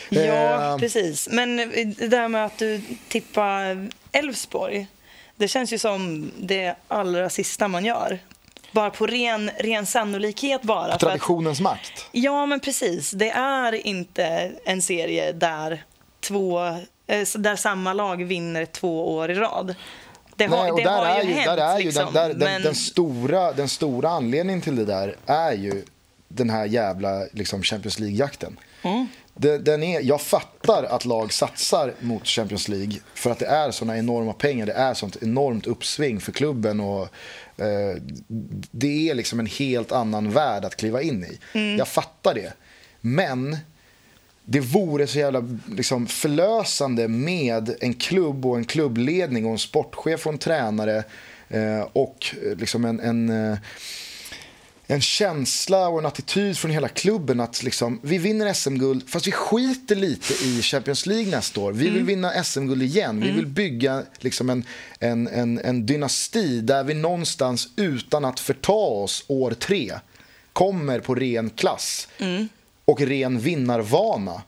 Ja, 0.09 0.21
Eh, 0.21 0.77
precis. 0.77 1.29
Men 1.31 1.55
det 1.97 2.07
där 2.07 2.27
med 2.27 2.45
att 2.45 2.57
du 2.57 2.81
tippar 3.07 3.89
Elfsborg, 4.11 4.87
det 5.35 5.47
känns 5.47 5.73
ju 5.73 5.77
som 5.77 6.31
det 6.39 6.75
allra 6.87 7.29
sista 7.29 7.67
man 7.67 7.85
gör. 7.85 8.19
Bara 8.71 8.89
på 8.89 9.07
ren, 9.07 9.51
ren 9.59 9.85
sannolikhet 9.85 10.61
bara. 10.61 10.85
för 10.87 10.93
att- 10.93 10.99
Traditionens 10.99 11.61
makt. 11.61 12.05
Ja, 12.11 12.45
men 12.45 12.59
precis. 12.59 13.11
Det 13.11 13.29
är 13.29 13.73
inte 13.87 14.51
en 14.65 14.81
serie 14.81 15.31
där, 15.31 15.83
två, 16.19 16.65
eh, 16.65 16.77
där 17.37 17.55
samma 17.55 17.93
lag 17.93 18.23
vinner 18.23 18.65
två 18.65 19.15
år 19.15 19.31
i 19.31 19.33
rad. 19.33 19.75
Det 20.35 20.45
har, 20.45 20.63
Nej, 20.63 20.71
och 20.71 20.77
det 20.77 20.83
där 20.83 20.97
har 20.97 21.05
är 21.05 21.23
ju 21.23 21.33
hänt. 21.33 21.45
där 21.45 21.57
är 21.57 21.79
ju 21.79 21.85
liksom. 21.85 22.05
den, 22.05 22.13
där, 22.13 22.29
den, 22.29 22.37
men, 22.39 22.61
den, 22.61 22.75
stora, 22.75 23.51
den 23.53 23.69
stora 23.69 24.09
anledningen 24.09 24.61
till 24.61 24.75
det 24.75 24.85
där 24.85 25.15
är 25.25 25.53
ju 25.53 25.83
den 26.27 26.49
här 26.49 26.65
jävla 26.65 27.23
liksom, 27.31 27.63
Champions 27.63 27.99
League-jakten. 27.99 28.57
Mm. 28.81 29.07
Det- 29.33 29.57
Den 29.57 29.83
är, 29.83 30.01
jag 30.01 30.21
fattar 30.21 30.83
att 30.83 31.05
lag 31.05 31.33
satsar 31.33 31.93
mot 31.99 32.27
Champions 32.27 32.67
League 32.67 32.93
för 33.13 33.31
att 33.31 33.39
det 33.39 33.45
är 33.45 33.71
såna 33.71 33.97
enorma 33.97 34.33
pengar. 34.33 34.65
Det 34.65 34.73
är 34.73 34.93
sånt 34.93 35.17
enormt 35.21 35.67
uppsving 35.67 36.19
för 36.19 36.31
klubben. 36.31 36.79
Och, 36.79 37.01
eh, 37.57 37.95
det 38.71 39.09
är 39.09 39.15
liksom 39.15 39.39
en 39.39 39.45
helt 39.45 39.91
annan 39.91 40.31
värld 40.31 40.65
att 40.65 40.75
kliva 40.75 41.01
in 41.01 41.23
i. 41.23 41.39
Mm. 41.57 41.77
Jag 41.77 41.87
fattar 41.87 42.33
det. 42.33 42.53
Men 43.01 43.57
det 44.45 44.59
vore 44.59 45.07
så 45.07 45.19
jävla 45.19 45.43
liksom, 45.69 46.07
förlösande 46.07 47.07
med 47.07 47.75
en 47.79 47.93
klubb 47.93 48.45
och 48.45 48.57
en 48.57 48.65
klubbledning 48.65 49.45
och 49.45 49.51
en 49.51 49.59
sportchef 49.59 50.25
och 50.25 50.33
en 50.33 50.39
tränare 50.39 51.03
eh, 51.49 51.87
och 51.93 52.35
eh, 52.45 52.57
liksom 52.57 52.85
en, 52.85 52.99
en, 52.99 53.29
eh, 53.29 53.57
en 54.87 55.01
känsla 55.01 55.87
och 55.87 55.99
en 55.99 56.05
attityd 56.05 56.57
från 56.57 56.71
hela 56.71 56.87
klubben 56.87 57.39
att 57.39 57.63
liksom, 57.63 57.99
vi 58.03 58.17
vinner 58.17 58.53
SM-guld 58.53 59.09
fast 59.09 59.27
vi 59.27 59.31
skiter 59.31 59.95
lite 59.95 60.33
i 60.45 60.61
Champions 60.61 61.05
League 61.05 61.31
nästa 61.31 61.61
år. 61.61 61.71
Vi 61.71 61.89
vill 61.89 62.03
vinna 62.03 62.43
SM-guld 62.43 62.83
igen. 62.83 63.21
Vi 63.21 63.31
vill 63.31 63.47
bygga 63.47 64.03
liksom 64.19 64.49
en, 64.49 64.63
en, 64.99 65.27
en, 65.27 65.59
en 65.59 65.85
dynasti 65.85 66.61
där 66.61 66.83
vi 66.83 66.93
någonstans 66.93 67.69
utan 67.75 68.25
att 68.25 68.39
förta 68.39 68.71
oss 68.71 69.25
år 69.27 69.51
tre 69.51 69.93
kommer 70.53 70.99
på 70.99 71.15
ren 71.15 71.49
klass 71.49 72.07
och 72.85 73.01
ren 73.01 73.39
vinnarvana 73.39 74.41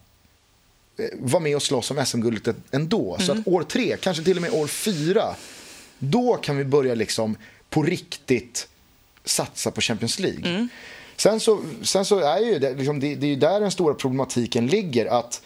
eh, 0.97 1.05
vara 1.19 1.43
med 1.43 1.55
och 1.55 1.63
slåss 1.63 1.91
om 1.91 2.05
SM-guldet 2.05 2.55
ändå. 2.71 3.17
Så 3.19 3.31
att 3.31 3.47
år 3.47 3.63
tre, 3.63 3.97
kanske 4.01 4.23
till 4.23 4.35
och 4.35 4.41
med 4.41 4.51
år 4.51 4.67
fyra, 4.67 5.35
då 5.99 6.35
kan 6.35 6.57
vi 6.57 6.65
börja 6.65 6.95
liksom 6.95 7.35
på 7.69 7.83
riktigt 7.83 8.67
satsa 9.25 9.71
på 9.71 9.81
Champions 9.81 10.19
League. 10.19 10.67
Sen, 11.17 11.39
så, 11.39 11.59
sen 11.81 12.05
så 12.05 12.19
är 12.19 12.39
ju 12.39 12.59
det, 12.59 12.73
liksom, 12.73 12.99
det, 12.99 13.15
det 13.15 13.25
är 13.25 13.29
ju 13.29 13.35
där 13.35 13.59
den 13.59 13.71
stora 13.71 13.93
problematiken 13.93 14.67
ligger. 14.67 15.05
att 15.05 15.41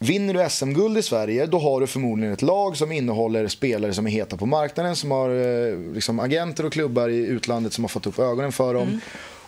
Vinner 0.00 0.34
du 0.34 0.50
SM-guld 0.50 0.98
i 0.98 1.02
Sverige, 1.02 1.46
då 1.46 1.58
har 1.58 1.80
du 1.80 1.86
förmodligen 1.86 2.32
ett 2.34 2.42
lag 2.42 2.76
som 2.76 2.92
innehåller 2.92 3.48
spelare 3.48 3.94
som 3.94 4.06
är 4.06 4.10
heta 4.10 4.36
på 4.36 4.46
marknaden, 4.46 4.96
som 4.96 5.10
har 5.10 5.30
eh, 5.30 5.78
liksom, 5.94 6.20
agenter 6.20 6.66
och 6.66 6.72
klubbar 6.72 7.08
i 7.08 7.16
utlandet 7.16 7.72
som 7.72 7.84
har 7.84 7.88
fått 7.88 8.06
upp 8.06 8.18
ögonen 8.18 8.52
för 8.52 8.74
dem. 8.74 9.00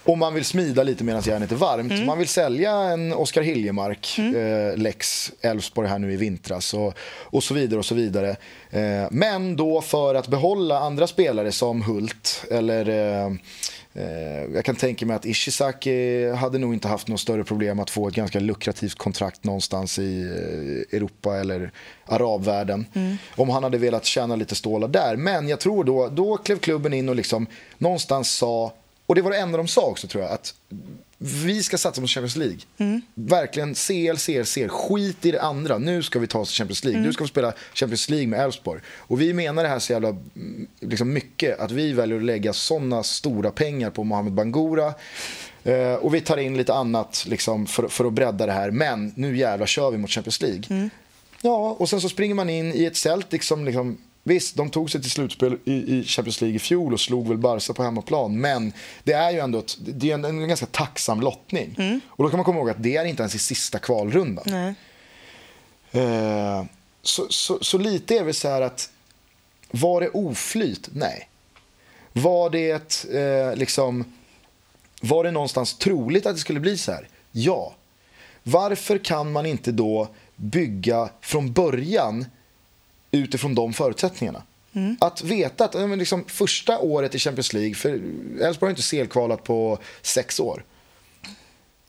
Och 0.04 0.18
man 0.18 0.34
vill 0.34 0.44
smida 0.44 0.82
lite 0.82 1.04
medan 1.04 1.22
järnet 1.22 1.52
är 1.52 1.56
varmt. 1.56 2.06
Man 2.06 2.18
vill 2.18 2.28
sälja 2.28 2.72
en 2.72 3.12
Oskar 3.12 3.42
Hiljemark, 3.42 4.18
eh, 4.18 4.76
Lex 4.76 5.32
Elfsborg 5.40 5.88
här 5.88 5.98
nu 5.98 6.12
i 6.12 6.16
vintras 6.16 6.74
och, 6.74 6.94
och 7.20 7.44
så 7.44 7.54
vidare 7.54 7.78
och 7.78 7.84
så 7.84 7.94
vidare. 7.94 8.36
Eh, 8.70 9.06
men 9.10 9.56
då 9.56 9.80
för 9.80 10.14
att 10.14 10.28
behålla 10.28 10.78
andra 10.78 11.06
spelare 11.06 11.52
som 11.52 11.82
Hult 11.82 12.44
eller 12.50 12.88
eh, 12.88 13.30
Eh, 13.92 14.54
jag 14.54 14.64
kan 14.64 14.76
tänka 14.76 15.06
mig 15.06 15.16
att 15.16 15.26
Ishizaki 15.26 16.30
hade 16.30 16.58
nog 16.58 16.74
inte 16.74 16.88
haft 16.88 17.08
något 17.08 17.20
större 17.20 17.44
problem 17.44 17.80
att 17.80 17.90
få 17.90 18.08
ett 18.08 18.14
ganska 18.14 18.40
lukrativt 18.40 18.94
kontrakt 18.94 19.44
någonstans 19.44 19.98
i 19.98 20.20
eh, 20.22 20.96
Europa 20.96 21.36
eller 21.36 21.72
arabvärlden. 22.06 22.86
Om 23.36 23.48
han 23.48 23.62
hade 23.62 23.78
velat 23.78 24.04
tjäna 24.04 24.36
lite 24.36 24.54
stålar 24.54 24.88
där. 24.88 25.16
Men 25.16 25.48
jag 25.48 25.60
tror 25.60 25.84
då, 25.84 26.08
då 26.08 26.36
klev 26.36 26.58
klubben 26.58 26.92
in 26.92 27.08
och 27.08 27.16
liksom 27.16 27.46
någonstans 27.78 28.30
sa, 28.30 28.72
och 29.10 29.16
det 29.16 29.22
var 29.22 29.30
det 29.30 29.36
enda 29.36 29.58
de 29.58 29.68
sa 29.68 29.86
också 29.86 30.06
tror 30.06 30.24
jag, 30.24 30.32
att 30.32 30.54
vi 31.18 31.62
ska 31.62 31.78
satsa 31.78 32.00
på 32.00 32.06
Champions 32.06 32.36
League. 32.36 32.58
Verkligen 33.14 33.74
CL, 33.74 34.16
CL, 34.16 34.44
CL. 34.44 34.68
Skit 34.68 35.26
i 35.26 35.30
det 35.30 35.42
andra. 35.42 35.78
Nu 35.78 36.02
ska 36.02 36.18
vi 36.18 36.26
ta 36.26 36.38
oss 36.38 36.48
till 36.48 36.56
Champions 36.56 36.84
League. 36.84 37.02
Nu 37.02 37.12
ska 37.12 37.24
vi 37.24 37.28
spela 37.28 37.52
Champions 37.74 38.08
League 38.08 38.28
med 38.28 38.40
Elfsborg. 38.40 38.80
Och 38.96 39.20
vi 39.20 39.32
menar 39.32 39.62
det 39.62 39.68
här 39.68 39.78
så 39.78 39.92
jävla 39.92 40.08
mm, 40.08 40.66
liksom 40.80 41.12
mycket. 41.12 41.60
Att 41.60 41.70
vi 41.70 41.92
väljer 41.92 42.16
att 42.16 42.22
lägga 42.22 42.52
sådana 42.52 43.02
stora 43.02 43.50
pengar 43.50 43.90
på 43.90 44.04
Mohamed 44.04 44.32
Bangura. 44.32 44.94
Eh, 45.64 45.94
och 45.94 46.14
vi 46.14 46.20
tar 46.20 46.36
in 46.36 46.56
lite 46.56 46.74
annat 46.74 47.24
liksom, 47.28 47.66
för, 47.66 47.88
för 47.88 48.04
att 48.04 48.12
bredda 48.12 48.46
det 48.46 48.52
här. 48.52 48.70
Men 48.70 49.12
nu 49.16 49.36
jävlar 49.36 49.66
kör 49.66 49.90
vi 49.90 49.98
mot 49.98 50.10
Champions 50.10 50.42
League. 50.42 50.62
Ja, 51.42 51.76
och 51.78 51.88
sen 51.88 52.00
så 52.00 52.08
springer 52.08 52.34
man 52.34 52.50
in 52.50 52.74
i 52.74 52.84
ett 52.84 52.96
Celtic 52.96 53.46
som 53.46 53.64
liksom 53.64 53.98
Visst, 54.22 54.56
de 54.56 54.70
tog 54.70 54.90
sig 54.90 55.02
till 55.02 55.10
slutspel 55.10 55.58
i, 55.64 55.72
i 55.72 56.04
Champions 56.04 56.40
League 56.40 56.56
i 56.56 56.58
fjol 56.58 56.92
och 56.92 57.00
slog 57.00 57.28
väl 57.28 57.38
Barca 57.38 57.72
på 57.72 57.82
hemmaplan. 57.82 58.40
Men 58.40 58.72
det 59.04 59.12
är 59.12 59.30
ju 59.30 59.38
ändå 59.38 59.58
ett, 59.58 59.76
det 59.80 60.10
är 60.10 60.14
en, 60.14 60.24
en 60.24 60.48
ganska 60.48 60.66
tacksam 60.66 61.20
lottning. 61.20 61.74
Och 62.06 62.24
då 62.24 62.30
kan 62.30 62.38
man 62.38 62.44
komma 62.44 62.58
ihåg 62.58 62.70
att 62.70 62.82
det 62.82 62.96
är 62.96 63.04
inte 63.04 63.22
ens 63.22 63.34
i 63.34 63.38
sista 63.38 63.78
kvalrundan. 63.78 64.74
Eh, 65.92 66.64
så, 67.02 67.26
så, 67.30 67.58
så 67.60 67.78
lite 67.78 68.18
är 68.18 68.24
det 68.24 68.34
så 68.34 68.48
här 68.48 68.62
att 68.62 68.90
var 69.70 70.00
det 70.00 70.08
oflyt? 70.08 70.88
Nej. 70.92 71.28
Var 72.12 72.50
det 72.50 72.70
ett, 72.70 73.06
eh, 73.12 73.56
liksom, 73.56 74.04
var 75.00 75.24
det 75.24 75.30
någonstans 75.30 75.78
troligt 75.78 76.26
att 76.26 76.34
det 76.34 76.40
skulle 76.40 76.60
bli 76.60 76.78
så 76.78 76.92
här? 76.92 77.08
Ja. 77.32 77.74
Varför 78.42 78.98
kan 78.98 79.32
man 79.32 79.46
inte 79.46 79.72
då 79.72 80.08
bygga 80.36 81.08
från 81.20 81.52
början 81.52 82.26
utifrån 83.10 83.54
de 83.54 83.72
förutsättningarna? 83.72 84.42
Att 85.00 85.22
veta 85.22 85.64
att 85.64 85.74
men 85.74 85.98
liksom, 85.98 86.24
första 86.26 86.78
året 86.78 87.14
i 87.14 87.18
Champions 87.18 87.52
League, 87.52 87.74
för 87.74 87.90
Elfsborg 88.40 88.68
har 88.68 88.70
inte 88.70 88.82
selkvalat 88.82 89.44
på 89.44 89.78
sex 90.02 90.40
år. 90.40 90.64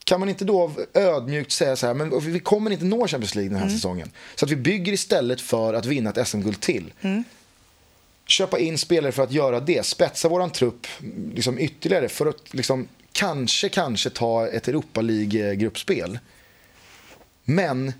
Kan 0.04 0.20
man 0.20 0.28
inte 0.28 0.44
då 0.44 0.72
ödmjukt 0.94 1.52
säga 1.52 1.76
så 1.76 1.86
här, 1.86 1.94
men 1.94 2.32
vi 2.32 2.40
kommer 2.40 2.70
inte 2.70 2.84
nå 2.84 3.06
Champions 3.08 3.34
League 3.34 3.52
den 3.52 3.62
här 3.62 3.68
säsongen. 3.68 4.10
Så 4.34 4.44
att 4.44 4.50
vi 4.50 4.56
bygger 4.56 4.92
istället 4.92 5.40
för 5.40 5.74
att 5.74 5.86
vinna 5.86 6.10
ett 6.10 6.28
SM-guld 6.28 6.60
till. 6.60 6.92
Köpa 8.26 8.58
in 8.58 8.78
spelare 8.78 9.12
för 9.12 9.22
att 9.22 9.32
göra 9.32 9.60
det, 9.60 9.86
spetsa 9.86 10.28
våran 10.28 10.50
trupp 10.50 10.86
liksom 11.34 11.58
ytterligare 11.58 12.08
för 12.08 12.26
att 12.26 12.54
liksom, 12.54 12.88
kanske, 13.12 13.68
kanske 13.68 14.10
ta 14.10 14.48
ett 14.48 14.68
Europa 14.68 15.00
League-gruppspel. 15.00 16.18
Men 17.44 17.92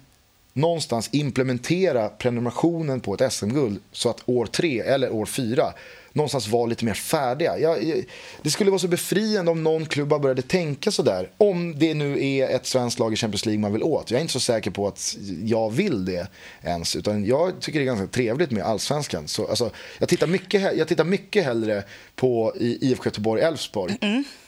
någonstans 0.53 1.09
implementera 1.12 2.09
prenumerationen 2.09 3.00
på 3.00 3.14
ett 3.14 3.32
SM-guld 3.32 3.80
så 3.92 4.11
att 4.11 4.28
år 4.28 4.46
tre 4.46 4.80
eller 4.80 5.12
år 5.12 5.26
fyra 5.26 5.72
någonstans 6.12 6.48
var 6.48 6.66
lite 6.66 6.84
mer 6.84 6.94
färdiga. 6.94 7.59
Jag, 7.59 7.84
jag, 7.84 8.05
det 8.42 8.50
skulle 8.50 8.70
vara 8.70 8.78
så 8.78 8.88
befriande 8.88 9.50
om 9.50 9.62
någon 9.62 9.86
klubb 9.86 10.09
bara 10.09 10.20
började 10.20 10.42
tänka 10.42 10.90
så 10.90 11.03
där. 11.03 11.30
Om 11.36 11.78
det 11.78 11.94
nu 11.94 12.26
är 12.26 12.48
ett 12.48 12.66
svenskt 12.66 12.98
lag 12.98 13.12
i 13.12 13.16
Champions 13.16 13.46
League 13.46 13.61
man 13.61 13.72
vill 13.72 13.82
åt. 13.82 14.11
Jag 14.11 14.18
är 14.18 14.20
inte 14.20 14.32
så 14.32 14.40
säker 14.40 14.70
på 14.70 14.86
att 14.88 15.16
jag 15.44 15.70
vill 15.70 16.05
det 16.05 16.28
ens. 16.62 16.96
Utan 16.96 17.24
jag 17.24 17.61
tycker 17.61 17.78
det 17.78 17.84
är 17.84 17.86
ganska 17.86 18.07
trevligt 18.07 18.50
med 18.50 18.64
allsvenskan. 18.64 19.28
Så, 19.28 19.46
alltså, 19.46 19.70
jag, 19.98 20.09
tittar 20.09 20.26
mycket, 20.26 20.76
jag 20.76 20.88
tittar 20.88 21.05
mycket 21.05 21.44
hellre 21.44 21.82
på 22.16 22.53
IFK 22.59 23.05
Göteborg-Elfsborg 23.05 23.96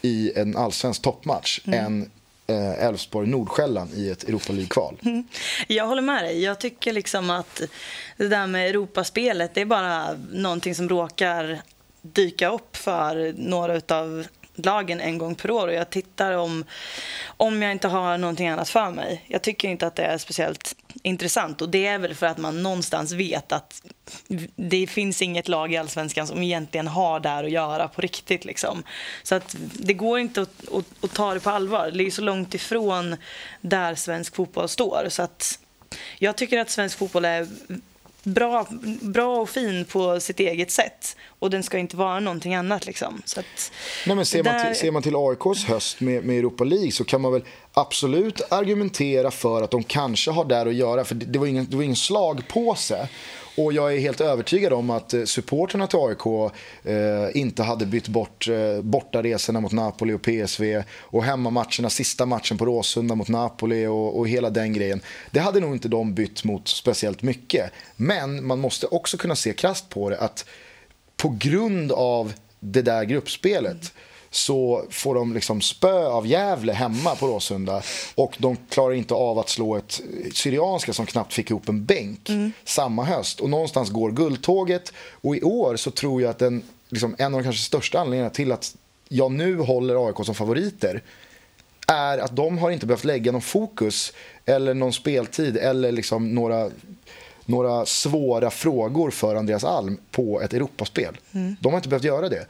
i 0.03 0.33
en 0.37 0.57
allsvensk 0.57 1.03
toppmatch 1.03 1.61
än 1.67 2.03
eh, 2.03 2.09
Eh, 2.47 2.85
Elfsborg-Nordsjälland 2.85 3.95
i 3.95 4.11
ett 4.11 4.25
Europa 4.25 4.53
League-kval. 4.53 4.97
Mm. 5.03 5.25
Jag 5.67 5.87
håller 5.87 6.03
med 6.03 6.25
dig. 6.25 6.43
Jag 6.43 6.61
tycker 6.61 6.93
liksom 6.93 7.31
att 7.31 7.63
det 8.17 8.29
där 8.29 8.47
med 8.47 8.71
Europaspelet, 8.71 9.55
det 9.55 9.61
är 9.61 9.65
bara 9.65 10.17
någonting 10.33 10.75
som 10.75 10.89
råkar 10.89 11.63
dyka 12.03 12.51
upp 12.51 12.77
för 12.77 13.35
några 13.37 13.97
av 13.97 14.27
lagen 14.55 15.01
en 15.01 15.19
gång 15.19 15.35
per 15.35 15.51
år 15.51 15.69
och 15.69 15.75
jag 15.75 15.91
tittar 15.91 16.33
om, 16.33 16.65
om 17.25 17.63
jag 17.63 17.73
inte 17.73 17.89
har 17.89 18.19
någonting 18.19 18.49
annat 18.49 18.69
för 18.69 18.91
mig. 18.91 19.25
Jag 19.27 19.43
tycker 19.43 19.69
inte 19.69 19.87
att 19.87 19.97
det 19.97 20.03
är 20.03 20.19
speciellt 20.19 20.77
intressant 21.03 21.63
och 21.63 21.69
det 21.69 21.87
är 21.87 21.99
väl 21.99 22.15
för 22.15 22.27
att 22.27 22.39
man 22.39 22.63
någonstans 22.63 23.13
vet 23.13 23.53
att 23.53 23.83
det 24.57 24.87
finns 24.87 25.23
inget 25.23 25.49
lag 25.49 25.73
i 25.73 25.77
Allsvenskan 25.77 26.27
som 26.27 26.43
egentligen 26.43 26.87
har 26.87 27.21
där 27.21 27.45
att 27.45 27.51
göra 27.51 27.89
på 27.89 28.01
riktigt. 28.01 28.45
Liksom. 28.45 28.83
Så 29.23 29.35
att 29.35 29.57
det 29.73 29.95
går 29.95 30.19
inte 30.19 30.43
att, 30.43 30.69
att, 30.73 31.05
att 31.05 31.13
ta 31.13 31.35
det 31.35 31.41
på 31.41 31.51
allvar. 31.51 31.91
Det 31.91 32.07
är 32.07 32.11
så 32.11 32.23
långt 32.23 32.55
ifrån 32.55 33.17
där 33.61 33.95
svensk 33.95 34.37
fotboll 34.37 34.69
står. 34.69 35.07
Så 35.09 35.23
att 35.23 35.59
jag 36.19 36.37
tycker 36.37 36.59
att 36.59 36.71
svensk 36.71 36.99
fotboll 36.99 37.25
är 37.25 37.49
bra, 38.25 38.67
bra 39.01 39.37
och 39.37 39.49
fin 39.51 39.85
på 39.85 40.21
sitt 40.21 40.41
eget 40.41 40.71
sätt. 40.71 41.17
Och 41.39 41.51
den 41.51 41.63
ska 41.63 41.79
inte 41.79 41.97
vara 41.97 42.21
någonting 42.21 42.55
annat. 42.55 42.87
Liksom. 42.87 43.23
Så 43.25 43.41
att 43.41 43.73
Nej, 44.07 44.17
men 44.17 44.27
ser, 44.27 44.45
man 44.45 44.53
där- 44.53 44.65
till, 44.65 44.81
ser 44.81 44.91
man 44.91 45.03
till 45.03 45.15
AIKs 45.17 45.65
höst 45.65 46.01
med, 46.01 46.25
med 46.25 46.39
Europa 46.39 46.65
League 46.65 46.93
så 46.93 47.05
kan 47.05 47.21
man 47.21 47.33
väl 47.33 47.45
absolut 47.73 48.53
argumentera 48.53 49.31
för 49.31 49.63
att 49.63 49.71
de 49.71 49.83
kanske 49.85 50.31
har 50.31 50.45
där 50.45 50.67
att 50.67 50.75
göra. 50.75 51.05
För 51.05 51.15
det, 51.15 51.27
det, 51.27 51.39
var, 51.39 51.47
ingen, 51.47 51.67
det 51.71 51.77
var 51.77 51.83
ingen 51.83 51.97
slagpåse. 51.97 53.09
Och 53.57 53.73
jag 53.73 53.95
är 53.95 53.99
helt 53.99 54.21
övertygad 54.21 54.73
om 54.73 54.91
att 54.91 55.15
eh, 55.15 55.25
supporterna 55.25 55.87
till 55.87 55.99
AIK 55.99 56.53
eh, 56.85 57.41
inte 57.41 57.63
hade 57.63 57.87
bytt 57.87 58.09
bort 58.09 58.49
eh, 58.49 58.83
bortaresorna 58.83 59.61
mot 59.61 59.73
Napoli 59.73 60.13
och 60.13 60.23
PSV 60.23 60.83
och 60.99 61.25
hemmamatcherna, 61.25 61.91
sista 61.91 62.27
matchen 62.27 62.59
på 62.59 62.65
Råsunda 62.65 63.15
mot 63.15 63.29
Napoli 63.29 63.87
och, 63.87 64.19
och 64.19 64.29
hela 64.29 64.51
den 64.51 64.73
grejen. 64.73 65.01
Det 65.31 65.41
hade 65.41 65.61
nog 65.61 65.73
inte 65.73 65.89
de 65.89 66.15
bytt 66.15 66.45
mot 66.45 66.69
speciellt 66.69 67.23
mycket. 67.23 67.71
Men 67.97 68.47
man 68.47 68.59
måste 68.59 68.87
också 68.87 69.17
kunna 69.17 69.37
se 69.37 69.53
krasst 69.53 69.89
på 69.89 70.11
det 70.11 70.19
att 70.19 70.45
på 71.17 71.37
grund 71.39 71.93
av 71.93 72.33
det 72.61 72.83
där 72.83 73.05
gruppspelet 73.05 73.93
så 74.35 74.85
får 74.91 75.15
de 75.15 75.35
liksom 75.35 75.61
spö 75.61 76.07
av 76.07 76.27
Gävle 76.27 76.73
hemma 76.73 77.15
på 77.15 77.27
Råsunda 77.27 77.83
och 78.15 78.37
de 78.39 78.57
klarar 78.71 78.95
inte 78.95 79.15
av 79.15 79.39
att 79.39 79.49
slå 79.49 79.77
ett 79.77 80.01
Syrianska 80.33 80.93
som 80.93 81.07
knappt 81.07 81.33
fick 81.33 81.51
ihop 81.51 81.69
en 81.69 81.85
bänk 81.85 82.31
samma 82.65 83.05
höst. 83.05 83.41
Och 83.41 83.51
någonstans 83.51 83.91
går 83.91 84.11
guldtåget 84.11 84.93
och 85.11 85.37
i 85.37 85.43
år 85.43 85.77
så 85.77 85.91
tror 85.91 86.23
jag 86.23 86.31
att 86.31 86.39
den, 86.39 86.63
liksom, 86.89 87.17
en 87.19 87.35
av 87.35 87.41
de 87.41 87.45
kanske 87.45 87.63
största 87.63 87.99
anledningarna 87.99 88.31
till 88.31 88.53
att 88.53 88.77
jag 89.09 89.33
nu 89.33 89.59
håller 89.59 90.07
AIK 90.07 90.17
som 90.27 90.35
favoriter 90.35 91.03
är 91.87 92.19
att 92.19 92.37
de 92.37 92.59
har 92.59 92.71
inte 92.71 92.87
behövt 92.87 93.05
lägga 93.05 93.33
någon 93.33 93.41
fokus 93.43 94.13
eller 94.45 94.75
någon 94.75 94.93
speltid 94.93 95.57
eller 95.57 95.93
liksom 95.93 96.35
några, 96.35 96.71
några 97.45 97.87
svåra 97.87 98.51
frågor 98.51 99.11
för 99.11 99.35
Andreas 99.35 99.65
Alm 99.65 99.99
på 100.11 100.41
ett 100.41 100.55
Europaspel. 100.55 101.17
De 101.61 101.73
har 101.73 101.79
inte 101.79 101.89
behövt 101.89 102.05
göra 102.05 102.29
det. 102.29 102.47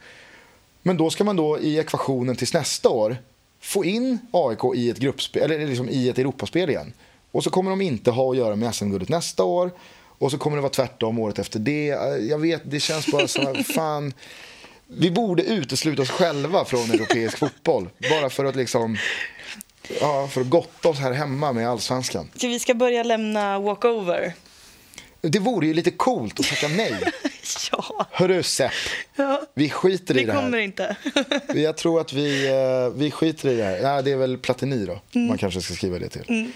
Men 0.87 0.97
då 0.97 1.09
ska 1.09 1.23
man 1.23 1.35
då 1.35 1.59
i 1.59 1.77
ekvationen 1.77 2.35
tills 2.35 2.53
nästa 2.53 2.89
år 2.89 3.17
få 3.61 3.85
in 3.85 4.19
AIK 4.31 4.59
i 4.75 4.89
ett, 4.89 4.97
gruppspel, 4.97 5.51
eller 5.51 5.67
liksom 5.67 5.89
i 5.89 6.09
ett 6.09 6.19
Europaspel 6.19 6.69
igen. 6.69 6.93
Och 7.31 7.43
så 7.43 7.49
kommer 7.49 7.69
de 7.69 7.81
inte 7.81 8.11
ha 8.11 8.31
att 8.31 8.37
göra 8.37 8.55
med 8.55 8.75
SM-guldet 8.75 9.09
nästa 9.09 9.43
år. 9.43 9.71
Och 10.17 10.31
så 10.31 10.37
kommer 10.37 10.57
det 10.57 10.61
vara 10.61 10.71
tvärtom 10.71 11.19
året 11.19 11.39
efter 11.39 11.59
det. 11.59 11.89
Eh, 11.89 11.99
jag 12.29 12.37
vet, 12.37 12.61
det 12.65 12.79
känns 12.79 13.11
bara 13.11 13.27
som 13.27 13.47
att 13.47 13.67
fan... 13.75 14.13
Vi 14.87 15.11
borde 15.11 15.43
utesluta 15.43 16.01
oss 16.01 16.09
själva 16.09 16.65
från 16.65 16.91
europeisk 16.91 17.37
fotboll. 17.37 17.89
Bara 18.09 18.29
för 18.29 18.45
att 18.45 18.55
liksom... 18.55 18.97
Ja, 20.01 20.27
för 20.31 20.41
att 20.41 20.49
gotta 20.49 20.89
oss 20.89 20.99
här 20.99 21.11
hemma 21.11 21.53
med 21.53 21.69
allsvenskan. 21.69 22.29
Så 22.35 22.47
vi 22.47 22.59
ska 22.59 22.73
börja 22.73 23.03
lämna 23.03 23.59
walkover. 23.59 24.33
Det 25.29 25.39
vore 25.39 25.67
ju 25.67 25.73
lite 25.73 25.91
coolt 25.91 26.39
att 26.39 26.45
tacka 26.45 26.67
nej. 26.67 26.93
Ja, 27.71 28.05
Hörru 28.11 28.43
Sepp, 28.43 28.71
ja. 29.15 29.41
vi 29.53 29.69
skiter 29.69 30.17
i 30.17 30.19
det 30.19 30.25
det 30.25 30.33
här. 30.33 30.41
kommer 30.41 30.57
inte. 30.57 30.95
Jag 31.55 31.77
tror 31.77 32.01
att 32.01 32.13
vi, 32.13 32.47
eh, 32.47 32.89
vi 32.99 33.11
skiter 33.11 33.49
i 33.49 33.55
det 33.55 33.63
här. 33.63 33.81
Nej, 33.81 34.03
det 34.03 34.11
är 34.11 34.15
väl 34.15 34.37
Platini 34.37 34.85
då. 34.85 35.19
Man 35.19 35.37
kanske 35.37 35.61
ska 35.61 35.73
skriva 35.73 35.99
det 35.99 36.09
till. 36.09 36.51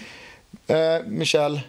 Eh, 0.66 0.76
Michel, 1.06 1.60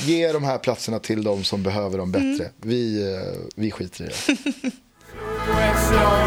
ge 0.00 0.32
de 0.32 0.44
här 0.44 0.58
platserna 0.58 0.98
till 0.98 1.24
de 1.24 1.44
som 1.44 1.62
behöver 1.62 1.98
dem 1.98 2.12
bättre. 2.12 2.50
Vi, 2.56 3.12
eh, 3.14 3.40
vi 3.54 3.70
skiter 3.70 4.04
i 4.04 4.08
det. 4.08 4.12
Slå 5.88 6.22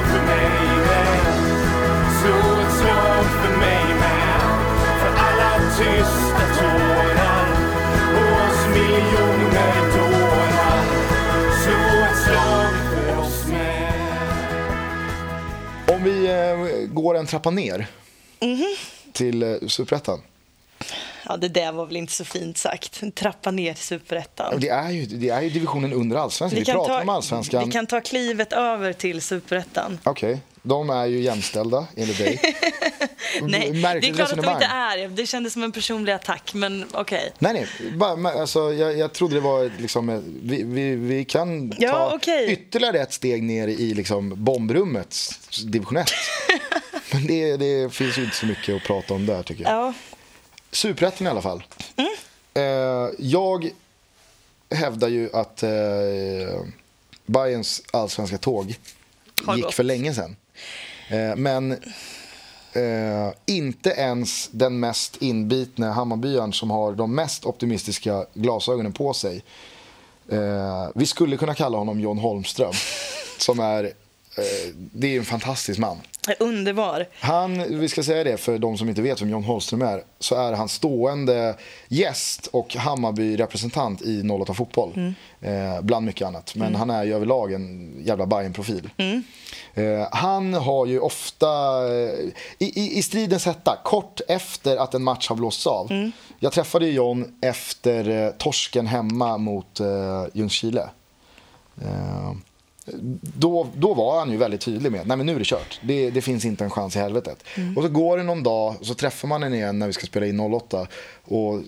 vi 16.05 16.27
eh, 16.27 16.87
går 16.93 17.17
en 17.17 17.25
trappa 17.25 17.49
ner 17.49 17.87
till 19.13 19.43
eh, 19.43 19.67
Superettan. 19.67 20.21
Ja, 21.27 21.37
det 21.37 21.47
där 21.47 21.71
var 21.71 21.85
väl 21.85 21.95
inte 21.95 22.13
så 22.13 22.25
fint 22.25 22.57
sagt. 22.57 23.03
Trappa 23.15 23.51
ner 23.51 23.73
till 23.73 23.83
superettan. 23.83 24.59
Det 24.59 24.69
är, 24.69 24.89
ju, 24.91 25.05
det 25.05 25.29
är 25.29 25.41
ju 25.41 25.49
divisionen 25.49 25.93
under 25.93 26.17
allsvenskan. 26.17 26.59
Vi, 26.59 26.65
kan 26.65 26.75
pratar 26.75 26.93
ta- 26.93 27.01
om 27.01 27.09
allsvenskan. 27.09 27.65
Vi 27.65 27.71
kan 27.71 27.87
ta 27.87 28.01
klivet 28.01 28.53
över 28.53 28.93
till 28.93 29.21
superettan. 29.21 29.99
Okej, 30.03 30.39
de 30.61 30.89
är 30.89 31.05
ju 31.05 31.19
jämställda 31.21 31.87
enligt 31.95 32.17
dig. 32.17 32.39
Nej, 33.41 33.69
det 33.71 33.79
Märkligt 33.79 34.11
är 34.11 34.15
klart 34.15 34.31
att 34.33 34.41
de 34.43 34.51
inte 34.51 34.65
är. 34.65 35.07
Det 35.07 35.25
kändes 35.25 35.53
som 35.53 35.63
en 35.63 35.71
personlig 35.71 36.11
attack, 36.13 36.53
men 36.53 36.85
okej. 36.91 37.31
Nej, 37.39 37.53
nej. 37.53 37.91
Bara, 37.97 38.29
alltså, 38.41 38.73
jag, 38.73 38.97
jag 38.97 39.13
trodde 39.13 39.35
det 39.35 39.41
var 39.41 39.71
liksom... 39.81 40.09
eh, 40.09 40.19
Vi, 40.41 40.63
vi, 40.63 40.95
vi 40.95 41.25
kan 41.25 41.73
Ja, 41.79 41.91
ta 41.91 42.15
okej. 42.15 42.51
ytterligare 42.51 42.99
ett 42.99 43.13
steg 43.13 43.43
ner 43.43 43.67
i 43.67 43.93
liksom, 43.93 44.33
bombrummet, 44.43 45.17
division 45.65 45.97
1. 45.97 46.07
Men 47.11 47.27
det, 47.27 47.57
det 47.57 47.93
finns 47.93 48.17
ju 48.17 48.23
inte 48.23 48.35
så 48.35 48.45
mycket 48.45 48.75
att 48.75 48.83
prata 48.83 49.13
om 49.13 49.25
där, 49.25 49.43
tycker 49.43 49.63
jag. 49.63 49.71
Ja, 49.73 49.93
Superettan 50.75 51.27
i 51.27 51.29
alla 51.29 51.41
fall. 51.41 51.63
Eh, 52.53 52.63
jag 53.19 53.69
hävdar 54.69 55.07
ju 55.07 55.29
att 55.33 55.63
eh, 55.63 55.69
Bayerns 57.25 57.83
allsvenska 57.93 58.37
tåg 58.37 58.75
Har 59.45 59.55
gick 59.55 59.65
gått. 59.65 59.73
för 59.73 59.83
länge 59.83 60.13
sedan. 60.13 60.35
Eh, 61.09 61.35
men 61.35 61.71
eh, 62.73 63.33
inte 63.45 63.89
ens 63.89 64.49
den 64.51 64.79
mest 64.79 65.21
inbitne 65.21 65.87
Hammarbyaren 65.87 66.53
som 66.53 66.71
har 66.71 66.93
de 66.93 67.15
mest 67.15 67.45
optimistiska 67.45 68.25
glasögonen 68.33 68.93
på 68.93 69.13
sig 69.13 69.43
Eh, 70.29 70.89
vi 70.95 71.05
skulle 71.05 71.37
kunna 71.37 71.55
kalla 71.55 71.77
honom 71.77 71.99
John 71.99 72.17
Holmström. 72.17 72.73
Som 73.37 73.59
är, 73.59 73.91
det 74.91 75.15
är 75.15 75.17
en 75.17 75.25
fantastisk 75.25 75.79
man. 75.79 75.97
Underbar. 76.39 77.07
Han, 77.19 77.79
vi 77.79 77.89
ska 77.89 78.03
säga 78.03 78.23
det 78.23 78.37
för 78.37 78.57
de 78.57 78.77
som 78.77 78.89
inte 78.89 79.01
vet 79.01 79.21
vem 79.21 79.29
John 79.29 79.43
Holmström 79.43 79.81
är, 79.81 80.03
så 80.19 80.35
är 80.35 80.53
han 80.53 80.69
stående 80.69 81.55
gäst 81.87 82.47
och 82.47 82.75
Hammarby-representant 82.75 84.01
i 84.01 84.29
08 84.29 84.53
Fotboll. 84.53 84.93
Mm. 84.95 85.13
Eh, 85.41 85.81
bland 85.81 86.05
mycket 86.05 86.27
annat. 86.27 86.55
Men 86.55 86.75
han 86.75 86.89
är 86.89 87.03
ju 87.03 87.15
överlag 87.15 87.53
en 87.53 87.93
jävla 88.05 88.25
bayern 88.25 88.53
profil 88.53 88.89
Mm. 88.97 89.23
Eh, 89.73 90.07
han 90.11 90.53
har 90.53 90.85
ju 90.85 90.99
ofta, 90.99 91.47
eh, 91.87 92.19
i, 92.59 92.81
i, 92.81 92.97
i 92.97 93.03
stridens 93.03 93.45
hetta, 93.45 93.77
kort 93.83 94.21
efter 94.27 94.77
att 94.77 94.93
en 94.93 95.03
match 95.03 95.29
har 95.29 95.35
blåsts 95.35 95.67
av. 95.67 95.91
Mm. 95.91 96.11
Jag 96.39 96.51
träffade 96.51 96.85
ju 96.85 96.91
John 96.91 97.37
efter 97.41 98.09
eh, 98.09 98.31
torsken 98.31 98.87
hemma 98.87 99.37
mot 99.37 99.79
eh, 99.79 100.25
Ljungskile. 100.33 100.89
Då, 103.21 103.67
då 103.75 103.93
var 103.93 104.19
han 104.19 104.31
ju 104.31 104.37
väldigt 104.37 104.61
tydlig 104.61 104.91
med 104.91 105.07
men 105.07 105.25
nu 105.25 105.35
är 105.35 105.39
det 105.39 105.45
kört. 105.45 105.79
Det, 105.81 106.09
det 106.09 106.21
finns 106.21 106.45
inte 106.45 106.63
en 106.63 106.69
chans 106.69 106.95
i 106.95 106.99
helvetet. 106.99 107.43
Mm. 107.57 107.77
Och 107.77 107.83
så 107.83 107.89
går 107.89 108.17
det 108.17 108.23
någon 108.23 108.43
dag 108.43 108.75
och 108.79 108.85
så 108.85 108.93
träffar 108.93 109.27
man 109.27 109.43
henne 109.43 109.55
igen 109.55 109.79
när 109.79 109.87
vi 109.87 109.93
ska 109.93 110.05
spela 110.05 110.25
in 110.25 110.39
08. 110.39 110.87
Och 111.27 111.61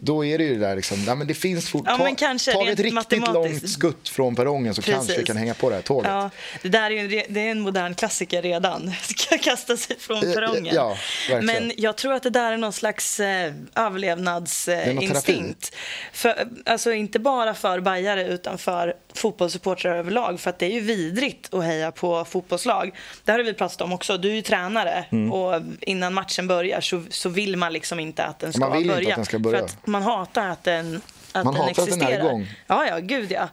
då 0.00 0.24
är 0.24 0.38
det 0.38 0.44
ju 0.44 0.54
det 0.54 0.60
där 0.66 0.76
liksom, 0.76 1.04
nej 1.04 1.16
men 1.16 1.26
det 1.26 1.34
finns 1.34 1.68
fort, 1.70 1.82
Ja, 1.86 1.96
ta, 1.96 2.16
ta 2.52 2.68
ett 2.68 2.78
riktigt 2.80 2.94
matematiskt. 2.94 3.32
långt 3.34 3.68
skutt 3.70 4.08
från 4.08 4.36
perrongen 4.36 4.74
så 4.74 4.82
kanske 4.82 5.02
vi 5.02 5.08
Precis. 5.08 5.26
kan 5.26 5.36
hänga 5.36 5.54
på 5.54 5.68
det 5.70 5.74
här 5.76 5.82
tåget. 5.82 6.10
Ja, 6.10 6.30
det 6.62 6.68
där 6.68 6.90
är, 6.90 7.08
ju, 7.08 7.22
det 7.28 7.40
är 7.40 7.50
en 7.50 7.60
modern 7.60 7.94
klassiker 7.94 8.42
redan. 8.42 8.92
Ska 9.02 9.38
kasta 9.38 9.76
sig 9.76 9.96
från 9.98 10.16
Eh, 10.28 10.34
perrongen. 10.34 10.74
ja. 10.74 10.96
Men 11.42 11.72
jag 11.76 11.96
tror 11.96 12.12
att 12.12 12.22
det 12.22 12.30
där 12.30 12.52
är 12.52 12.56
någon 12.56 12.72
slags 12.72 13.20
eh, 13.20 13.52
överlevnadsinstinkt. 13.74 15.74
för, 16.12 16.48
alltså 16.66 16.92
inte 16.92 17.18
bara 17.18 17.54
för 17.54 17.80
bajare 17.80 18.26
utan 18.28 18.58
för 18.58 18.94
fotbollssupportrar 19.14 19.96
överlag. 19.96 20.40
För 20.40 20.50
att 20.50 20.58
det 20.58 20.66
är 20.66 20.70
ju 20.72 20.80
vidrigt 20.80 21.54
att 21.54 21.64
heja 21.64 21.92
på 21.92 22.24
fotbollslag. 22.24 22.90
Det 23.24 23.32
har 23.32 23.38
vi 23.38 23.54
pratat 23.54 23.80
om 23.80 23.92
också. 23.92 24.16
Du 24.18 24.30
är 24.30 24.34
ju 24.34 24.42
tränare 24.42 25.04
Mm. 25.10 25.32
och 25.32 25.62
innan 25.80 26.14
matchen 26.14 26.46
börjar 26.46 26.80
så, 26.80 27.02
så 27.10 27.28
vill 27.28 27.56
man 27.56 27.72
liksom 27.72 28.00
inte 28.00 28.24
att 28.24 28.38
den 28.38 28.52
ska 28.52 28.76
inte 28.76 28.99
börja. 29.04 29.14
att 29.14 29.16
den 29.16 29.24
ska 29.24 29.38
börja. 29.38 29.58
För 29.58 29.64
att 29.64 29.86
man 29.86 30.02
hatar 30.02 30.48
att 30.48 30.64
den, 30.64 31.02
att 31.32 31.44
Man 31.44 31.54
den 31.54 31.62
hatar 31.62 31.82
att 31.82 31.88
den 31.88 32.00
är 32.00 32.06
existerar. 32.06 32.24
igång. 32.24 32.48
Ja, 32.66 32.86
ja, 32.86 32.98
gud 32.98 33.32
ja. 33.32 33.48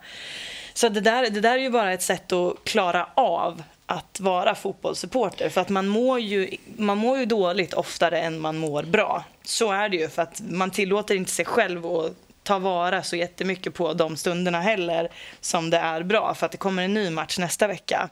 Så 0.74 0.90
det 0.90 1.02
där, 1.02 1.30
det 1.30 1.42
där 1.42 1.54
är 1.54 1.58
ju 1.58 1.70
bara 1.70 1.94
ett 1.94 2.02
sätt 2.02 2.32
att 2.32 2.64
klara 2.64 3.10
av 3.14 3.64
att 3.86 4.20
vara 4.20 4.56
fotbollssupporter. 4.56 5.50
För 5.50 5.62
att 5.62 5.70
man 5.70 5.88
mår, 5.88 6.20
ju, 6.20 6.58
man 6.78 6.98
mår 6.98 7.18
ju 7.18 7.26
dåligt 7.26 7.74
oftare 7.74 8.22
än 8.22 8.40
man 8.40 8.58
mår 8.58 8.84
bra. 8.84 9.24
Så 9.44 9.72
är 9.72 9.90
det 9.90 9.98
ju, 9.98 10.10
för 10.10 10.22
att 10.22 10.42
man 10.50 10.72
tillåter 10.72 11.16
inte 11.16 11.32
sig 11.32 11.46
själv 11.46 11.86
att 11.86 12.14
ta 12.44 12.60
vara 12.60 13.04
så 13.04 13.16
jättemycket 13.16 13.74
på 13.74 13.94
de 13.94 14.18
stunderna 14.18 14.62
heller 14.62 15.10
som 15.42 15.70
det 15.70 15.78
är 15.78 16.04
bra. 16.04 16.34
För 16.34 16.46
att 16.46 16.52
det 16.52 16.58
kommer 16.58 16.84
en 16.84 16.94
ny 16.94 17.10
match 17.10 17.38
nästa 17.38 17.68
vecka. 17.68 18.10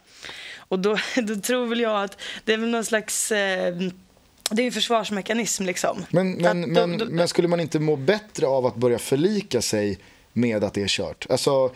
Och 0.57 0.79
då, 0.79 0.97
då 1.15 1.35
tror 1.35 1.65
väl 1.65 1.79
jag 1.79 2.03
att 2.03 2.21
det 2.43 2.53
är 2.53 2.57
väl 2.57 2.69
någon 2.69 2.85
slags... 2.85 3.31
Eh, 3.31 3.75
det 4.49 4.61
är 4.61 4.63
ju 4.63 4.67
en 4.67 4.73
försvarsmekanism 4.73 5.63
liksom. 5.65 6.05
Men, 6.09 6.31
men, 6.31 6.61
då- 6.61 6.67
men, 6.87 6.97
då- 6.97 7.05
men 7.05 7.27
skulle 7.27 7.47
man 7.47 7.59
inte 7.59 7.79
må 7.79 7.95
bättre 7.95 8.47
av 8.47 8.65
att 8.65 8.75
börja 8.75 8.99
förlika 8.99 9.61
sig 9.61 9.99
med 10.33 10.63
att 10.63 10.73
det 10.73 10.81
är 10.83 10.87
kört? 10.87 11.25
Alltså, 11.29 11.71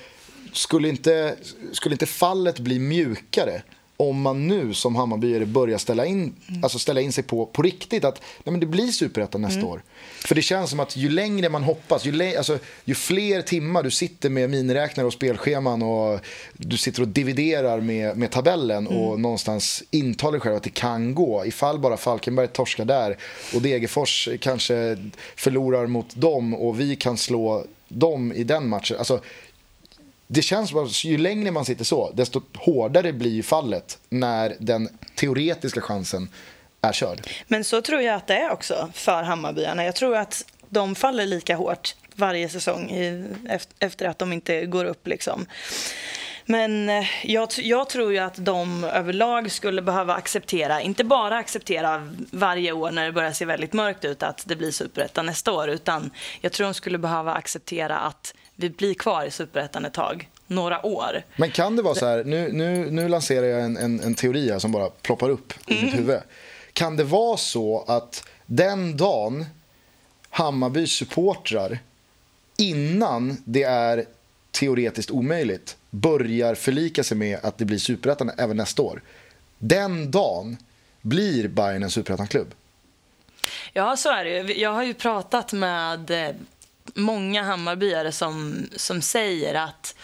skulle 0.53 0.89
inte, 0.89 1.35
skulle 1.71 1.95
inte 1.95 2.05
fallet 2.05 2.59
bli 2.59 2.79
mjukare 2.79 3.61
om 4.01 4.21
man 4.21 4.47
nu 4.47 4.73
som 4.73 4.95
Hammarbyare 4.95 5.45
börjar 5.45 5.77
ställa 5.77 6.05
in, 6.05 6.35
alltså 6.63 6.79
ställa 6.79 7.01
in 7.01 7.13
sig 7.13 7.23
på, 7.23 7.45
på 7.45 7.61
riktigt 7.61 8.03
att 8.03 8.21
nej 8.43 8.51
men 8.51 8.59
det 8.59 8.65
blir 8.65 8.87
superettan 8.87 9.41
nästa 9.41 9.65
år? 9.65 9.83
För 10.25 10.35
det 10.35 10.41
känns 10.41 10.69
som 10.69 10.79
att 10.79 10.95
ju 10.95 11.09
längre 11.09 11.49
man 11.49 11.63
hoppas, 11.63 12.05
ju, 12.05 12.37
alltså, 12.37 12.59
ju 12.85 12.95
fler 12.95 13.41
timmar 13.41 13.83
du 13.83 13.91
sitter 13.91 14.29
med 14.29 14.49
miniräknare 14.49 15.07
och 15.07 15.13
spelscheman 15.13 15.81
och 15.81 16.19
du 16.53 16.77
sitter 16.77 17.01
och 17.01 17.07
dividerar 17.07 17.81
med, 17.81 18.17
med 18.17 18.31
tabellen 18.31 18.87
och 18.87 19.19
någonstans 19.19 19.83
intalar 19.91 20.31
dig 20.31 20.41
själv 20.41 20.55
att 20.55 20.63
det 20.63 20.69
kan 20.69 21.15
gå. 21.15 21.45
Ifall 21.45 21.79
bara 21.79 21.97
Falkenberg 21.97 22.47
torskar 22.47 22.85
där 22.85 23.17
och 23.55 23.61
Degerfors 23.61 24.29
kanske 24.41 24.97
förlorar 25.35 25.87
mot 25.87 26.15
dem 26.15 26.53
och 26.53 26.79
vi 26.79 26.95
kan 26.95 27.17
slå 27.17 27.65
dem 27.87 28.33
i 28.33 28.43
den 28.43 28.67
matchen. 28.69 28.97
Alltså, 28.97 29.21
det 30.31 30.41
känns 30.41 30.69
som 30.69 30.83
att 30.83 31.03
ju 31.03 31.17
längre 31.17 31.51
man 31.51 31.65
sitter 31.65 31.85
så, 31.85 32.11
desto 32.11 32.41
hårdare 32.57 33.13
blir 33.13 33.43
fallet 33.43 33.97
när 34.09 34.55
den 34.59 34.89
teoretiska 35.15 35.81
chansen 35.81 36.29
är 36.81 36.93
körd. 36.93 37.27
Men 37.47 37.63
så 37.63 37.81
tror 37.81 38.01
jag 38.01 38.15
att 38.15 38.27
det 38.27 38.37
är 38.37 38.51
också 38.51 38.89
för 38.93 39.23
Hammarbyarna. 39.23 39.85
Jag 39.85 39.95
tror 39.95 40.15
att 40.15 40.45
de 40.69 40.95
faller 40.95 41.25
lika 41.25 41.55
hårt 41.55 41.95
varje 42.15 42.49
säsong 42.49 42.89
i, 42.89 43.25
efter 43.79 44.05
att 44.05 44.19
de 44.19 44.33
inte 44.33 44.65
går 44.65 44.85
upp. 44.85 45.07
Liksom. 45.07 45.45
Men 46.45 46.89
eh, 46.89 47.05
jag, 47.23 47.49
jag 47.57 47.89
tror 47.89 48.11
ju 48.11 48.17
att 48.17 48.45
de 48.45 48.83
överlag 48.83 49.51
skulle 49.51 49.81
behöva 49.81 50.13
acceptera, 50.13 50.81
inte 50.81 51.03
bara 51.03 51.37
acceptera 51.37 52.13
varje 52.31 52.71
år 52.71 52.91
när 52.91 53.05
det 53.05 53.11
börjar 53.11 53.31
se 53.31 53.45
väldigt 53.45 53.73
mörkt 53.73 54.05
ut 54.05 54.23
att 54.23 54.43
det 54.47 54.55
blir 54.55 54.71
superettan 54.71 55.25
nästa 55.25 55.51
år, 55.51 55.69
utan 55.69 56.11
jag 56.41 56.51
tror 56.51 56.65
de 56.65 56.73
skulle 56.73 56.97
behöva 56.97 57.33
acceptera 57.33 57.97
att 57.97 58.33
vi 58.59 58.69
blir 58.69 58.93
kvar 58.93 59.25
i 59.25 59.31
superettan 59.31 59.85
ett 59.85 59.93
tag, 59.93 60.29
några 60.47 60.85
år. 60.85 61.23
Men 61.35 61.51
kan 61.51 61.75
det 61.75 61.81
vara 61.81 61.95
så 61.95 62.05
här, 62.05 62.23
nu, 62.23 62.51
nu, 62.51 62.91
nu 62.91 63.07
lanserar 63.07 63.45
jag 63.45 63.61
en, 63.61 63.77
en, 63.77 63.99
en 63.99 64.15
teori 64.15 64.51
här 64.51 64.59
som 64.59 64.71
bara 64.71 64.89
ploppar 64.89 65.29
upp 65.29 65.53
i 65.67 65.83
mitt 65.83 65.93
huvud. 65.93 66.19
Kan 66.73 66.97
det 66.97 67.03
vara 67.03 67.37
så 67.37 67.83
att 67.87 68.27
den 68.45 68.97
dagen 68.97 69.45
Hammarbys 70.29 70.91
supportrar 70.91 71.79
innan 72.57 73.37
det 73.45 73.63
är 73.63 74.05
teoretiskt 74.51 75.11
omöjligt 75.11 75.77
börjar 75.89 76.55
förlika 76.55 77.03
sig 77.03 77.17
med 77.17 77.39
att 77.43 77.57
det 77.57 77.65
blir 77.65 77.77
superettan 77.77 78.31
även 78.37 78.57
nästa 78.57 78.81
år. 78.81 79.01
Den 79.57 80.11
dagen 80.11 80.57
blir 81.01 81.47
Bayern 81.47 81.83
en 81.83 81.91
superettan-klubb. 81.91 82.53
Ja, 83.73 83.97
så 83.97 84.09
är 84.09 84.23
det 84.23 84.29
ju. 84.29 84.59
Jag 84.59 84.73
har 84.73 84.83
ju 84.83 84.93
pratat 84.93 85.53
med 85.53 86.11
eh, 86.11 86.35
många 86.95 87.43
Hammarbyare 87.43 88.11
som, 88.11 88.67
som 88.75 89.01
säger 89.01 89.55
att 89.55 89.95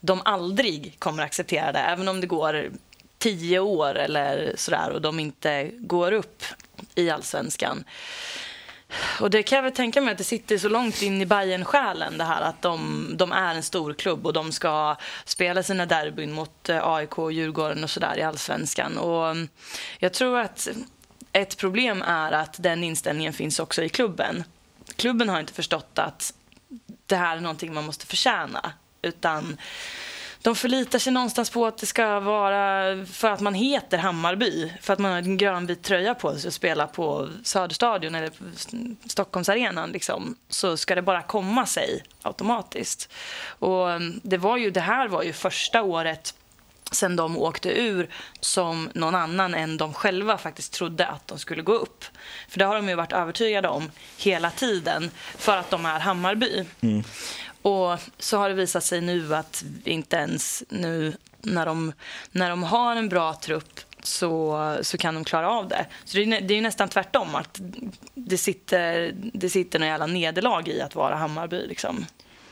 de 0.00 0.22
aldrig 0.24 0.96
kommer 0.98 1.22
acceptera 1.22 1.72
det, 1.72 1.78
även 1.78 2.08
om 2.08 2.20
det 2.20 2.26
går 2.26 2.70
tio 3.18 3.58
år 3.58 3.94
eller 3.94 4.52
sådär 4.56 4.90
och 4.90 5.00
de 5.00 5.20
inte 5.20 5.70
går 5.78 6.12
upp 6.12 6.44
i 6.94 7.10
allsvenskan. 7.10 7.84
Och 9.20 9.30
det 9.30 9.42
kan 9.42 9.56
jag 9.56 9.62
väl 9.62 9.72
tänka 9.72 10.00
mig 10.00 10.12
att 10.12 10.18
det 10.18 10.24
sitter 10.24 10.58
så 10.58 10.68
långt 10.68 11.02
in 11.02 11.22
i 11.22 11.26
bayern 11.26 11.64
själen 11.64 12.18
det 12.18 12.24
här 12.24 12.42
att 12.42 12.62
de, 12.62 13.06
de 13.16 13.32
är 13.32 13.54
en 13.54 13.62
stor 13.62 13.94
klubb 13.94 14.26
och 14.26 14.32
de 14.32 14.52
ska 14.52 14.96
spela 15.24 15.62
sina 15.62 15.86
derbyn 15.86 16.32
mot 16.32 16.68
eh, 16.68 16.88
AIK 16.88 17.18
och 17.18 17.32
Djurgården 17.32 17.84
och 17.84 17.90
sådär 17.90 18.18
i 18.18 18.22
allsvenskan. 18.22 18.98
Och 18.98 19.36
jag 19.98 20.12
tror 20.12 20.38
att 20.38 20.68
ett 21.32 21.56
problem 21.56 22.02
är 22.02 22.32
att 22.32 22.62
den 22.62 22.84
inställningen 22.84 23.32
finns 23.32 23.60
också 23.60 23.82
i 23.82 23.88
klubben. 23.88 24.44
Klubben 24.96 25.28
har 25.28 25.40
inte 25.40 25.52
förstått 25.52 25.98
att 25.98 26.34
det 27.06 27.16
här 27.16 27.36
är 27.36 27.40
någonting 27.40 27.74
man 27.74 27.84
måste 27.84 28.06
förtjäna. 28.06 28.72
Utan 29.02 29.56
de 30.44 30.54
förlitar 30.56 30.98
sig 30.98 31.12
någonstans 31.12 31.50
på 31.50 31.66
att 31.66 31.78
det 31.78 31.86
ska 31.86 32.20
vara 32.20 33.06
för 33.06 33.30
att 33.30 33.40
man 33.40 33.54
heter 33.54 33.98
Hammarby, 33.98 34.72
för 34.80 34.92
att 34.92 34.98
man 34.98 35.10
har 35.10 35.18
en 35.18 35.36
grönvit 35.36 35.82
tröja 35.82 36.14
på 36.14 36.36
sig 36.36 36.48
och 36.48 36.54
spelar 36.54 36.86
på 36.86 37.28
Söderstadion 37.44 38.14
eller 38.14 38.30
Stockholmsarenan, 39.08 39.90
liksom, 39.90 40.36
så 40.48 40.76
ska 40.76 40.94
det 40.94 41.02
bara 41.02 41.22
komma 41.22 41.66
sig 41.66 42.02
automatiskt. 42.22 43.12
Och 43.46 43.92
mm, 43.92 44.20
det, 44.22 44.36
var 44.36 44.56
ju, 44.56 44.70
det 44.70 44.80
här 44.80 45.08
var 45.08 45.22
ju 45.22 45.32
första 45.32 45.82
året 45.82 46.34
sen 46.90 47.16
de 47.16 47.38
åkte 47.38 47.80
ur 47.80 48.08
som 48.40 48.90
någon 48.94 49.14
annan 49.14 49.54
än 49.54 49.76
de 49.76 49.94
själva 49.94 50.38
faktiskt 50.38 50.72
trodde 50.72 51.06
att 51.06 51.28
de 51.28 51.38
skulle 51.38 51.62
gå 51.62 51.72
upp. 51.72 52.04
För 52.48 52.58
det 52.58 52.64
har 52.64 52.76
de 52.76 52.88
ju 52.88 52.94
varit 52.94 53.12
övertygade 53.12 53.68
om 53.68 53.90
hela 54.18 54.50
tiden 54.50 55.10
för 55.36 55.56
att 55.56 55.70
de 55.70 55.86
är 55.86 56.00
Hammarby. 56.00 56.64
Och 57.62 57.98
så 58.18 58.38
har 58.38 58.48
det 58.48 58.54
visat 58.54 58.84
sig 58.84 59.00
nu 59.00 59.34
att 59.34 59.64
inte 59.84 60.16
ens 60.16 60.64
nu 60.68 61.16
när 61.42 61.66
de, 61.66 61.92
när 62.32 62.50
de 62.50 62.62
har 62.62 62.96
en 62.96 63.08
bra 63.08 63.34
trupp 63.34 63.80
så, 64.02 64.76
så 64.82 64.98
kan 64.98 65.14
de 65.14 65.24
klara 65.24 65.50
av 65.50 65.68
det. 65.68 65.86
Så 66.04 66.16
det 66.16 66.22
är, 66.22 66.40
det 66.40 66.54
är 66.54 66.56
ju 66.56 66.62
nästan 66.62 66.88
tvärtom. 66.88 67.34
att 67.34 67.60
Det 68.14 68.38
sitter, 68.38 69.14
det 69.14 69.50
sitter 69.50 69.78
några 69.78 69.90
jävla 69.90 70.06
nederlag 70.06 70.68
i 70.68 70.80
att 70.80 70.94
vara 70.94 71.16
Hammarby. 71.16 71.66
Liksom. 71.66 72.06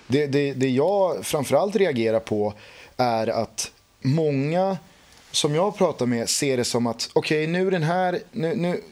Det, 0.06 0.26
det, 0.26 0.52
det 0.52 0.68
jag 0.68 1.26
framförallt 1.26 1.76
reagerar 1.76 2.20
på 2.20 2.54
är 2.96 3.26
att 3.26 3.70
många 4.02 4.78
som 5.30 5.54
jag 5.54 5.76
pratar 5.76 6.06
med 6.06 6.28
ser 6.28 6.56
det 6.56 6.64
som 6.64 6.86
att 6.86 7.10
okej, 7.12 7.46
nu, 7.46 7.70
den 7.70 7.82
här, 7.82 8.20
nu, 8.32 8.54
nu, 8.54 8.82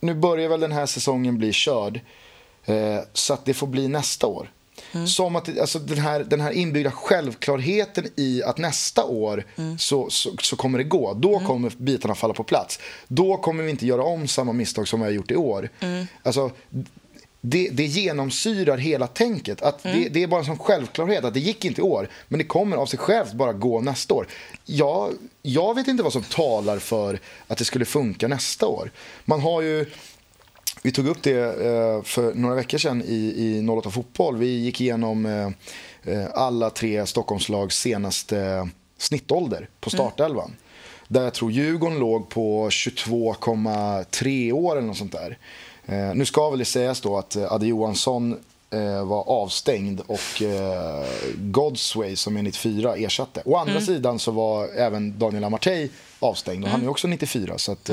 nu 0.00 0.14
börjar 0.14 0.48
väl 0.48 0.60
den 0.60 0.72
här 0.72 0.86
säsongen 0.86 1.38
bli 1.38 1.52
körd 1.52 2.00
eh, 2.64 2.98
så 3.12 3.34
att 3.34 3.44
det 3.44 3.54
får 3.54 3.66
bli 3.66 3.88
nästa 3.88 4.26
år. 4.26 4.50
Som 5.06 5.36
att 5.36 5.58
alltså, 5.58 5.78
den, 5.78 5.98
här, 5.98 6.24
den 6.24 6.40
här 6.40 6.50
inbyggda 6.50 6.90
självklarheten 6.90 8.06
i 8.16 8.42
att 8.42 8.58
nästa 8.58 9.04
år 9.04 9.44
så, 9.78 10.10
så, 10.10 10.30
så 10.42 10.56
kommer 10.56 10.78
det 10.78 10.84
gå. 10.84 11.14
Då 11.14 11.38
kommer 11.38 11.72
bitarna 11.76 12.14
falla 12.14 12.34
på 12.34 12.44
plats. 12.44 12.78
Då 13.08 13.36
kommer 13.36 13.62
vi 13.62 13.70
inte 13.70 13.86
göra 13.86 14.02
om 14.02 14.28
samma 14.28 14.52
misstag 14.52 14.88
som 14.88 15.00
vi 15.00 15.06
har 15.06 15.12
gjort 15.12 15.30
i 15.30 15.36
år. 15.36 15.68
Alltså, 16.22 16.50
det, 17.40 17.68
det 17.72 17.84
genomsyrar 17.84 18.78
hela 18.78 19.06
tänket. 19.06 19.62
Att 19.62 19.82
det, 19.82 20.08
det 20.08 20.22
är 20.22 20.26
bara 20.26 20.40
en 20.40 20.46
sån 20.46 20.58
självklarhet 20.58 21.24
att 21.24 21.34
det 21.34 21.40
gick 21.40 21.64
inte 21.64 21.80
i 21.80 21.84
år, 21.84 22.08
men 22.28 22.38
det 22.38 22.44
kommer 22.44 22.76
av 22.76 22.86
sig 22.86 22.98
självt 22.98 23.32
bara 23.32 23.52
gå 23.52 23.80
nästa 23.80 24.14
år. 24.14 24.26
Jag, 24.64 25.12
jag 25.42 25.74
vet 25.74 25.88
inte 25.88 26.02
vad 26.02 26.12
som 26.12 26.22
talar 26.22 26.78
för 26.78 27.20
att 27.46 27.58
det 27.58 27.64
skulle 27.64 27.84
funka 27.84 28.28
nästa 28.28 28.66
år. 28.66 28.90
Man 29.24 29.40
har 29.40 29.62
ju 29.62 29.86
vi 30.82 30.92
tog 30.92 31.06
upp 31.06 31.22
det 31.22 31.40
eh, 31.40 32.02
för 32.02 32.34
några 32.34 32.54
veckor 32.54 32.78
sedan 32.78 33.02
i, 33.02 33.34
i 33.36 33.68
08 33.68 33.90
Fotboll. 33.90 34.36
Vi 34.36 34.46
gick 34.46 34.80
igenom 34.80 35.26
eh, 35.26 35.48
eh, 36.14 36.26
alla 36.34 36.70
tre 36.70 37.06
Stockholmslags 37.06 37.80
senaste 37.80 38.68
snittålder 38.98 39.68
på 39.80 39.90
startelvan. 39.90 40.52
Där 41.08 41.22
jag 41.22 41.34
tror 41.34 41.52
Djurgården 41.52 41.98
låg 41.98 42.28
på 42.28 42.68
22,3 42.68 44.52
år 44.52 44.76
eller 44.76 44.86
något 44.86 44.96
sånt 44.96 45.12
där. 45.12 45.38
Nu 46.14 46.24
ska 46.24 46.50
väl 46.50 46.58
det 46.58 46.64
sägas 46.64 47.00
då 47.00 47.18
att 47.18 47.36
Adde 47.36 47.66
Johansson 47.66 48.36
var 49.04 49.28
avstängd 49.28 50.00
och 50.06 50.42
Godsway 51.36 52.16
som 52.16 52.36
är 52.36 52.42
94 52.42 52.96
ersatte. 52.96 53.42
Å 53.44 53.56
andra 53.56 53.80
sidan 53.80 54.18
så 54.18 54.30
var 54.30 54.68
även 54.68 55.18
Daniel 55.18 55.44
Amartey 55.44 55.88
avstängd 56.20 56.64
och 56.64 56.70
han 56.70 56.82
är 56.82 56.88
också 56.88 57.08
94. 57.08 57.58
Så 57.58 57.72
att, 57.72 57.90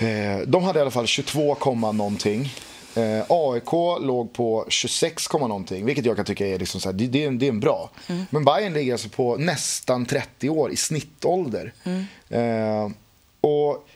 Eh, 0.00 0.38
de 0.46 0.64
hade 0.64 0.78
i 0.78 0.82
alla 0.82 0.90
fall 0.90 1.06
22, 1.06 1.92
någonting. 1.92 2.52
Eh, 2.94 3.24
AIK 3.28 3.72
låg 4.00 4.32
på 4.32 4.64
26, 4.68 5.32
någonting, 5.32 5.84
vilket 5.84 6.04
jag 6.04 6.16
kan 6.16 6.24
tycka 6.24 6.46
är, 6.46 6.58
liksom 6.58 6.80
så 6.80 6.88
här, 6.88 6.92
det, 6.92 7.06
det, 7.06 7.24
är, 7.24 7.30
det 7.30 7.46
är 7.46 7.48
en 7.48 7.60
bra. 7.60 7.90
Mm. 8.06 8.24
Men 8.30 8.44
Bayern 8.44 8.72
ligger 8.72 8.92
alltså 8.92 9.08
på 9.08 9.36
nästan 9.36 10.06
30 10.06 10.48
år 10.50 10.72
i 10.72 10.76
snittålder. 10.76 11.72
Mm. 11.84 12.04
Eh, 12.28 12.92
och 13.40 13.88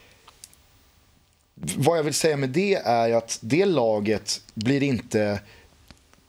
vad 1.54 1.98
jag 1.98 2.02
vill 2.02 2.14
säga 2.14 2.36
med 2.36 2.48
det 2.48 2.74
är 2.74 3.12
att 3.12 3.38
det 3.42 3.64
laget 3.64 4.40
blir 4.54 4.82
inte 4.82 5.40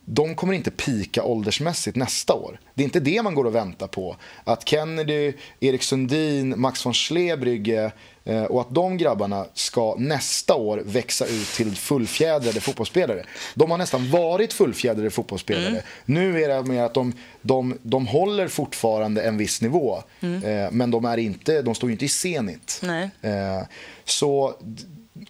de 0.05 0.35
kommer 0.35 0.53
inte 0.53 0.71
pika 0.71 1.23
åldersmässigt 1.23 1.97
nästa 1.97 2.33
år. 2.33 2.59
Det 2.73 2.83
är 2.83 2.85
inte 2.85 2.99
det 2.99 3.21
man 3.21 3.35
går 3.35 3.45
och 3.45 3.55
väntar 3.55 3.87
på. 3.87 4.15
Att 4.43 4.67
Kennedy, 4.67 5.33
Erik 5.59 5.83
Sundin, 5.83 6.53
Max 6.57 6.85
von 6.85 6.93
Schlebrygge 6.93 7.91
eh, 8.23 8.43
och 8.43 8.61
att 8.61 8.69
de 8.69 8.97
grabbarna 8.97 9.45
ska 9.53 9.95
nästa 9.97 10.55
år 10.55 10.81
växa 10.85 11.25
ut 11.25 11.47
till 11.47 11.75
fullfjädrade 11.75 12.61
fotbollsspelare. 12.61 13.23
De 13.53 13.71
har 13.71 13.77
nästan 13.77 14.11
varit 14.11 14.53
fullfjädrade 14.53 15.09
fotbollsspelare. 15.09 15.67
Mm. 15.67 15.81
Nu 16.05 16.43
är 16.43 16.49
det 16.49 16.63
mer 16.63 16.83
att 16.83 16.93
de, 16.93 17.13
de, 17.41 17.77
de 17.81 18.07
håller 18.07 18.47
fortfarande 18.47 19.21
en 19.21 19.37
viss 19.37 19.61
nivå. 19.61 20.03
Mm. 20.21 20.43
Eh, 20.43 20.71
men 20.71 20.91
de, 20.91 21.05
är 21.05 21.17
inte, 21.17 21.61
de 21.61 21.75
står 21.75 21.89
ju 21.89 21.93
inte 21.93 22.05
i 22.05 22.09
Zenit. 22.09 22.81
Eh, 23.21 23.67
så 24.03 24.55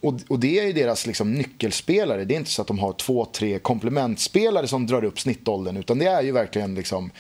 och, 0.02 0.20
och, 0.28 0.40
det 0.40 0.60
är 0.60 0.68
ju 0.68 0.74
deras 0.74 1.08
liksom, 1.08 1.34
nyckelspelare. 1.34 2.26
Det 2.26 2.34
är 2.34 2.38
inte 2.38 2.52
så 2.52 2.62
att 2.62 2.68
de 2.68 2.80
har 2.80 2.94
två, 2.94 3.26
tre 3.26 3.60
komplementspelare 3.60 4.68
som 4.68 4.88
drar 4.88 5.04
upp 5.04 5.20
snittåldern. 5.20 5.78
Utan 5.78 6.00
det 6.00 6.06
är 6.06 6.22
ju 6.22 6.32
verkligen 6.32 6.76
liksom, 6.76 7.12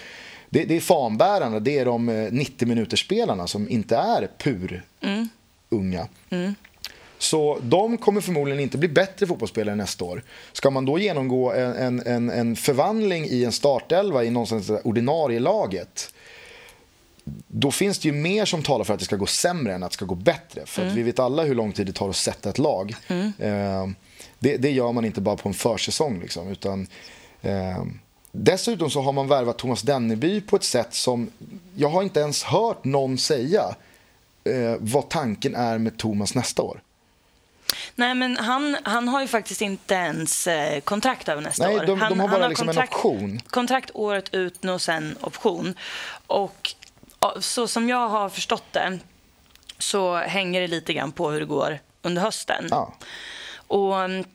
det, 0.49 0.63
det 0.63 0.75
är 0.75 0.79
fanbärarna, 0.79 1.59
det 1.59 1.77
är 1.77 1.85
de 1.85 2.29
90 2.31 2.53
eh, 2.59 2.67
minuterspelarna 2.67 3.47
som 3.47 3.69
inte 3.69 3.95
är 3.95 4.29
pur 4.37 4.83
mm. 5.01 5.29
unga. 5.69 6.07
Mm. 6.29 6.55
Så 7.17 7.59
de 7.61 7.97
kommer 7.97 8.21
förmodligen 8.21 8.59
inte 8.59 8.77
bli 8.77 8.87
bättre 8.87 9.27
fotbollsspelare 9.27 9.75
nästa 9.75 10.05
år. 10.05 10.23
Ska 10.53 10.69
man 10.69 10.85
då 10.85 10.99
genomgå 10.99 11.51
en, 11.53 11.99
en, 11.99 12.29
en 12.29 12.55
förvandling 12.55 13.25
i 13.25 13.43
en 13.43 13.51
startelva 13.51 14.23
i 14.23 14.29
någonstans 14.29 14.71
ordinarie 14.83 15.39
laget 15.39 16.13
då 17.47 17.71
finns 17.71 17.99
det 17.99 18.07
ju 18.07 18.13
mer 18.13 18.45
som 18.45 18.63
talar 18.63 18.85
för 18.85 18.93
att 18.93 18.99
det 18.99 19.05
ska 19.05 19.15
gå 19.15 19.25
sämre 19.25 19.73
än 19.73 19.83
att 19.83 19.91
det 19.91 19.93
ska 19.93 20.05
gå 20.05 20.15
bättre. 20.15 20.65
För 20.65 20.81
mm. 20.81 20.95
vi 20.95 21.03
vet 21.03 21.19
alla 21.19 21.43
hur 21.43 21.55
lång 21.55 21.71
tid 21.71 21.85
det 21.85 21.93
tar 21.93 22.09
att 22.09 22.15
sätta 22.15 22.49
ett 22.49 22.57
lag. 22.57 22.95
Mm. 23.07 23.33
Eh, 23.39 23.95
det, 24.39 24.57
det, 24.57 24.71
gör 24.71 24.91
man 24.91 25.05
inte 25.05 25.21
bara 25.21 25.35
på 25.35 25.49
en 25.49 25.55
försäsong. 25.55 26.19
Liksom, 26.21 26.47
utan, 26.47 26.87
eh, 27.41 27.83
dessutom 28.31 28.89
så 28.89 29.01
har 29.01 29.11
man 29.11 29.27
värvat 29.27 29.57
Thomas 29.57 29.81
Denneby 29.81 30.41
på 30.41 30.55
ett 30.55 30.63
sätt 30.63 30.93
som 30.93 31.29
jag 31.75 31.89
har 31.89 32.03
inte 32.03 32.19
ens 32.19 32.43
hört 32.43 32.83
någon 32.83 33.17
säga 33.17 33.75
eh, 34.43 34.75
vad 34.79 35.09
tanken 35.09 35.55
är 35.55 35.77
med 35.77 35.97
Thomas 35.97 36.35
nästa 36.35 36.61
år. 36.61 36.81
Nej, 37.95 38.15
men 38.15 38.37
han, 38.37 38.77
han 38.83 39.07
har 39.07 39.21
ju 39.21 39.27
faktiskt 39.27 39.61
inte 39.61 39.93
ens 39.93 40.47
eh, 40.47 40.79
kontrakt 40.79 41.29
över 41.29 41.41
nästa 41.41 41.67
Nej, 41.67 41.75
år. 41.75 41.85
De, 41.85 42.01
han, 42.01 42.09
de 42.09 42.19
har 42.19 42.27
bara 42.27 42.41
har 42.41 42.49
liksom 42.49 42.67
kontrakt, 42.67 42.93
en 42.93 42.97
option. 42.97 43.41
Kontrakt 43.47 43.91
året 43.93 44.33
ut 44.33 44.65
och 44.65 44.81
sen 44.81 45.15
option. 45.21 45.75
Och 46.27 46.75
så 47.39 47.67
som 47.67 47.89
jag 47.89 48.09
har 48.09 48.29
förstått 48.29 48.63
det 48.71 48.99
så 49.77 50.15
hänger 50.15 50.61
det 50.61 50.67
lite 50.67 50.93
grann 50.93 51.11
på 51.11 51.31
hur 51.31 51.39
det 51.39 51.45
går 51.45 51.79
under 52.01 52.21
hösten. 52.21 52.67
Ja. 52.69 52.93
Och 53.67 53.99
mm, 53.99 54.25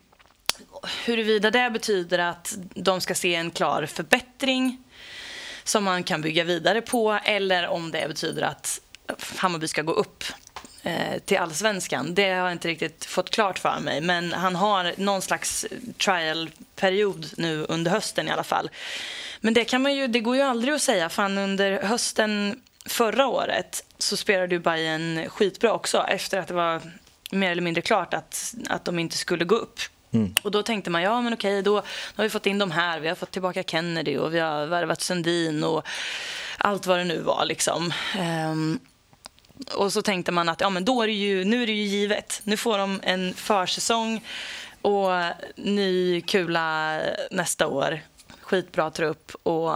huruvida 1.05 1.51
det 1.51 1.71
betyder 1.71 2.19
att 2.19 2.55
de 2.75 3.01
ska 3.01 3.15
se 3.15 3.35
en 3.35 3.51
klar 3.51 3.87
förbättring 3.87 4.79
som 5.65 5.85
man 5.85 6.03
kan 6.03 6.21
bygga 6.23 6.45
vidare 6.45 6.83
på 6.83 7.19
eller 7.25 7.69
om 7.69 7.91
det 7.91 8.09
betyder 8.09 8.43
att 8.43 8.81
Hammarby 9.37 9.69
ska 9.69 9.83
gå 9.83 9.93
upp 9.93 10.25
eh, 10.83 11.19
till 11.25 11.39
allsvenskan. 11.39 12.15
Det 12.15 12.31
har 12.31 12.37
jag 12.37 12.53
inte 12.53 12.69
riktigt 12.69 13.05
fått 13.05 13.31
klart 13.31 13.59
för 13.59 13.81
mig. 13.81 14.01
Men 14.01 14.33
han 14.33 14.57
har 14.57 14.95
någon 14.97 15.23
slags 15.23 15.67
trial-period 15.99 17.27
nu 17.37 17.65
under 17.69 17.91
hösten 17.91 18.29
i 18.29 18.31
alla 18.31 18.45
fall. 18.45 18.71
Men 19.41 19.55
det, 19.55 19.65
kan 19.65 19.83
man 19.83 19.95
ju, 19.95 20.07
det 20.07 20.21
går 20.21 20.37
ju 20.37 20.43
aldrig 20.43 20.75
att 20.75 20.83
säga. 20.83 21.09
Fan, 21.09 21.39
under 21.39 21.83
hösten 21.83 22.61
förra 22.87 23.27
året 23.27 23.85
så 23.99 24.17
spelade 24.17 24.55
ju 24.55 24.59
Bayern 24.59 25.29
skitbra 25.29 25.73
också 25.73 26.05
efter 26.09 26.39
att 26.39 26.49
det 26.49 26.55
var 26.55 26.83
mer 27.31 27.51
eller 27.51 27.63
mindre 27.63 27.83
klart 27.83 28.15
att, 28.15 28.55
att 28.69 28.85
de 28.85 28.99
inte 28.99 29.17
skulle 29.17 29.45
gå 29.45 29.55
upp. 29.55 29.81
Mm. 30.13 30.35
Och 30.43 30.51
då 30.51 30.63
tänkte 30.63 30.91
man, 30.91 31.03
ja 31.03 31.21
men 31.21 31.33
okej, 31.33 31.63
då, 31.63 31.75
då, 31.75 31.83
har 32.17 32.23
vi 32.23 32.31
fått 32.31 32.47
in 32.47 32.59
de 32.59 32.71
här, 32.71 33.01
vi 33.01 33.09
har 33.09 33.15
fått 33.15 33.31
tillbaka 33.31 33.63
Kennedy 33.63 34.17
och 34.17 34.35
vi 34.35 34.39
har 34.39 34.67
värvat 34.67 35.01
Sundin 35.01 35.65
och 35.65 35.87
allt 36.59 36.87
vad 36.87 36.99
det 36.99 37.05
nu 37.05 37.21
var 37.21 37.45
liksom. 37.45 37.93
Um, 38.51 38.81
och 39.75 39.93
så 39.93 40.03
tänkte 40.03 40.33
man 40.33 40.49
att 40.49 40.61
ja, 40.61 40.71
men 40.71 40.85
då 40.85 41.03
är 41.03 41.07
det 41.07 41.13
ju, 41.13 41.45
nu 41.45 41.63
är 41.63 41.67
det 41.67 41.73
ju 41.73 41.83
givet. 41.83 42.41
Nu 42.45 42.57
får 42.57 42.79
de 42.79 43.01
en 43.03 43.35
försäsong 43.35 44.25
och 44.83 45.11
ny 45.57 46.21
kula 46.21 47.01
nästa 47.31 47.67
år 47.67 48.01
skitbra 48.51 48.91
trupp 48.91 49.33
och 49.43 49.73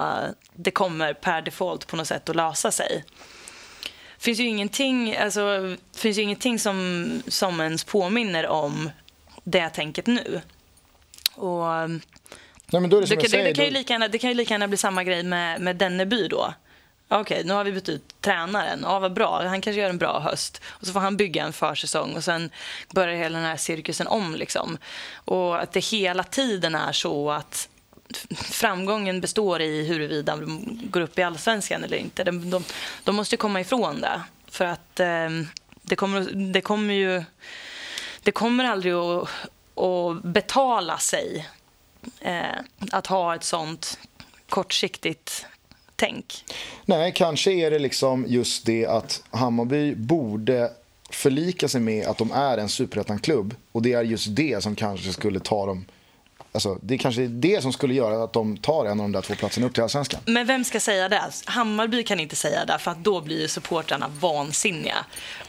det 0.55 0.71
kommer 0.71 1.15
per 1.15 1.43
default 1.43 1.87
på 1.87 1.97
något 1.97 2.07
sätt 2.07 2.29
att 2.29 2.37
lösa 2.37 2.71
sig. 2.71 3.05
Det 4.17 4.25
finns 4.25 4.41
ju 4.41 4.47
ingenting, 4.47 5.17
alltså, 5.17 5.77
finns 5.97 6.19
ju 6.19 6.23
ingenting 6.23 6.59
som, 6.59 7.09
som 7.29 7.61
ens 7.61 7.85
påminner 7.85 8.47
om 8.47 8.91
det 9.45 9.69
tänket 9.69 10.07
nu. 10.07 10.41
Och 11.35 11.65
Nej, 12.67 12.81
men 12.81 12.91
då 12.91 12.97
är 12.97 13.01
det, 13.01 13.07
som 13.07 13.17
det, 13.17 13.23
jag 13.23 13.31
säger, 13.31 13.45
det, 13.45 13.51
det, 13.51 13.55
kan 13.55 13.65
ju 13.65 13.71
lika 13.71 13.93
gärna, 13.93 14.09
det 14.09 14.19
kan 14.19 14.31
ju 14.31 14.37
lika 14.37 14.55
gärna 14.55 14.69
bli 14.69 14.77
samma 14.77 15.05
grej 15.05 15.23
med, 15.23 15.61
med 15.61 15.77
Denneby 15.77 16.29
då. 16.29 16.55
Okej, 17.09 17.43
nu 17.45 17.53
har 17.53 17.65
vi 17.65 17.73
bytt 17.73 17.89
ut 17.89 18.15
tränaren. 18.21 18.81
Ja, 18.83 18.99
vad 18.99 19.13
bra. 19.13 19.43
Han 19.43 19.61
kanske 19.61 19.81
gör 19.81 19.91
en 19.91 19.99
bra 19.99 20.21
höst. 20.21 20.63
Och 20.67 20.87
så 20.87 20.93
får 20.93 21.01
han 21.01 21.17
bygga 21.17 21.45
en 21.45 21.53
försäsong 21.53 22.17
och 22.17 22.25
sen 22.25 22.51
börjar 22.95 23.17
hela 23.17 23.39
den 23.39 23.47
här 23.47 23.57
cirkusen 23.57 24.07
om. 24.07 24.35
Liksom. 24.35 24.79
Och 25.15 25.63
att 25.63 25.73
det 25.73 25.81
hela 25.81 26.23
tiden 26.23 26.75
är 26.75 26.93
så 26.93 27.31
att 27.31 27.69
framgången 28.37 29.21
består 29.21 29.61
i 29.61 29.85
huruvida 29.85 30.37
de 30.37 30.79
går 30.91 31.01
upp 31.01 31.19
i 31.19 31.23
allsvenskan 31.23 31.85
eller 31.85 31.97
inte. 31.97 32.25
De, 32.25 32.51
de, 32.51 32.65
de 33.05 33.17
måste 33.17 33.37
komma 33.37 33.61
ifrån 33.61 34.01
det. 34.01 34.23
För 34.47 34.65
att 34.65 35.01
eh, 35.01 35.29
det, 35.83 35.97
kommer, 35.97 36.53
det 36.53 36.61
kommer 36.61 36.95
ju... 36.95 37.25
Det 38.23 38.33
kommer 38.33 38.65
aldrig 38.65 38.93
att, 38.93 39.29
att 39.77 40.23
betala 40.23 40.99
sig 40.99 41.49
eh, 42.21 42.59
att 42.93 43.07
ha 43.07 43.35
ett 43.35 43.45
sånt 43.45 43.99
kortsiktigt 44.49 45.47
tänk. 45.97 46.45
Nej, 46.85 47.13
kanske 47.13 47.53
är 47.53 47.71
det 47.71 47.79
liksom 47.79 48.25
just 48.29 48.67
det 48.67 48.87
att 48.87 49.23
Hammarby 49.31 49.95
borde 49.95 50.71
förlika 51.11 51.69
sig 51.69 51.81
med 51.81 52.07
att 52.07 52.19
de 52.19 52.33
är 52.33 52.59
en 52.59 52.69
superettan-klubb. 52.69 53.55
Och 53.73 53.83
det 53.83 53.93
är 53.93 54.03
just 54.03 54.37
det 54.37 54.63
som 54.63 54.77
kanske 54.77 55.13
skulle 55.13 55.41
ta 55.41 55.67
dem 55.67 55.85
Alltså, 56.55 56.79
det 56.83 56.95
är 56.95 56.99
kanske 56.99 57.27
det 57.27 57.63
som 57.63 57.73
skulle 57.73 57.95
göra 57.95 58.25
att 58.25 58.33
de 58.33 58.57
tar 58.57 58.85
en 58.85 58.91
av 58.91 58.97
de 58.97 59.13
där 59.13 59.23
två 59.23 59.35
platserna 59.35 59.67
upp 59.67 59.75
till 59.75 59.83
Allsvenskan. 59.83 60.21
Men 60.27 60.47
vem 60.47 60.65
ska 60.65 60.81
säga 60.81 61.09
det? 61.09 61.23
Hammarby 61.45 62.03
kan 62.03 62.21
inte 62.21 62.37
säga 62.37 62.65
det, 62.65 62.79
för 62.79 62.91
att 62.91 63.05
då 63.05 63.21
blir 63.21 63.49
supportrarna 63.49 64.11
vansinniga. 64.21 64.97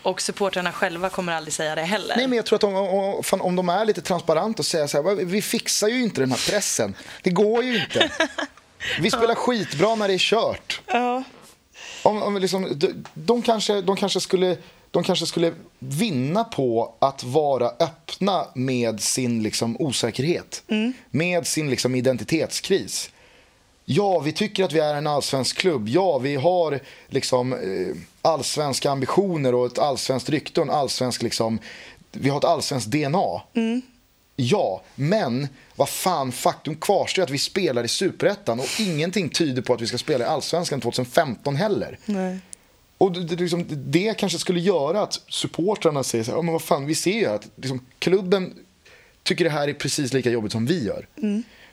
Och 0.02 0.22
supportrarna 0.22 0.72
själva 0.72 1.10
kommer 1.10 1.34
aldrig 1.34 1.54
säga 1.54 1.76
det 1.76 1.82
heller. 1.82 2.16
Nej, 2.18 2.28
men 2.28 2.36
jag 2.36 2.46
tror 2.46 2.56
att 2.56 2.64
om, 2.64 2.76
om, 2.76 3.42
om 3.42 3.56
de 3.56 3.70
är 3.70 3.86
lite 3.86 4.02
transparenta 4.02 4.62
och 4.62 4.66
säger 4.66 4.88
så 4.88 5.04
här, 5.04 5.16
vi 5.16 5.42
fixar 5.42 5.88
ju 5.88 6.04
inte 6.04 6.22
den 6.22 6.32
här 6.32 6.52
pressen. 6.52 6.96
Det 7.22 7.30
går 7.30 7.64
ju 7.64 7.82
inte. 7.82 8.12
Vi 9.00 9.12
spelar 9.12 9.36
skitbra 9.36 9.96
när 9.96 10.08
det 10.08 10.14
är 10.14 10.18
kört. 10.18 10.82
Ja. 10.88 11.24
Om, 12.04 12.24
om 12.24 12.38
liksom, 12.38 12.80
de, 12.80 13.06
de, 13.14 13.42
kanske, 13.42 13.82
de 13.82 13.96
kanske 13.96 14.20
skulle 14.20 14.58
de 14.96 15.04
kanske 15.04 15.26
skulle 15.26 15.54
vinna 15.80 16.44
på 16.44 16.94
att 17.00 17.24
vara 17.24 17.72
öppna 17.80 18.48
med 18.54 19.02
sin 19.02 19.44
liksom, 19.44 19.78
osäkerhet. 19.80 20.64
Mm. 20.68 20.94
Med 21.12 21.48
sin 21.48 21.70
liksom, 21.70 21.96
identitetskris. 21.96 23.10
Ja, 23.86 24.20
vi 24.20 24.32
tycker 24.32 24.64
att 24.64 24.74
vi 24.74 24.80
är 24.80 24.96
en 24.96 25.08
allsvensk 25.08 25.58
klubb. 25.58 25.88
Ja, 25.88 26.18
vi 26.18 26.36
har 26.36 26.80
liksom, 27.08 27.54
eh, 27.54 27.96
allsvenska 28.22 28.92
ambitioner 28.92 29.56
och 29.56 29.66
ett 29.66 29.80
allsvenskt 29.80 30.30
rykte 30.30 30.62
och 30.62 30.68
en 30.68 30.74
allsvensk, 30.74 31.22
liksom, 31.22 31.60
vi 32.12 32.30
har 32.30 32.38
ett 32.38 32.44
allsvenskt 32.44 32.92
DNA. 32.92 33.42
Mm. 33.54 33.82
Ja, 34.36 34.82
men 34.96 35.48
vad 35.76 35.90
fan, 35.90 36.32
faktum 36.32 36.76
kvarstår 36.76 37.24
att 37.24 37.30
vi 37.30 37.38
spelar 37.38 37.84
i 37.84 37.88
Superettan 37.88 38.60
och 38.60 38.80
ingenting 38.80 39.30
tyder 39.30 39.62
på 39.62 39.74
att 39.74 39.82
vi 39.82 39.88
ska 39.88 39.98
spela 39.98 40.26
i 40.26 40.28
Allsvenskan 40.28 40.82
2015 40.82 41.56
heller. 41.56 42.00
Nej. 42.06 42.40
Och 43.06 43.12
det, 43.12 43.36
liksom, 43.36 43.66
det 43.70 44.18
kanske 44.18 44.40
skulle 44.40 44.60
göra 44.60 45.02
att 45.02 45.22
supportrarna 45.28 46.04
säger 46.04 46.24
så 46.24 46.32
här, 46.32 46.38
"Ja, 46.38 46.42
men 46.42 46.52
vad 46.54 46.62
fan, 46.62 46.86
vi 46.86 46.96
ser 46.96 47.20
ju 47.20 47.26
att 47.26 47.48
liksom, 47.56 47.86
klubben 48.00 48.54
tycker 49.24 49.44
det 49.44 49.52
här 49.52 49.68
är 49.68 49.74
precis 49.74 50.14
lika 50.14 50.30
jobbigt 50.30 50.52
som 50.52 50.66
vi 50.66 50.86
gör. 50.86 51.08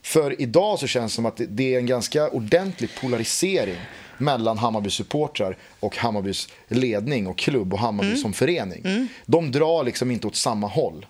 För 0.03 0.43
idag 0.43 0.79
så 0.79 0.87
känns 0.87 1.13
det 1.13 1.17
som 1.17 1.27
att 1.27 1.41
det, 1.49 1.75
är 1.75 1.79
en 1.79 1.87
ganska 1.87 2.29
ordentlig 2.31 2.91
polarisering 3.01 3.77
mellan 4.19 4.59
Hammarbys 4.59 4.95
supportrar 4.95 5.57
och 5.81 5.97
Hammarbys 5.97 6.49
ledning 6.69 7.27
och 7.27 7.39
klubb 7.39 7.73
och 7.73 7.79
Hammarby 7.79 8.17
som 8.17 8.33
förening. 8.33 9.09
De 9.27 9.53
drar 9.53 9.85
liksom 9.85 10.11
inte 10.11 10.27
åt 10.27 10.37
samma 10.37 10.67
håll. 10.67 11.07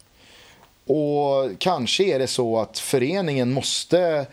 Och 0.86 1.50
kanske 1.58 2.04
är 2.04 2.18
det 2.18 2.26
så 2.26 2.58
att 2.60 2.78
föreningen 2.78 3.52
måste 3.52 4.26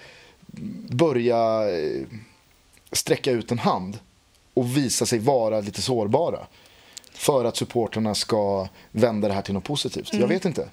börja 0.90 1.70
eh, 1.70 2.02
sträcka 2.92 3.32
ut 3.32 3.52
en 3.52 3.60
hand 3.60 3.98
och 4.60 4.78
visa 4.78 5.06
sig 5.06 5.20
vara 5.20 5.60
lite 5.62 5.82
sårbara. 5.82 6.40
För 7.14 7.46
att 7.46 7.58
supporterna 7.58 8.16
ska 8.16 8.68
vända 8.92 9.28
det 9.28 9.34
här 9.34 9.42
till 9.42 9.54
något 9.54 9.64
positivt. 9.64 10.14
Jag 10.14 10.28
vet 10.28 10.46
inte. 10.46 10.68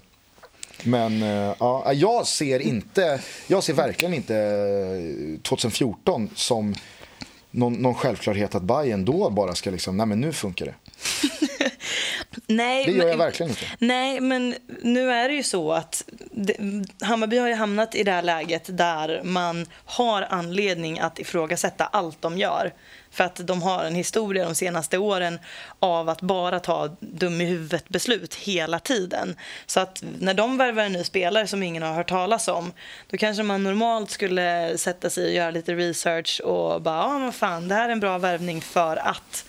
Men 0.82 1.22
eh, 1.22 1.54
ja, 1.60 1.92
jag 1.92 2.26
ser 2.26 2.60
inte, 2.60 3.20
jag 3.46 3.64
ser 3.64 3.72
verkligen 3.74 4.14
inte 4.14 4.36
eh, 4.36 5.40
2014 5.42 6.30
som 6.34 6.74
någon, 7.50 7.72
någon 7.74 7.94
självklarhet 7.94 8.54
att 8.54 8.62
Bayern 8.62 9.04
då 9.04 9.30
bara 9.30 9.54
ska 9.54 9.70
liksom, 9.70 9.96
nej 9.96 10.06
men 10.06 10.20
nu 10.20 10.32
funkar 10.32 10.66
det. 10.66 10.74
Nej, 12.46 12.84
Det 12.84 12.90
gör 12.92 12.98
men- 12.98 13.08
jag 13.08 13.16
verkligen 13.18 13.50
inte. 13.50 13.64
Nej, 13.78 14.20
men 14.20 14.54
nu 14.82 15.10
är 15.12 15.28
det 15.28 15.34
ju 15.34 15.42
så 15.42 15.72
att 15.72 16.04
det, 16.32 16.56
Hammarby 17.00 17.38
har 17.38 17.48
ju 17.48 17.54
hamnat 17.54 17.94
i 17.94 18.02
det 18.04 18.10
här 18.12 18.22
läget 18.22 18.62
där 18.78 19.20
man 19.24 19.66
har 19.84 20.22
anledning 20.22 20.98
att 20.98 21.18
ifrågasätta 21.18 21.84
allt 21.86 22.22
de 22.22 22.38
gör. 22.38 22.72
För 23.16 23.24
att 23.24 23.46
de 23.46 23.62
har 23.62 23.84
en 23.84 23.94
historia 23.94 24.44
de 24.44 24.54
senaste 24.54 24.98
åren 24.98 25.38
av 25.78 26.08
att 26.08 26.20
bara 26.20 26.60
ta 26.60 26.96
dum 27.00 27.40
i 27.40 27.44
huvudet 27.44 27.88
beslut 27.88 28.34
hela 28.34 28.78
tiden. 28.78 29.36
Så 29.66 29.80
att 29.80 30.02
när 30.18 30.34
de 30.34 30.56
värvar 30.56 30.82
en 30.82 30.92
ny 30.92 31.04
spelare 31.04 31.46
som 31.46 31.62
ingen 31.62 31.82
har 31.82 31.94
hört 31.94 32.08
talas 32.08 32.48
om, 32.48 32.72
då 33.10 33.16
kanske 33.16 33.42
man 33.42 33.62
normalt 33.62 34.10
skulle 34.10 34.78
sätta 34.78 35.10
sig 35.10 35.24
och 35.24 35.32
göra 35.32 35.50
lite 35.50 35.74
research 35.74 36.40
och 36.40 36.82
bara, 36.82 36.96
ja 36.96 37.18
men 37.18 37.32
fan, 37.32 37.68
det 37.68 37.74
här 37.74 37.88
är 37.88 37.92
en 37.92 38.00
bra 38.00 38.18
värvning 38.18 38.60
för 38.60 38.96
att. 38.96 39.44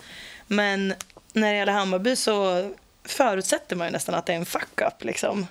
Men 0.46 0.94
när 1.32 1.52
det 1.52 1.58
gäller 1.58 1.72
Hammarby 1.72 2.16
så 2.16 2.68
förutsätter 3.04 3.76
man 3.76 3.86
ju 3.86 3.92
nästan 3.92 4.14
att 4.14 4.26
det 4.26 4.32
är 4.32 4.36
en 4.36 4.46
fuck-up 4.46 5.04
liksom. 5.04 5.46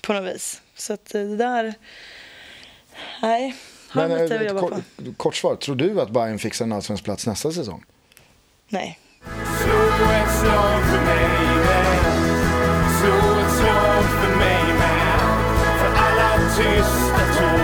På 0.00 0.12
något 0.12 0.34
vis. 0.34 0.62
Så 0.74 0.92
att 0.92 1.14
eh, 1.14 1.22
det 1.22 1.36
där... 1.36 1.74
Nej, 3.22 3.56
men 3.94 4.12
att 4.12 4.30
eh, 4.30 4.60
kort, 4.60 4.74
kort 5.16 5.36
svar, 5.36 5.56
tror 5.56 5.76
du 5.76 6.00
att 6.00 6.10
Bayern 6.10 6.38
fixar 6.38 6.64
en 6.64 6.72
allsvensk 6.72 7.04
plats 7.04 7.26
nästa 7.26 7.52
säsong? 7.52 7.84
Nej. 8.68 8.98
Ett 9.26 9.70
ett 9.70 10.80
ett 17.20 17.54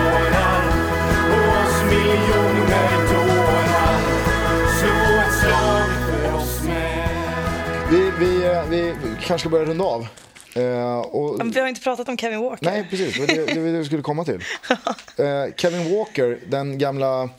Vi, 7.91 8.11
vi, 8.19 8.45
eh, 8.45 8.63
vi 8.69 8.93
kanske 9.21 9.39
ska 9.39 9.49
börja 9.49 9.65
runda 9.65 9.83
av. 9.83 10.07
Eh, 10.55 10.99
och, 10.99 11.37
Men 11.37 11.51
vi 11.51 11.59
har 11.59 11.67
inte 11.67 11.81
pratat 11.81 12.09
om 12.09 12.17
Kevin 12.17 12.39
Walker. 12.41 12.65
nej, 12.65 12.87
precis. 12.89 13.13
Det 13.13 13.19
var 13.19 13.27
det, 13.27 13.53
det, 13.53 13.77
det 13.77 13.85
skulle 13.85 14.01
komma 14.01 14.25
till. 14.25 14.43
Eh, 15.17 15.53
Kevin 15.57 15.97
Walker, 15.97 16.39
den 16.47 16.77
gamla 16.77 17.29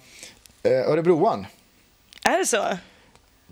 eh, 0.63 0.73
örebroan. 0.73 1.47
Är 2.25 2.39
det 2.39 2.47
så? 2.47 2.65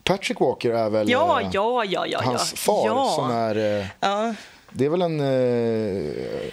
Patrick 0.04 0.40
Walker 0.40 0.70
är 0.70 0.90
väl 0.90 1.10
Ja, 1.10 1.40
ja, 1.52 1.84
ja, 1.84 2.06
ja. 2.06 2.20
hans 2.24 2.52
far 2.52 2.86
ja. 2.86 3.12
som 3.16 3.30
är... 3.30 3.86
Ja, 4.00 4.34
det 4.72 4.84
är 4.84 4.88
väl 4.88 5.02
en... 5.02 5.20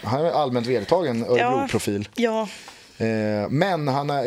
Han 0.04 0.26
är 0.26 0.32
allmänt 0.32 0.68
vedertagen 0.68 1.26
Örebro-profil. 1.26 2.10
ja. 2.16 2.48
Men 3.50 3.88
han 3.88 4.10
är, 4.10 4.24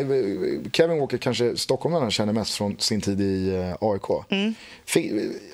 Kevin 0.71 0.99
Walker 0.99 1.17
kanske 1.17 1.57
stockholmarna 1.57 2.11
känner 2.11 2.33
mest 2.33 2.55
från 2.55 2.79
sin 2.79 3.01
tid 3.01 3.21
i 3.21 3.51
AIK. 3.81 4.25
Mm. 4.29 4.55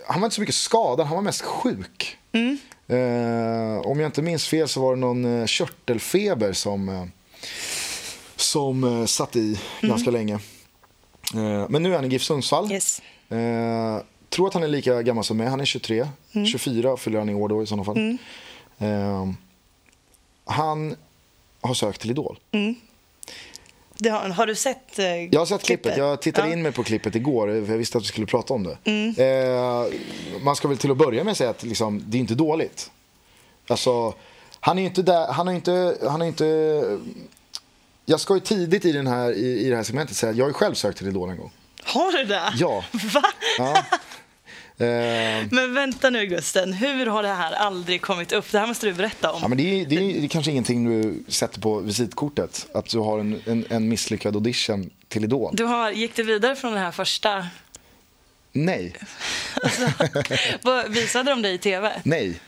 Han 0.07 0.21
var 0.21 0.25
inte 0.25 0.35
så 0.35 0.41
mycket 0.41 0.55
skadad, 0.55 1.07
han 1.07 1.15
var 1.15 1.23
mest 1.23 1.41
sjuk. 1.41 2.17
Mm. 2.31 2.57
Eh, 2.87 3.79
om 3.85 3.99
jag 3.99 4.07
inte 4.07 4.21
minns 4.21 4.47
fel 4.47 4.67
så 4.67 4.81
var 4.81 4.95
det 4.95 5.01
någon 5.01 5.39
eh, 5.41 5.45
körtelfeber 5.45 6.53
som, 6.53 6.89
eh, 6.89 7.05
som 8.35 8.83
eh, 8.83 9.05
satt 9.05 9.35
i 9.35 9.59
ganska 9.81 10.11
länge. 10.11 10.33
Eh, 11.35 11.69
men 11.69 11.83
nu 11.83 11.91
är 11.91 11.95
han 11.95 12.05
i 12.05 12.07
GIF 12.07 12.23
Sundsvall. 12.23 12.63
Mm. 12.65 12.75
Yes. 12.75 13.01
Eh, 13.29 14.03
tror 14.29 14.47
att 14.47 14.53
han 14.53 14.63
är 14.63 14.67
lika 14.67 15.01
gammal 15.01 15.23
som 15.23 15.37
mig. 15.37 15.47
Han 15.47 15.61
är 15.61 15.65
23. 15.65 16.07
Mm. 16.31 16.47
24 16.47 16.97
fyller 16.97 17.19
han 17.19 17.29
i 17.29 17.33
år 17.33 17.49
då 17.49 17.63
i 17.63 17.67
sådana 17.67 17.83
fall. 17.83 18.17
Eh, 18.77 19.27
han 20.45 20.95
har 21.61 21.73
sökt 21.73 22.01
till 22.01 22.11
Idol. 22.11 22.39
Har, 24.05 24.29
har 24.29 24.45
du 24.47 24.55
sett 24.55 24.99
eh, 24.99 25.05
Jag 25.23 25.39
har 25.41 25.45
sett 25.45 25.63
klippet. 25.63 25.97
Jag 25.97 26.21
tittade 26.21 26.47
Ja. 26.47 26.53
in 26.53 26.61
mig 26.61 26.71
på 26.71 26.83
klippet 26.83 27.15
igår. 27.15 27.47
för 27.65 27.71
Jag 27.71 27.77
visste 27.77 27.97
att 27.97 28.03
vi 28.03 28.07
skulle 28.07 28.27
prata 28.27 28.53
om 28.53 28.63
det. 28.63 28.77
Eh, 29.23 30.41
man 30.43 30.55
ska 30.55 30.67
väl 30.67 30.77
till 30.77 30.91
att 30.91 30.97
börja 30.97 31.23
med 31.23 31.37
säga 31.37 31.49
att 31.49 31.63
liksom, 31.63 32.03
det 32.05 32.17
är 32.17 32.19
inte 32.19 32.35
dåligt. 32.35 32.91
Alltså, 33.67 34.13
han 34.59 34.77
är 34.77 34.81
ju 34.81 34.87
inte 34.87 35.01
där, 35.01 35.27
han 35.27 35.47
har 35.47 35.53
inte, 35.53 35.97
han 36.01 36.21
har 36.21 36.27
inte... 36.27 36.97
Jag 38.05 38.19
ska 38.19 38.33
ju 38.33 38.39
tidigt 38.39 38.85
i, 38.85 38.91
den 38.91 39.07
här, 39.07 39.31
i, 39.31 39.59
i 39.65 39.69
det 39.69 39.75
här 39.75 39.83
segmentet 39.83 40.15
säga 40.17 40.29
att 40.29 40.35
jag 40.37 40.45
har 40.45 40.49
ju 40.49 40.53
själv 40.53 40.73
sökt 40.73 40.97
till 40.97 41.07
Idol 41.07 41.29
en 41.29 41.37
gång. 41.37 41.51
Har 41.83 42.11
du 42.11 42.23
det? 42.23 42.53
Ja. 42.55 42.83
Va? 43.13 43.23
Ja. 43.57 43.83
Eh, 44.79 44.87
Men 45.51 45.73
vänta 45.73 46.09
nu 46.09 46.25
Gusten, 46.25 46.73
hur 46.73 47.05
har 47.05 47.23
det 47.23 47.29
här 47.33 47.51
aldrig 47.53 48.01
kommit 48.01 48.31
upp? 48.31 48.51
Det 48.51 48.59
här 48.59 48.67
måste 48.67 48.85
du 48.85 48.93
berätta 48.93 49.31
om. 49.31 49.39
ja, 49.41 49.47
men 49.47 49.57
det, 49.57 49.81
är, 49.81 49.85
det, 49.85 49.95
är, 49.95 49.99
det 50.19 50.25
är 50.25 50.27
kanske 50.27 50.51
ingenting 50.51 51.01
du 51.01 51.23
sätter 51.27 51.59
på 51.61 51.79
visitkortet. 51.79 52.67
Att 52.73 52.89
du 52.89 52.99
har 52.99 53.19
en, 53.19 53.41
en, 53.45 53.65
en 53.69 53.89
misslyckad 53.89 54.35
audition 54.35 54.89
till 55.07 55.23
Idol. 55.23 55.55
Du 55.55 55.63
har, 55.63 55.91
gick 55.91 56.15
du 56.15 56.23
vidare 56.23 56.55
från 56.55 56.73
det 56.73 56.79
här 56.79 56.91
första? 56.91 57.47
Nej. 58.51 58.93
Vad, 60.61 60.89
visade 60.91 61.31
de 61.31 61.41
dig 61.41 61.53
i 61.53 61.57
tv? 61.57 62.01
Nej. 62.03 62.39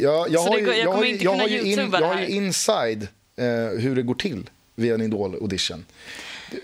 Jag, 0.00 0.30
jag, 0.30 0.40
har 0.40 0.58
ju, 0.58 0.66
jag 0.66 0.78
jag, 0.78 0.92
har, 0.92 1.04
ju- 1.04 1.10
inte 1.10 1.24
jag, 1.24 1.34
har 1.36 1.48
ju 1.48 1.60
in, 1.72 1.90
jag 1.92 2.06
har 2.08 2.20
ju 2.20 2.26
inside 2.28 3.08
eh, 3.36 3.46
hur 3.80 3.96
det 3.96 4.02
går 4.02 4.14
till 4.14 4.50
vid 4.74 4.92
en 4.92 5.02
Idol-audition. 5.02 5.84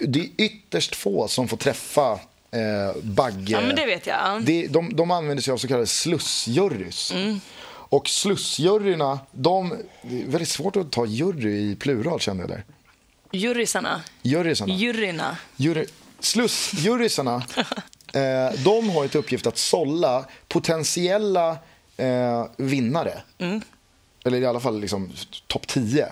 Det 0.00 0.20
är 0.20 0.28
ytterst 0.38 0.94
få 0.94 1.28
som 1.28 1.48
får 1.48 1.56
träffa 1.56 2.20
eh, 2.52 3.02
Bagge. 3.02 3.52
Ja, 3.52 3.60
men 3.60 3.76
det 3.76 3.86
vet 3.86 4.06
jag. 4.06 4.44
Det, 4.44 4.66
de, 4.66 4.96
de 4.96 5.10
använder 5.10 5.42
sig 5.42 5.52
av 5.52 5.56
så 5.56 5.68
kallade 5.68 5.86
slussjurys. 5.86 7.12
Mm. 7.12 7.40
Och 7.66 8.08
slussjuryna, 8.08 9.18
de, 9.32 9.78
det 10.02 10.22
är 10.22 10.26
väldigt 10.26 10.48
svårt 10.48 10.76
att 10.76 10.92
ta 10.92 11.06
jury 11.06 11.70
i 11.70 11.76
plural 11.76 12.20
kände 12.20 12.42
jag 12.42 12.50
där. 12.50 12.64
Jurysarna. 13.30 14.02
Jurysarna. 14.22 14.74
Juryna. 14.74 15.36
Jury, 15.56 15.86
slussjurysarna, 16.20 17.34
eh, 18.12 18.60
de 18.64 18.90
har 18.90 19.04
ett 19.04 19.14
uppgift 19.14 19.46
att 19.46 19.58
sålla 19.58 20.24
potentiella 20.48 21.56
eh, 21.96 22.46
vinnare. 22.56 23.22
Eller 24.24 24.40
i 24.40 24.46
alla 24.46 24.60
fall 24.60 24.80
liksom, 24.80 25.12
topp 25.46 25.66
10. 25.66 26.08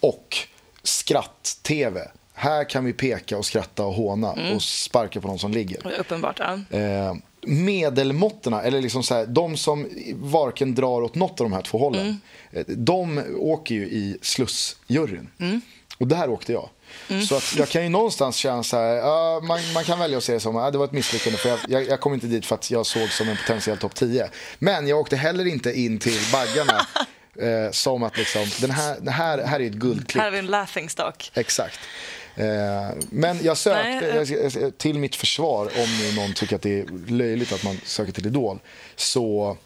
Och 0.00 0.36
skratt-tv. 0.82 2.08
Här 2.38 2.64
kan 2.64 2.84
vi 2.84 2.92
peka 2.92 3.38
och 3.38 3.46
skratta 3.46 3.84
och 3.84 3.92
håna 3.94 4.32
och 4.54 4.62
sparka 4.62 5.20
på 5.20 5.28
någon 5.28 5.38
som 5.38 5.52
ligger. 5.52 6.00
Uppenbart, 6.00 6.38
ja. 6.38 6.78
Eh, 6.78 7.14
medelmåttorna, 7.46 8.62
eller 8.62 8.80
liksom 8.80 9.02
så 9.02 9.14
här, 9.14 9.26
de 9.26 9.56
som 9.56 9.88
varken 10.14 10.74
drar 10.74 11.02
åt 11.02 11.14
något 11.14 11.40
av 11.40 11.44
de 11.44 11.52
här 11.52 11.62
två 11.62 11.78
hållen, 11.78 12.20
eh, 12.50 12.64
de 12.66 13.22
åker 13.38 13.74
ju 13.74 13.84
i 13.86 14.18
slussjuryn. 14.22 15.28
Och 15.98 16.06
där 16.06 16.30
åkte 16.30 16.52
jag. 16.52 16.68
Så 17.28 17.36
att 17.36 17.54
jag 17.56 17.68
kan 17.68 17.82
ju 17.82 17.88
någonstans 17.88 18.36
känna 18.36 18.62
så 18.62 18.76
här, 18.76 18.94
ja, 18.94 19.40
man, 19.42 19.60
man 19.74 19.84
kan 19.84 19.98
välja 19.98 20.18
att 20.18 20.24
se 20.24 20.32
det 20.32 20.40
som 20.40 20.56
att 20.56 20.72
det 20.72 20.78
var 20.78 20.84
ett 20.84 20.92
misslyckande 20.92 21.38
för 21.38 21.48
jag, 21.48 21.58
jag, 21.68 21.86
jag 21.88 22.00
kom 22.00 22.14
inte 22.14 22.26
dit 22.26 22.46
för 22.46 22.54
att 22.54 22.70
jag 22.70 22.86
såg 22.86 23.08
som 23.10 23.28
en 23.28 23.36
potentiell 23.36 23.78
topp 23.78 23.94
10. 23.94 24.30
Men 24.58 24.88
jag 24.88 24.98
åkte 24.98 25.16
heller 25.16 25.44
inte 25.46 25.72
in 25.72 25.98
till 25.98 26.20
baggarna 26.32 26.86
eh, 27.66 27.70
som 27.70 28.02
att 28.02 28.16
liksom, 28.18 28.46
den 28.60 28.70
här, 28.70 28.96
den 29.00 29.14
här, 29.14 29.38
här 29.38 29.60
är 29.60 29.66
ett 29.66 29.72
guldklipp. 29.72 30.16
Här 30.16 30.24
har 30.24 30.30
vi 30.30 30.38
en 30.38 30.46
laughing 30.46 30.90
stock. 30.90 31.30
Exakt. 31.34 31.80
Eh, 32.36 32.90
men 33.10 33.38
jag 33.42 33.56
sökte, 33.56 34.70
till 34.70 34.98
mitt 34.98 35.16
försvar, 35.16 35.62
om 35.64 35.98
nu 36.00 36.20
någon 36.20 36.34
tycker 36.34 36.56
att 36.56 36.62
det 36.62 36.80
är 36.80 37.10
löjligt 37.10 37.52
att 37.52 37.64
man 37.64 37.80
söker 37.84 38.12
till 38.12 38.26
Idol, 38.26 38.58
så 38.96 39.56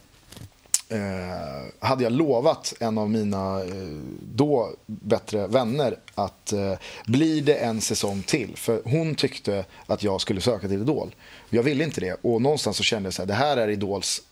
eh, 0.88 1.88
hade 1.88 2.04
jag 2.04 2.12
lovat 2.12 2.74
en 2.80 2.98
av 2.98 3.10
mina 3.10 3.60
eh, 3.60 3.98
då 4.34 4.70
bättre 4.86 5.46
vänner 5.46 5.96
att 6.14 6.52
eh, 6.52 6.74
blir 7.06 7.42
det 7.42 7.54
en 7.54 7.80
säsong 7.80 8.22
till, 8.22 8.56
för 8.56 8.82
hon 8.84 9.14
tyckte 9.14 9.64
att 9.86 10.02
jag 10.02 10.20
skulle 10.20 10.40
söka 10.40 10.68
till 10.68 10.82
Idol. 10.82 11.14
Jag 11.50 11.62
ville 11.62 11.84
inte 11.84 12.00
det 12.00 12.16
och 12.22 12.42
någonstans 12.42 12.76
så 12.76 12.82
kände 12.82 13.06
jag 13.06 13.14
så 13.14 13.22
här, 13.22 13.26
det 13.26 13.34
här 13.34 13.56
är 13.56 13.68
Idols, 13.68 14.22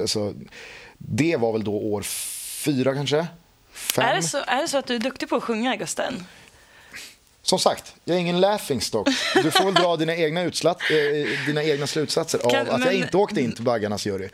alltså, 0.00 0.34
det 0.98 1.36
var 1.36 1.52
väl 1.52 1.64
då 1.64 1.74
år 1.74 2.02
fyra 2.64 2.94
kanske, 2.94 3.26
fem. 3.72 4.04
Är 4.04 4.14
det, 4.16 4.22
så, 4.22 4.38
är 4.46 4.62
det 4.62 4.68
så 4.68 4.78
att 4.78 4.86
du 4.86 4.94
är 4.94 4.98
duktig 4.98 5.28
på 5.28 5.36
att 5.36 5.42
sjunga, 5.42 5.76
Gusten? 5.76 6.26
Som 7.42 7.58
sagt, 7.58 7.94
jag 8.04 8.16
är 8.16 8.20
ingen 8.20 8.40
laughingstock. 8.40 9.08
Du 9.42 9.50
får 9.50 9.64
väl 9.64 9.74
dra 9.74 9.96
dina 9.96 10.16
egna, 10.16 10.42
utslatt, 10.42 10.78
eh, 10.90 11.46
dina 11.46 11.62
egna 11.64 11.86
slutsatser 11.86 12.38
Kan- 12.38 12.50
av 12.68 12.74
att 12.74 12.80
men- 12.80 12.82
jag 12.88 12.94
inte 12.94 13.16
åkte 13.16 13.40
in 13.40 13.52
till 13.52 13.64
baggarnas 13.64 14.06
jury. 14.06 14.28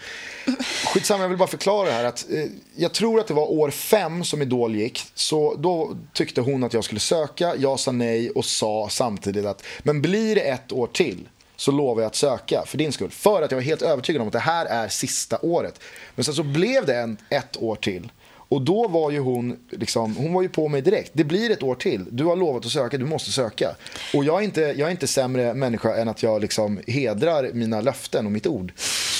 Skitsamma, 0.94 1.24
jag 1.24 1.28
vill 1.28 1.38
bara 1.38 1.48
förklara 1.48 1.90
här 1.90 2.04
att 2.04 2.26
eh, 2.30 2.44
jag 2.76 2.92
tror 2.92 3.20
att 3.20 3.26
det 3.26 3.34
var 3.34 3.50
år 3.50 3.70
fem 3.70 4.24
som 4.24 4.42
Idol 4.42 4.74
gick. 4.74 5.02
Så 5.14 5.54
då 5.54 5.96
tyckte 6.12 6.40
hon 6.40 6.64
att 6.64 6.72
jag 6.74 6.84
skulle 6.84 7.00
söka, 7.00 7.54
jag 7.56 7.80
sa 7.80 7.92
nej 7.92 8.30
och 8.30 8.44
sa 8.44 8.88
samtidigt 8.90 9.46
att 9.46 9.62
men 9.82 10.02
blir 10.02 10.34
det 10.34 10.40
ett 10.40 10.72
år 10.72 10.86
till 10.86 11.28
så 11.56 11.72
lovar 11.72 12.02
jag 12.02 12.06
att 12.08 12.16
söka 12.16 12.62
för 12.66 12.78
din 12.78 12.92
skull. 12.92 13.10
För 13.10 13.42
att 13.42 13.50
jag 13.50 13.58
var 13.58 13.62
helt 13.64 13.82
övertygad 13.82 14.22
om 14.22 14.28
att 14.28 14.32
det 14.32 14.38
här 14.38 14.66
är 14.66 14.88
sista 14.88 15.38
året. 15.42 15.80
Men 16.14 16.24
sen 16.24 16.34
så 16.34 16.42
blev 16.42 16.86
det 16.86 16.96
en, 16.96 17.16
ett 17.30 17.56
år 17.62 17.76
till. 17.76 18.08
Och 18.48 18.62
då 18.62 18.88
var 18.88 19.10
ju 19.10 19.18
hon, 19.18 19.56
liksom, 19.70 20.16
hon 20.16 20.32
var 20.32 20.42
ju 20.42 20.48
på 20.48 20.68
mig 20.68 20.82
direkt. 20.82 21.10
Det 21.14 21.24
blir 21.24 21.50
ett 21.50 21.62
år 21.62 21.74
till. 21.74 22.04
Du 22.10 22.24
har 22.24 22.36
lovat 22.36 22.64
att 22.66 22.72
söka, 22.72 22.98
du 22.98 23.04
måste 23.04 23.32
söka. 23.32 23.76
Och 24.14 24.24
jag 24.24 24.38
är 24.40 24.44
inte, 24.44 24.60
jag 24.60 24.80
är 24.86 24.90
inte 24.90 25.06
sämre 25.06 25.54
människa 25.54 25.96
än 25.96 26.08
att 26.08 26.22
jag 26.22 26.40
liksom 26.42 26.80
hedrar 26.86 27.50
mina 27.52 27.80
löften 27.80 28.26
och 28.26 28.32
mitt 28.32 28.46
ord. 28.46 28.72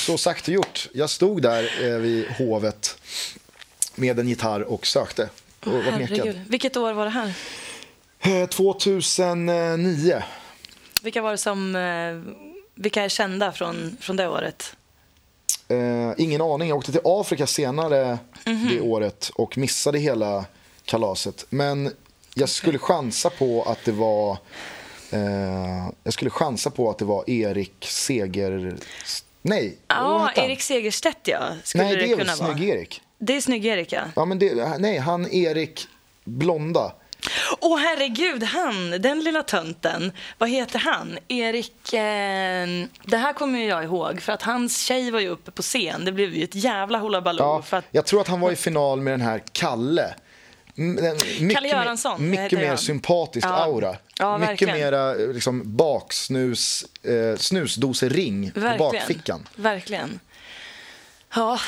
Så 0.06 0.18
sagt 0.18 0.48
och 0.48 0.54
gjort. 0.54 0.88
Jag 0.94 1.10
stod 1.10 1.42
där 1.42 1.84
eh, 1.84 1.96
vid 1.98 2.26
hovet 2.28 2.98
med 3.94 4.18
en 4.18 4.28
gitarr 4.28 4.60
och 4.60 4.86
sökte. 4.86 5.28
Och 5.66 5.72
var 5.72 5.98
nekad. 5.98 6.40
Vilket 6.48 6.76
år 6.76 6.92
var 6.92 7.04
det 7.04 7.10
här? 7.10 7.32
Eh, 8.42 8.46
2009. 8.48 10.22
Vilka 11.02 11.22
var 11.22 11.30
det 11.30 11.38
som... 11.38 11.76
eh, 11.76 12.32
Vilka 12.74 13.02
är 13.04 13.08
kända 13.08 13.52
från, 13.52 13.96
från 14.00 14.16
det 14.16 14.28
året? 14.28 14.76
Eh, 15.68 16.12
ingen 16.18 16.40
aning. 16.40 16.68
Jag 16.68 16.78
åkte 16.78 16.92
till 16.92 17.00
Afrika 17.04 17.46
senare 17.46 18.18
det 18.44 18.80
året 18.80 19.30
och 19.34 19.58
missade 19.58 19.98
hela 19.98 20.44
kalaset. 20.84 21.46
Men 21.50 21.92
jag 22.34 22.48
skulle 22.48 22.78
chansa 22.78 23.30
på 23.30 23.62
att 23.62 23.84
det 23.84 23.92
var 23.92 24.38
eh, 25.10 25.88
jag 26.02 26.12
skulle 26.12 26.30
chansa 26.30 26.70
på 26.70 26.90
att 26.90 26.98
det 26.98 27.04
var 27.04 27.30
Erik 27.30 27.86
Seger... 27.88 28.76
Nej, 29.42 29.76
Ja? 29.88 30.32
Erik 30.36 30.62
Segerstedt, 30.62 31.28
ja. 31.28 31.40
Skulle 31.64 31.84
Nej, 31.84 31.96
det 31.96 32.02
är 32.02 32.08
väl 32.08 32.18
kunna 32.18 32.36
vara. 32.36 32.54
Snygg-Erik. 32.54 33.00
Det 33.18 33.36
är 33.36 33.40
Snygg-Erik, 33.40 33.92
ja. 33.92 34.02
Ja, 34.16 34.24
men 34.24 34.38
det, 34.38 34.78
nej, 34.78 34.98
han 34.98 35.32
Erik 35.32 35.88
Blonda. 36.24 36.92
Åh 37.60 37.78
herregud, 37.78 38.42
han, 38.42 38.90
den 38.90 39.20
lilla 39.20 39.42
tönten. 39.42 40.12
Vad 40.38 40.48
heter 40.50 40.78
han? 40.78 41.18
Erik... 41.28 41.92
Eh, 41.92 42.66
det 43.04 43.16
här 43.16 43.32
kommer 43.32 43.58
jag 43.68 43.84
ihåg, 43.84 44.20
för 44.20 44.32
att 44.32 44.42
hans 44.42 44.78
tjej 44.78 45.10
var 45.10 45.20
ju 45.20 45.28
uppe 45.28 45.50
på 45.50 45.62
scen. 45.62 46.04
Det 46.04 46.12
blev 46.12 46.34
ju 46.34 46.44
ett 46.44 46.54
jävla 46.54 46.98
hullabaloo. 46.98 47.44
Ja, 47.46 47.62
för 47.62 47.76
att, 47.76 47.84
Jag 47.90 48.06
tror 48.06 48.20
att 48.20 48.28
han 48.28 48.40
var 48.40 48.52
i 48.52 48.56
final 48.56 49.00
med 49.00 49.12
den 49.12 49.20
här 49.20 49.42
Kalle. 49.52 50.14
Den- 50.74 51.16
Mycket, 51.40 51.64
Göransson, 51.70 52.30
mer, 52.30 52.42
mycket 52.42 52.58
mer 52.58 52.68
han. 52.68 52.78
sympatisk 52.78 53.46
Ja. 53.46 53.50
aura. 53.64 53.96
Ja, 54.18 54.38
mycket 54.38 54.68
mera 54.68 55.10
eh, 55.14 55.28
liksom, 55.32 55.76
baksnus, 55.76 56.84
eh, 57.02 57.36
snusdosering 57.38 58.50
på 58.50 58.74
bakfickan. 58.78 59.48
Verkligen. 59.56 60.20
Ja, 61.36 61.58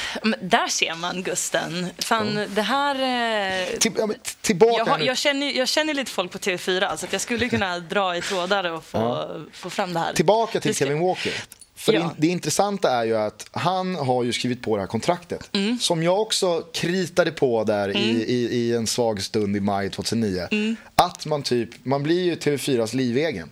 där 0.40 0.68
ser 0.68 0.94
man 0.94 1.22
Gusten. 1.22 1.86
Fan, 1.98 2.46
det 2.54 2.62
här... 2.62 2.94
Eh, 2.94 3.78
Till, 3.78 3.92
ja, 3.98 4.08
tillbaka 4.40 4.84
jag, 4.86 5.04
jag, 5.04 5.18
känner, 5.18 5.52
jag 5.52 5.68
känner 5.68 5.94
lite 5.94 6.10
folk 6.10 6.32
på 6.32 6.38
TV4, 6.38 6.96
så 6.96 7.06
att 7.06 7.12
jag 7.12 7.20
skulle 7.20 7.48
kunna 7.48 7.78
dra 7.78 8.16
i 8.16 8.20
trådar 8.20 8.72
och 8.72 8.84
få, 8.84 9.28
få 9.52 9.70
fram 9.70 9.92
det 9.92 10.00
här. 10.00 10.12
Tillbaka 10.12 10.60
till 10.60 10.74
Kevin 10.74 11.00
Walker. 11.00 11.32
För 11.76 11.92
Ja. 11.92 12.14
det, 12.16 12.26
intressanta 12.26 12.90
är 12.90 13.04
ju 13.04 13.16
att 13.16 13.48
han 13.52 13.94
har 13.94 14.24
ju 14.24 14.32
skrivit 14.32 14.62
på 14.62 14.76
det 14.76 14.82
här 14.82 14.86
kontraktet. 14.86 15.50
Mm. 15.52 15.78
Som 15.78 16.02
jag 16.02 16.20
också 16.20 16.60
kritade 16.60 17.30
på 17.30 17.64
där 17.64 17.96
i, 17.96 18.24
i, 18.24 18.48
i 18.58 18.74
en 18.74 18.86
svag 18.86 19.22
stund 19.22 19.56
i 19.56 19.60
maj 19.60 19.90
2009. 19.90 20.48
Mm. 20.50 20.76
Att 20.94 21.26
man 21.26 21.42
typ, 21.42 21.70
man 21.82 22.02
blir 22.02 22.24
ju 22.24 22.34
TV4s 22.34 22.96
livegen. 22.96 23.50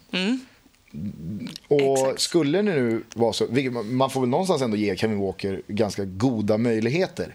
Och 1.68 1.80
Mm. 1.80 1.92
Exakt. 1.94 2.20
skulle 2.20 2.58
det 2.58 2.62
nu 2.62 3.02
vara 3.14 3.32
så, 3.32 3.46
man- 3.82 4.10
får 4.10 4.20
väl 4.20 4.28
någonstans 4.30 4.62
ändå 4.62 4.76
ge 4.76 4.96
Kevin 4.96 5.18
Walker 5.20 5.62
ganska 5.68 6.04
goda 6.04 6.58
möjligheter 6.58 7.34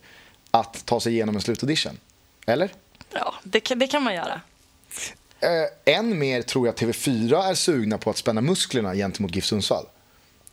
att 0.51 0.85
ta 0.85 0.99
sig 0.99 1.13
igenom 1.13 1.35
en 1.35 1.41
slutaudition. 1.41 1.97
Eller? 2.45 2.69
Ja, 3.13 3.33
det 3.43 3.59
kan, 3.59 3.79
det 3.79 3.87
kan 3.87 4.03
man 4.03 4.15
göra. 4.15 4.41
Eh, 5.39 5.95
än 5.97 6.19
mer 6.19 6.41
tror 6.41 6.67
jag 6.67 6.73
att 6.73 6.79
TV4 6.81 7.43
är 7.49 7.53
sugna 7.55 7.97
på 7.97 8.09
att 8.09 8.17
spänna 8.17 8.41
musklerna 8.41 8.93
gentemot 8.95 9.35
GIF 9.35 9.45
Sundsvall. 9.45 9.85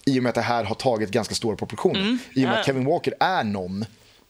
I 0.04 0.18
och 0.18 0.22
med 0.22 0.28
att 0.30 0.34
det 0.34 0.40
här 0.42 0.64
har 0.64 0.74
tagit 0.74 1.10
ganska 1.10 1.34
stora 1.34 1.56
proportioner. 1.56 2.00
I 2.00 2.04
och 2.04 2.08
med 2.08 2.18
Mm. 2.18 2.20
Ja. 2.34 2.42
Mm. 2.48 2.60
att 2.60 2.66
Kevin 2.66 2.84
Walker 2.84 3.14
är 3.20 3.44
någon 3.44 3.84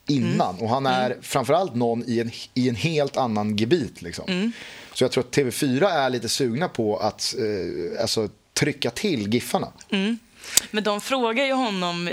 innan. 0.06 0.58
Och 0.58 0.68
han 0.68 0.86
är 0.86 1.16
framförallt 1.22 1.74
någon 1.74 2.04
i 2.06 2.20
en, 2.20 2.30
i 2.54 2.68
en 2.68 2.74
helt 2.74 3.16
annan 3.16 3.56
gebit. 3.56 4.02
Liksom. 4.02 4.24
Mm. 4.28 4.52
Så 4.94 5.04
jag 5.04 5.10
tror 5.12 5.24
att 5.24 5.36
TV4 5.36 5.88
är 5.90 6.10
lite 6.10 6.28
sugna 6.28 6.68
på 6.68 6.96
att 6.96 7.34
eh, 7.38 8.02
alltså, 8.02 8.28
trycka 8.58 8.90
till 8.90 9.34
Giffarna. 9.34 9.72
Men 10.70 10.84
de 10.84 11.00
frågar 11.00 11.44
ju 11.44 11.52
honom 11.52 12.08
i, 12.08 12.12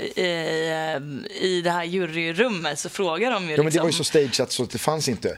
i 1.41 1.61
det 1.63 1.71
här 1.71 1.83
juryrummet, 1.83 2.79
så 2.79 2.89
frågar 2.89 3.31
de 3.31 3.43
ju 3.43 3.51
Ja, 3.51 3.57
men 3.57 3.57
det 3.57 3.63
liksom... 3.63 3.81
var 3.81 3.89
ju 3.89 3.93
så 3.93 4.03
stageat 4.03 4.51
så 4.51 4.63
att 4.63 4.69
det 4.69 4.77
fanns 4.77 5.07
inte. 5.07 5.37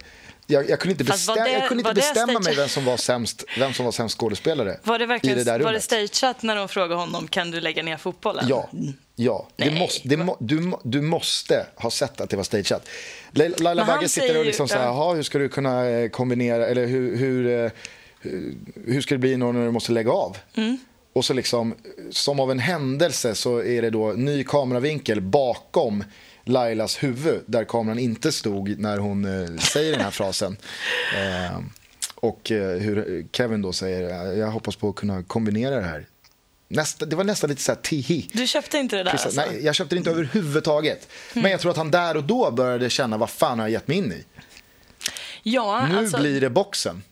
Jag, 0.49 0.69
jag 0.69 0.79
kunde 0.79 0.91
inte, 0.91 1.03
bestäm, 1.03 1.35
det- 1.35 1.51
jag 1.51 1.67
kunde 1.67 1.81
inte 1.81 1.93
bestämma 1.93 2.33
stage- 2.33 2.43
mig 2.43 2.55
vem 2.55 2.69
som 2.69 2.85
var 2.85 2.97
sämst, 2.97 3.43
vem 3.59 3.73
som 3.73 3.85
var 3.85 3.91
sämst 3.91 4.17
skådespelare 4.17 4.79
Var 4.83 4.99
det 4.99 5.05
verkligen 5.05 5.37
i 5.39 5.43
det 5.43 5.51
där 5.51 5.59
var 5.59 5.59
det 5.59 5.65
rummet. 5.69 5.83
stageat 6.11 6.43
när 6.43 6.55
de 6.55 6.67
frågade 6.67 6.95
honom 6.95 7.27
kan 7.27 7.51
du 7.51 7.61
lägga 7.61 7.83
ner 7.83 7.97
fotbollen? 7.97 8.45
Ja, 8.49 8.69
ja. 9.15 9.47
Det 9.55 9.71
måste, 9.71 10.07
det 10.07 10.17
må, 10.17 10.37
du, 10.39 10.71
du 10.83 11.01
måste 11.01 11.65
ha 11.75 11.91
sett 11.91 12.21
att 12.21 12.29
det 12.29 12.35
var 12.37 12.43
stageat. 12.43 12.87
Laila 13.31 13.85
Bagge 13.85 14.09
sitter 14.09 14.27
säger 14.27 14.39
och 14.39 14.45
liksom 14.45 14.67
ja. 14.71 14.77
"Jaha, 14.83 15.13
hur 15.13 15.23
ska 15.23 15.37
du 15.37 15.49
kunna 15.49 15.85
eh, 15.89 16.09
kombinera, 16.09 16.67
eller 16.67 16.85
hur, 16.85 17.17
hur, 17.17 17.65
eh, 17.65 17.71
hur, 18.21 18.55
hur 18.85 19.01
ska 19.01 19.15
det 19.15 19.19
bli 19.19 19.37
när 19.37 19.53
du 19.65 19.71
måste 19.71 19.91
lägga 19.91 20.11
av? 20.11 20.37
Mm. 20.55 20.77
Och 21.17 21.25
så 21.25 21.33
liksom, 21.33 21.75
som 22.09 22.39
av 22.39 22.51
en 22.51 22.59
händelse 22.59 23.35
så 23.35 23.63
är 23.63 23.81
det 23.81 23.89
då 23.89 24.11
ny 24.11 24.43
kameravinkel 24.43 25.21
bakom 25.21 26.03
Lailas 26.43 27.03
huvud 27.03 27.43
där 27.45 27.63
kameran 27.63 27.99
inte 27.99 28.31
stod 28.31 28.79
när 28.79 28.97
hon 28.97 29.25
eh, 29.25 29.57
säger 29.57 29.91
den 29.91 30.01
här 30.01 30.11
frasen. 30.11 30.57
Eh, 31.17 31.59
och 32.15 32.51
eh, 32.51 32.77
hur 32.79 33.27
Kevin 33.31 33.61
då 33.61 33.73
säger, 33.73 34.33
jag 34.33 34.47
hoppas 34.47 34.75
på 34.75 34.89
att 34.89 34.95
kunna 34.95 35.23
kombinera 35.23 35.75
det 35.75 35.81
här. 35.81 36.05
Nästa, 36.67 37.05
det 37.05 37.15
var 37.15 37.23
nästan 37.23 37.49
lite 37.49 37.61
så 37.61 37.71
här 37.71 37.79
tihi. 37.81 38.29
Du 38.33 38.47
köpte 38.47 38.77
inte 38.77 38.95
det 38.95 39.03
där 39.03 39.11
Precis, 39.11 39.25
alltså? 39.25 39.51
Nej, 39.51 39.65
jag 39.65 39.75
köpte 39.75 39.95
det 39.95 39.97
inte 39.97 40.09
överhuvudtaget. 40.09 41.09
Men 41.33 41.51
jag 41.51 41.59
tror 41.59 41.71
att 41.71 41.77
han 41.77 41.91
där 41.91 42.17
och 42.17 42.23
då 42.23 42.51
började 42.51 42.89
känna 42.89 43.17
vad 43.17 43.29
fan 43.29 43.59
har 43.59 43.65
jag 43.65 43.71
gett 43.71 43.87
mig 43.87 43.97
in 43.97 44.11
i? 44.11 44.25
Ja, 45.43 45.87
Nu 45.87 45.97
alltså, 45.97 46.17
blir 46.17 46.41
det 46.41 46.49
boxen. 46.49 47.03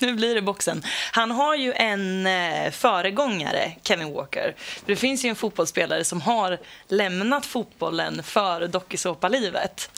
nu 0.06 0.14
blir 0.14 0.34
det 0.34 0.42
boxen. 0.42 0.82
Han 1.12 1.30
har 1.30 1.56
ju 1.56 1.72
en 1.72 2.26
eh, 2.26 2.70
föregångare, 2.70 3.72
Kevin 3.82 4.12
Walker. 4.12 4.54
Det 4.86 4.96
finns 4.96 5.24
ju 5.24 5.28
en 5.28 5.36
fotbollsspelare 5.36 6.04
som 6.04 6.20
har 6.20 6.58
lämnat 6.88 7.46
fotbollen 7.46 8.22
för 8.22 8.66
dokusåpalivet. 8.66 9.90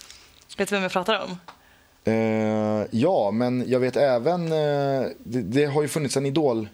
Vet 0.57 0.69
du 0.69 0.75
vem 0.75 0.83
jag 0.83 0.93
pratar 0.93 1.25
om? 1.25 1.39
Eh, 2.05 2.87
ja, 2.91 3.31
men 3.31 3.65
jag 3.69 3.81
vet 3.81 3.97
även, 3.97 4.53
eh, 4.53 5.09
det, 5.19 5.43
det 5.43 5.65
har 5.65 5.83
ju 5.83 5.89
funnits 5.89 6.17
en 6.17 6.27
idol, 6.27 6.69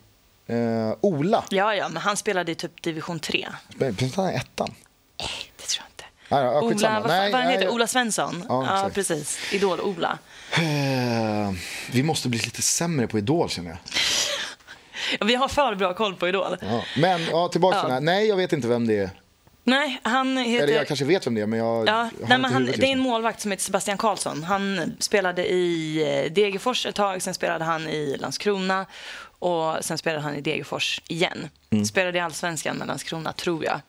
eh, 0.47 0.57
Ola. 1.01 1.45
Ja, 1.51 1.74
ja, 1.74 1.89
men 1.89 2.03
han 2.03 2.16
spelade 2.16 2.53
i 2.53 2.55
typ 2.55 2.83
division 2.83 3.20
3. 3.20 3.49
Precis, 3.79 4.16
han 4.16 4.26
är 4.26 4.37
ettan. 4.37 4.74
Det 5.57 5.64
tror 5.66 5.85
jag 5.85 5.93
inte. 5.93 6.05
Nej, 6.29 6.45
ja, 6.45 6.61
Ola, 6.62 7.01
vad, 7.01 7.11
Nej, 7.11 7.33
vad 7.33 7.41
han 7.41 7.51
heter? 7.51 7.64
nej, 7.64 7.74
Ola 7.74 7.87
Svensson? 7.87 8.45
Ja, 8.49 8.83
Ja, 8.83 8.91
precis. 8.95 9.53
Idol-Ola. 9.53 10.18
Eh, 10.53 11.53
vi 11.92 12.03
måste 12.03 12.28
bli 12.28 12.38
lite 12.38 12.62
sämre 12.62 13.07
på 13.07 13.18
Idol 13.18 13.49
känner 13.51 13.70
jag. 13.70 13.78
Ja, 15.20 15.26
Vi 15.26 15.34
har 15.34 15.49
för 15.49 15.74
bra 15.74 15.94
koll 15.94 16.14
på 16.14 16.28
Idol. 16.28 16.57
Ja. 16.61 16.84
Men 16.96 17.20
ja, 17.30 17.49
tillbaka 17.49 17.76
Ja. 17.76 17.80
till 17.82 17.88
den 17.88 17.94
här. 17.94 18.14
Nej, 18.14 18.28
jag 18.28 18.36
vet 18.36 18.53
inte 18.53 18.68
vem 18.68 18.86
det 18.86 18.99
är. 18.99 19.11
Nej, 19.64 20.01
han 20.03 20.36
heter... 20.38 20.64
Eller 20.64 20.74
jag 20.74 20.86
kanske 20.88 21.05
vet 21.05 21.26
vem 21.26 21.34
det 21.34 21.40
är, 21.40 21.46
men 21.46 21.59
jag 21.59 21.88
Ja, 21.88 21.92
har 21.92 22.03
nej, 22.05 22.11
inte 22.22 22.38
men 22.38 22.44
han, 22.53 22.64
det 22.64 22.86
är 22.88 22.92
en 22.92 22.99
målvakt 23.01 23.40
som 23.40 23.51
heter 23.51 23.64
Sebastian 23.64 23.99
Karlsson. 23.99 24.42
Han 24.42 24.92
spelade 25.01 25.46
i 25.49 25.96
eh, 26.26 26.32
Degerfors 26.32 26.86
ett 26.86 26.94
tag, 26.94 27.22
sen 27.22 27.34
spelade 27.34 27.64
han 27.64 27.88
i 27.88 28.16
Landskrona 28.18 28.86
och 29.38 29.76
sen 29.84 29.99
spelade 29.99 30.22
han 30.22 30.34
i 30.36 30.40
Degerfors 30.40 31.01
igen. 31.09 31.49
Mm. 31.70 31.84
Spelade 31.84 32.18
i 32.18 32.20
Allsvenskan 32.20 32.76
med 32.76 32.86
Landskrona, 32.86 33.32
tror 33.32 33.64
jag. 33.64 33.80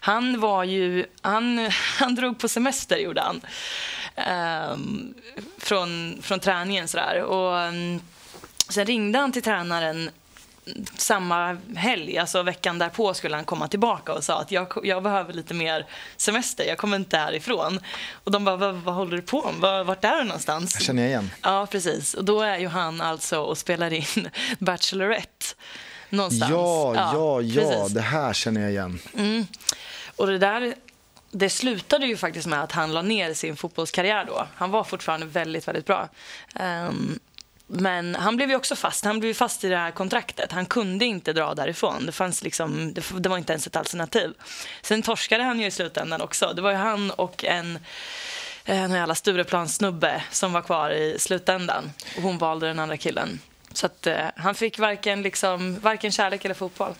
Han 0.00 0.40
var 0.40 0.64
ju... 0.64 1.06
Han, 1.20 1.70
han 1.98 2.14
drog 2.14 2.38
på 2.38 2.48
semester, 2.48 2.96
gjorde 2.96 3.20
han. 3.20 3.40
Ehm, 4.16 5.14
från, 5.58 6.18
från 6.22 6.40
träningen 6.40 6.88
sådär. 6.88 7.22
Och, 7.22 7.58
mm, 7.58 8.00
sen 8.68 8.86
ringde 8.86 9.18
han 9.18 9.32
till 9.32 9.42
tränaren 9.42 10.10
samma 10.96 11.56
helg, 11.76 12.18
alltså 12.18 12.42
veckan 12.42 12.78
därpå 12.78 13.14
skulle 13.14 13.36
han 13.36 13.44
komma 13.44 13.68
tillbaka 13.68 14.12
och 14.12 14.24
sa 14.24 14.40
att 14.40 14.50
jag, 14.50 14.68
jag 14.82 15.02
behöver 15.02 15.32
lite 15.32 15.54
mer 15.54 15.86
semester, 16.16 16.64
jag 16.64 16.78
kommer 16.78 16.96
inte 16.96 17.16
härifrån. 17.16 17.80
Och 18.24 18.30
de 18.30 18.44
bara, 18.44 18.56
vad, 18.56 18.74
vad 18.74 18.94
håller 18.94 19.16
du 19.16 19.22
på 19.22 19.50
med? 19.52 19.60
Var, 19.60 19.84
vart 19.84 20.04
är 20.04 20.18
du 20.18 20.24
någonstans? 20.24 20.74
Jag 20.74 20.82
känner 20.82 21.06
igen. 21.06 21.30
Ja, 21.42 21.66
precis. 21.70 22.14
Och 22.14 22.24
då 22.24 22.40
är 22.40 22.58
ju 22.58 22.68
han 22.68 23.00
alltså 23.00 23.40
och 23.40 23.58
spelar 23.58 23.92
in 23.92 24.28
Bachelorette 24.58 25.46
någonstans. 26.10 26.50
Ja, 26.50 26.94
ja, 26.94 27.40
ja, 27.40 27.62
precis. 27.62 27.94
det 27.94 28.00
här 28.00 28.32
känner 28.32 28.60
jag 28.60 28.70
igen. 28.70 28.98
Och 30.16 30.26
det 30.26 30.38
där 30.38 30.74
det 31.30 31.50
slutade 31.50 32.06
ju 32.06 32.16
faktiskt 32.16 32.46
med 32.46 32.62
att 32.62 32.72
han 32.72 32.92
la 32.92 33.02
ner 33.02 33.34
sin 33.34 33.56
fotbollskarriär 33.56 34.24
då. 34.24 34.46
Han 34.54 34.70
var 34.70 34.84
fortfarande 34.84 35.26
väldigt, 35.26 35.68
väldigt 35.68 35.86
bra. 35.86 36.08
Um, 36.60 37.18
men 37.66 38.14
han 38.14 38.36
blev 38.36 38.50
ju 38.50 38.56
också 38.56 38.76
fast. 38.76 39.04
Han 39.04 39.20
blev 39.20 39.34
fast 39.34 39.64
i 39.64 39.68
det 39.68 39.76
här 39.76 39.90
kontraktet. 39.90 40.52
Han 40.52 40.66
kunde 40.66 41.04
inte 41.04 41.32
dra 41.32 41.54
därifrån. 41.54 42.06
Det, 42.06 42.12
fanns 42.12 42.42
liksom, 42.42 42.94
det, 42.94 43.02
det 43.18 43.28
var 43.28 43.38
inte 43.38 43.52
ens 43.52 43.66
ett 43.66 43.76
alternativ. 43.76 44.32
Sen 44.82 45.02
torskade 45.02 45.42
han 45.42 45.60
ju 45.60 45.66
i 45.66 45.70
slutändan 45.70 46.20
också. 46.20 46.52
Det 46.56 46.62
var 46.62 46.70
ju 46.70 46.76
han 46.76 47.10
och 47.10 47.44
en 47.44 47.78
en 48.68 48.90
jävla 48.90 49.14
Stureplanssnubbe 49.14 50.22
som 50.30 50.52
var 50.52 50.62
kvar 50.62 50.90
i 50.90 51.18
slutändan. 51.18 51.92
Och 52.16 52.22
hon 52.22 52.38
valde 52.38 52.66
den 52.66 52.78
andra 52.78 52.96
killen. 52.96 53.40
Så 53.72 53.86
att, 53.86 54.06
eh, 54.06 54.26
han 54.36 54.54
fick 54.54 54.78
varken, 54.78 55.22
liksom, 55.22 55.78
varken 55.80 56.12
kärlek 56.12 56.44
eller 56.44 56.54
fotboll. 56.54 56.94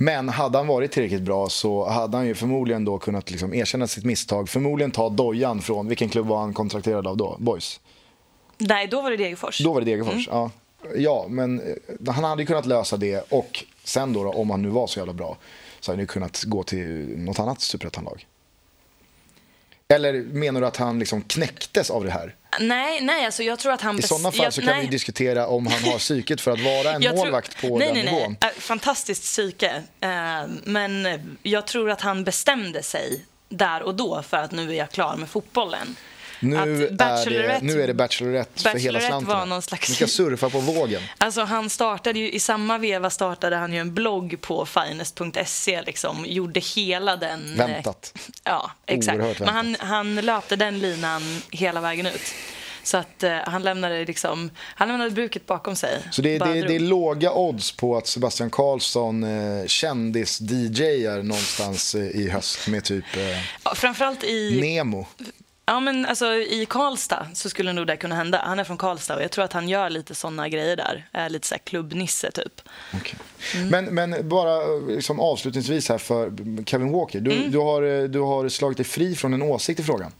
Men 0.00 0.28
hade 0.28 0.58
han 0.58 0.66
varit 0.66 0.92
tillräckligt 0.92 1.22
bra 1.22 1.48
så 1.48 1.88
hade 1.88 2.16
han 2.16 2.26
ju 2.26 2.34
förmodligen 2.34 2.84
då 2.84 2.98
kunnat 2.98 3.30
liksom 3.30 3.54
erkänna 3.54 3.86
sitt 3.86 4.04
misstag. 4.04 4.48
Förmodligen 4.48 4.90
ta 4.90 5.08
dojan 5.08 5.60
från, 5.62 5.88
vilken 5.88 6.08
klubb 6.08 6.26
var 6.26 6.38
han 6.40 6.54
kontrakterad 6.54 7.06
av 7.06 7.16
då? 7.16 7.36
Boys? 7.38 7.80
Nej, 8.58 8.86
då 8.86 9.00
var 9.02 9.10
det 9.10 9.16
Degerfors. 9.16 9.58
Då 9.58 9.72
var 9.72 9.80
det 9.80 9.84
Degerfors, 9.90 10.28
Mm. 10.28 10.38
ja. 10.38 10.50
Ja, 10.96 11.26
men 11.28 11.60
eh, 11.60 12.12
han 12.14 12.24
hade 12.24 12.42
ju 12.42 12.46
kunnat 12.46 12.66
lösa 12.66 12.96
det 12.96 13.32
och 13.32 13.64
sen 13.84 14.12
då, 14.12 14.24
då 14.24 14.30
om 14.30 14.50
han 14.50 14.62
nu 14.62 14.68
var 14.68 14.86
så 14.86 14.98
jävla 14.98 15.12
bra 15.12 15.36
så 15.80 15.90
hade 15.92 15.96
han 15.96 16.02
ju 16.02 16.06
kunnat 16.06 16.44
gå 16.44 16.62
till 16.62 17.14
något 17.18 17.38
annat 17.38 17.60
superettanlag. 17.60 18.26
Eller 19.88 20.12
menar 20.22 20.60
du 20.60 20.66
att 20.66 20.76
han 20.76 20.98
liksom 20.98 21.22
knäcktes 21.22 21.90
av 21.90 22.04
det 22.04 22.10
här? 22.10 22.34
Nej, 22.60 23.00
nej, 23.00 23.26
alltså 23.26 23.42
jag 23.42 23.58
tror 23.58 23.72
att 23.72 23.80
han... 23.80 23.98
I 23.98 24.02
sådana 24.02 24.32
fall 24.32 24.44
jag, 24.44 24.54
så 24.54 24.60
kan 24.60 24.70
nej. 24.70 24.80
vi 24.80 24.86
diskutera 24.86 25.46
om 25.46 25.66
han 25.66 25.92
har 25.92 25.98
psyket 25.98 26.40
för 26.40 26.50
att 26.50 26.60
vara 26.60 26.92
en 26.92 27.02
målvakt 27.16 27.60
på 27.60 27.78
nej, 27.78 27.86
den 27.86 27.96
nej, 27.96 28.04
nivån. 28.04 28.36
Nej. 28.40 28.50
Äh, 28.56 28.60
Fantastiskt 28.60 29.22
psyke. 29.22 29.82
Eh, 30.00 30.10
Men 30.64 31.08
jag 31.42 31.66
tror 31.66 31.90
att 31.90 32.00
han 32.00 32.24
bestämde 32.24 32.82
sig 32.82 33.24
där 33.48 33.82
och 33.82 33.94
då 33.94 34.22
för 34.22 34.36
att 34.36 34.52
nu 34.52 34.70
är 34.70 34.74
jag 34.74 34.90
klar 34.90 35.16
med 35.16 35.28
fotbollen. 35.28 35.96
Nu 36.40 36.56
är, 36.56 36.66
det, 36.90 37.58
nu 37.62 37.82
är 37.82 37.86
det 37.86 37.94
Bachelorette 37.94 38.62
för 38.62 38.78
hela 38.78 39.00
slanten. 39.00 39.28
var 39.36 39.46
någon 39.46 39.62
slags- 39.62 39.88
Ni 39.88 39.94
ska 39.94 40.06
surfa 40.06 40.50
på 40.50 40.58
vågen. 40.60 41.02
Alltså 41.18 41.42
han 41.44 41.70
startade 41.70 42.18
ju, 42.18 42.30
i 42.30 42.40
samma 42.40 42.78
veva 42.78 43.10
startade 43.10 43.56
han 43.56 43.72
ju 43.72 43.78
en 43.78 43.94
blogg 43.94 44.36
på 44.40 44.66
finest.se 44.66 45.82
liksom, 45.82 46.24
gjorde 46.28 46.60
hela 46.60 47.16
den... 47.16 47.54
Väntat. 47.56 48.14
Ja, 48.44 48.70
exakt. 48.86 49.18
Oerhört 49.18 49.40
Men 49.40 49.48
han, 49.48 49.76
han 49.78 50.16
löpte 50.16 50.56
den 50.56 50.78
linan 50.78 51.42
hela 51.50 51.80
vägen 51.80 52.06
ut. 52.06 52.34
Så 52.82 52.96
att 52.96 53.22
eh, 53.22 53.36
han 53.46 53.62
lämnade 53.62 54.04
liksom, 54.04 54.50
han 54.58 54.88
lämnade 54.88 55.10
bruket 55.10 55.46
bakom 55.46 55.76
sig. 55.76 56.02
Så 56.10 56.22
det, 56.22 56.38
det, 56.38 56.62
det 56.62 56.74
är 56.74 56.80
låga 56.80 57.32
odds 57.32 57.72
på 57.72 57.96
att 57.96 58.06
Sebastian 58.06 58.50
Karlsson 58.50 59.24
eh, 59.24 59.66
kändis-DJar 59.66 61.22
någonstans 61.22 61.94
eh, 61.94 62.02
i 62.02 62.30
höst 62.30 62.68
med 62.68 62.84
typ 62.84 63.16
eh, 63.16 63.22
Ja, 63.64 63.74
Framförallt 63.74 64.24
i, 64.24 64.60
Nemo. 64.60 65.06
Ja, 65.68 65.80
men 65.80 66.06
alltså, 66.06 66.34
i 66.34 66.66
Karlstad 66.70 67.26
så 67.34 67.48
skulle 67.50 67.72
nog 67.72 67.86
det 67.86 67.96
kunna 67.96 68.14
hända. 68.14 68.42
Han 68.44 68.58
är 68.58 68.64
från 68.64 68.76
Karlstad 68.78 69.16
och 69.16 69.22
jag 69.22 69.30
tror 69.30 69.44
att 69.44 69.52
han 69.52 69.68
gör 69.68 69.90
lite 69.90 70.14
såna 70.14 70.48
grejer 70.48 70.76
där. 70.76 71.08
Är 71.12 71.28
lite 71.30 71.46
så 71.46 71.54
här 71.54 71.60
klubbnisse 71.64 72.30
typ. 72.30 72.60
Okej. 72.94 73.14
Mm. 73.54 73.68
Men, 73.68 73.84
men 74.10 74.28
bara 74.28 74.60
liksom 74.88 75.20
avslutningsvis 75.20 75.88
här 75.88 75.98
för 75.98 76.32
Kevin 76.66 76.92
Walker. 76.92 77.20
Du, 77.20 77.32
Mm. 77.32 77.50
du, 77.50 77.58
har, 77.58 77.82
eh, 77.82 78.04
du 78.04 78.20
har 78.20 78.48
slagit 78.48 78.76
dig 78.76 78.86
fri 78.86 79.16
från 79.16 79.34
en 79.34 79.42
åsikt 79.42 79.80
i 79.80 79.82
frågan. 79.82 80.12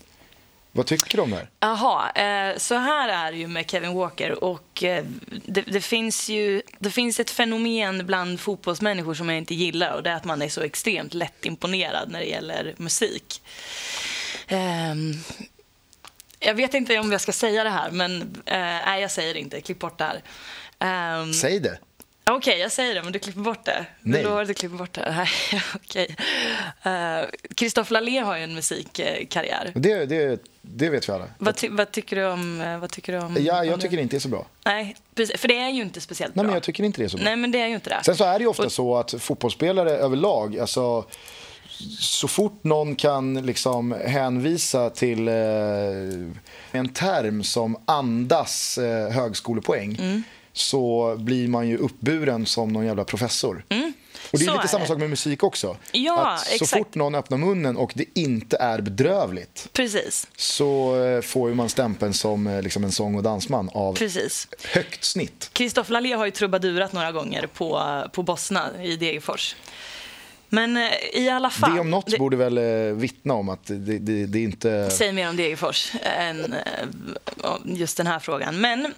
Vad 0.72 0.86
tycker 0.86 1.16
du 1.16 1.22
om 1.22 1.30
det 1.30 1.36
här? 1.36 1.49
Jaha, 1.61 2.11
eh, 2.11 2.59
så 2.59 2.74
här 2.74 3.09
är 3.09 3.32
det 3.32 3.38
ju 3.38 3.46
med 3.49 3.70
Kevin 3.70 3.94
Walker. 3.94 4.44
Och 4.44 4.84
eh, 4.84 5.05
det, 5.46 5.61
det, 5.61 5.80
finns 5.80 6.28
ju, 6.28 6.62
det 6.78 6.90
finns 6.90 7.20
ett 7.20 7.30
fenomen 7.30 8.07
bland 8.07 8.40
fotbollsmänniskor 8.40 9.14
som 9.14 9.28
jag 9.28 9.38
inte 9.38 9.55
gillar 9.55 9.92
och 9.92 10.03
det 10.03 10.11
är 10.11 10.14
att 10.14 10.24
man 10.24 10.42
är 10.42 10.49
så 10.49 10.61
extremt 10.61 11.14
lätt 11.14 11.44
imponerad 11.46 12.11
när 12.11 12.18
det 12.18 12.26
gäller 12.26 12.74
musik. 12.76 13.42
Ehm, 14.49 15.12
jag 16.40 16.55
vet 16.55 16.74
inte 16.74 16.99
om 16.99 17.12
jag 17.12 17.20
ska 17.20 17.32
säga 17.32 17.64
det 17.64 17.70
här, 17.70 17.90
men 17.90 18.20
eh, 18.46 18.59
nej, 18.59 19.01
jag 19.03 19.11
säger 19.11 19.34
det 19.34 19.40
inte. 19.40 19.61
Klipp 19.61 19.78
bort 19.78 19.99
det 19.99 20.05
här. 20.05 20.22
Ehm, 20.78 21.32
Säg 21.32 21.61
det. 21.61 21.78
Okej, 22.30 22.59
jag 22.59 22.72
säger 22.72 22.94
det, 22.94 23.03
men 23.03 23.12
du 23.12 23.18
klipper 23.18 23.40
bort 23.40 23.64
det. 23.64 23.86
Nej. 24.01 24.22
Du 24.22 24.28
lovar 24.28 24.42
att 24.42 24.49
du 24.49 24.55
klipper 24.55 24.76
bort 24.76 24.92
det? 24.92 25.14
Nej, 25.16 25.62
okej. 25.74 26.16
Kristoffer 27.55 27.92
Lalé 27.92 28.18
har 28.18 28.36
ju 28.36 28.44
en 28.44 28.55
musikkarriär. 28.55 29.72
Det, 29.74 30.07
det, 30.07 30.42
det 30.62 30.90
vet 30.90 31.09
vi 31.09 31.12
alla. 31.12 31.26
Vad, 31.38 31.57
ty- 31.57 31.68
vad 31.68 31.90
tycker 31.92 32.16
du 32.16 32.26
om... 32.26 32.61
eh, 32.61 32.78
Vad 32.78 32.90
tycker 32.90 33.12
du 33.12 33.18
om 33.18 33.36
Ja, 33.40 33.61
om 33.61 33.66
jag 33.68 33.78
det? 33.78 33.82
tycker 33.82 33.99
inte 33.99 34.12
det 34.16 34.18
är 34.18 34.20
så 34.20 34.28
bra. 34.28 34.46
Nej, 34.64 34.96
precis, 35.14 35.40
för 35.40 35.49
det 35.49 35.59
är 35.59 35.68
ju 35.70 35.82
inte 35.82 36.01
speciellt 36.01 36.34
Nej, 36.34 36.42
bra. 36.42 36.46
men 36.46 36.55
jag 36.55 36.62
tycker 36.62 36.84
inte 36.84 37.01
det 37.01 37.05
är 37.05 37.09
så 37.09 37.16
bra. 37.16 37.24
Nej, 37.24 37.36
men 37.36 37.51
det 37.51 37.61
är 37.61 37.66
ju 37.66 37.74
inte 37.74 37.90
det. 37.90 38.01
Sen 38.05 38.16
så 38.16 38.24
är 38.24 38.38
det 38.38 38.42
ju 38.42 38.49
ofta 38.49 38.62
Och- 38.66 38.72
så 38.72 38.96
att 38.96 39.14
fotbollsspelare 39.22 39.90
överlag, 39.90 40.59
alltså 40.59 41.05
så 41.99 42.29
fort 42.29 42.64
någon 42.64 42.95
kan 42.97 43.35
liksom 43.47 43.95
hänvisa 44.07 44.91
till 44.91 45.29
eh, 45.29 45.35
en 46.72 46.89
term 46.95 47.43
som 47.45 47.76
andas 47.85 48.79
eh, 48.79 49.11
högskolepoäng 49.11 49.97
Mm. 50.01 50.22
så 50.53 51.14
blir 51.18 51.49
man 51.49 51.68
ju 51.68 51.76
uppburen 51.76 52.47
som 52.47 52.72
någon 52.72 52.87
jävla 52.87 53.05
professor. 53.05 53.64
Och 53.68 53.68
det 53.68 53.74
är 53.74 53.79
Mm. 53.79 53.93
Så 54.33 54.37
lite 54.39 54.53
är 54.62 54.66
samma 54.66 54.83
det. 54.85 54.89
sak 54.89 54.99
med 54.99 55.11
musik 55.11 55.43
också. 55.43 55.76
Ja, 55.93 56.26
att 56.35 56.41
så 56.47 56.55
exakt. 56.55 56.70
fort 56.72 56.95
någon 56.95 57.14
öppnar 57.14 57.39
munnen 57.39 57.76
och 57.76 57.93
det 57.95 58.05
inte 58.14 58.57
är 58.57 58.81
bedrövligt 58.81 59.68
Precis, 59.72 60.26
så 60.37 61.03
eh, 61.05 61.20
får 61.20 61.49
ju 61.49 61.55
man 61.55 61.68
stämpeln 61.68 62.14
som 62.14 62.47
eh, 62.47 62.62
liksom 62.62 62.85
en 62.85 62.93
sång 62.93 63.14
och 63.16 63.22
dansman 63.22 63.70
av 63.74 63.95
precis. 63.95 64.49
högt 64.74 65.05
snitt. 65.05 65.51
Kristoffer 65.53 65.93
Lalé 65.93 66.12
har 66.12 66.24
ju 66.24 66.31
trubadurat 66.31 66.93
några 66.93 67.12
gånger 67.12 67.47
på, 67.47 67.83
på 68.12 68.22
Bosna 68.22 68.70
i 68.83 68.97
Degerfors. 68.97 69.57
Men 70.49 70.76
eh, 70.76 70.92
i 71.12 71.28
alla 71.28 71.51
fall... 71.51 71.74
Det 71.74 71.80
om 71.80 71.90
något 71.90 72.07
det- 72.07 72.18
borde 72.18 72.36
väl 72.36 72.59
eh, 72.59 72.94
vittna 72.94 73.34
om 73.34 73.49
att 73.49 73.66
det, 73.66 73.99
det, 73.99 74.26
det 74.26 74.38
är 74.38 74.42
inte... 74.42 74.90
Säg 74.90 75.12
mer 75.12 75.28
om 75.28 75.36
Degerfors 75.36 75.92
än 76.03 76.53
eh, 76.53 77.55
just 77.64 77.96
den 77.96 78.07
här 78.07 78.18
frågan. 78.18 78.61
Men 78.61 78.94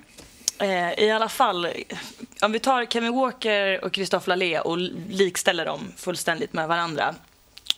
i 0.96 1.10
alla 1.10 1.28
fall, 1.28 1.68
om 2.42 2.52
vi 2.52 2.58
tar 2.58 2.84
Kevin 2.84 3.12
Walker 3.14 3.84
och 3.84 3.94
Christophe 3.94 4.28
Lalé 4.28 4.60
och 4.60 4.78
likställer 5.08 5.66
dem 5.66 5.92
fullständigt 5.96 6.52
med 6.52 6.68
varandra 6.68 7.14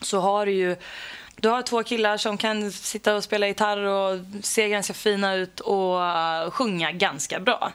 så 0.01 0.19
har 0.19 0.45
du 0.45 0.51
ju 0.51 0.75
du 1.35 1.49
har 1.49 1.61
två 1.61 1.83
killar 1.83 2.17
som 2.17 2.37
kan 2.37 2.71
sitta 2.71 3.15
och 3.15 3.23
spela 3.23 3.47
gitarr 3.47 3.77
och 3.77 4.19
se 4.41 4.69
ganska 4.69 4.93
fina 4.93 5.35
ut 5.35 5.59
och 5.59 5.99
sjunga 6.53 6.91
ganska 6.91 7.39
bra. 7.39 7.71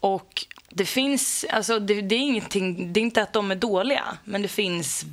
Och 0.00 0.46
det 0.70 0.84
finns, 0.84 1.44
alltså 1.50 1.78
det, 1.78 2.00
det 2.00 2.14
är 2.14 2.18
ingenting, 2.18 2.92
det 2.92 3.00
är 3.00 3.02
inte 3.02 3.22
att 3.22 3.32
de 3.32 3.50
är 3.50 3.56
dåliga, 3.56 4.18
men 4.24 4.42
det 4.42 4.48
finns 4.48 5.04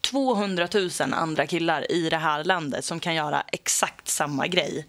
200 0.00 0.68
000 0.74 0.90
andra 1.12 1.46
killar 1.46 1.92
i 1.92 2.10
det 2.10 2.16
här 2.16 2.44
landet 2.44 2.84
som 2.84 3.00
kan 3.00 3.14
göra 3.14 3.42
exakt 3.52 4.08
samma 4.08 4.46
grej. 4.46 4.86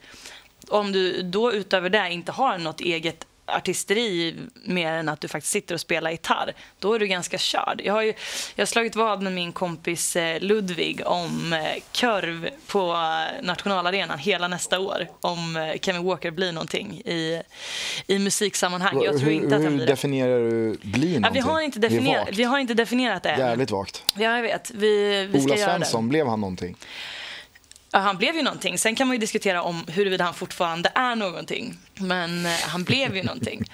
Om 0.67 0.91
du 0.91 1.21
då 1.21 1.53
utöver 1.53 1.89
det 1.89 2.11
inte 2.11 2.32
har 2.32 2.57
något 2.57 2.82
eget 2.82 3.28
artisteri 3.46 4.36
mer 4.64 4.91
än 4.91 5.10
att 5.10 5.22
du 5.22 5.28
faktiskt 5.28 5.52
sitter 5.54 5.76
och 5.76 5.82
spelar 5.82 6.12
gitarr, 6.12 6.54
då 6.80 6.93
är 6.93 7.00
du 7.00 7.08
ganska 7.08 7.38
körd. 7.38 7.82
Jag 7.84 7.93
har, 7.93 8.02
ju, 8.02 8.14
jag 8.56 8.62
har 8.62 8.66
slagit 8.66 8.96
vad 8.96 9.22
med 9.22 9.34
min 9.34 9.52
kompis 9.54 10.16
eh, 10.16 10.41
Ludvig 10.41 11.02
om 11.06 11.54
eh, 11.54 11.82
kurv 11.91 12.50
på 12.68 12.91
eh, 12.91 13.46
nationalarenan 13.46 14.20
hela 14.20 14.48
nästa 14.48 14.80
år. 14.80 15.08
Om 15.22 15.74
Kevin 15.82 16.04
Walker 16.04 16.32
blir 16.32 16.52
någonting 16.52 17.02
i, 17.06 17.41
i 18.08 18.20
musiksammanhang. 18.20 19.02
Jag 19.04 19.18
tror 19.18 19.30
hur 19.30 19.32
inte 19.32 19.48
att 19.48 19.52
han 19.54 19.62
hur 19.62 19.70
blir 19.70 19.86
det. 19.86 19.91
definierar 19.91 20.39
du 20.39 20.78
bli 20.82 21.14
Ja, 21.14 21.20
någonting? 21.20 21.34
vi, 21.43 21.50
har 21.50 21.62
inte 21.62 21.80
definierat, 21.80 22.28
vi 22.32 22.43
har 22.43 22.60
inte 22.60 22.74
definierat 22.74 23.24
det 23.24 23.30
än. 23.30 23.39
Jävligt 23.39 23.72
vagt. 23.72 24.04
Ja, 24.14 24.36
jag 24.36 24.41
vet. 24.41 24.72
Vi, 24.72 25.26
vi 25.32 25.41
ska 25.41 25.54
Ola 25.54 25.66
Svensson, 25.66 26.10
blev 26.10 26.28
han 26.28 26.41
någonting? 26.41 26.78
Han 28.00 28.18
blev 28.18 28.36
ju 28.36 28.41
någonting. 28.41 28.78
Sen 28.78 28.96
kan 28.96 29.08
man 29.08 29.16
ju 29.16 29.20
diskutera 29.20 29.62
om 29.62 29.84
huruvida 29.88 30.24
han 30.24 30.34
fortfarande 30.34 30.91
är 30.96 31.16
någonting. 31.16 31.78
Men 31.93 32.46
eh, 32.46 32.52
han 32.52 32.84
blev 32.84 33.16
ju 33.16 33.24
någonting. 33.24 33.64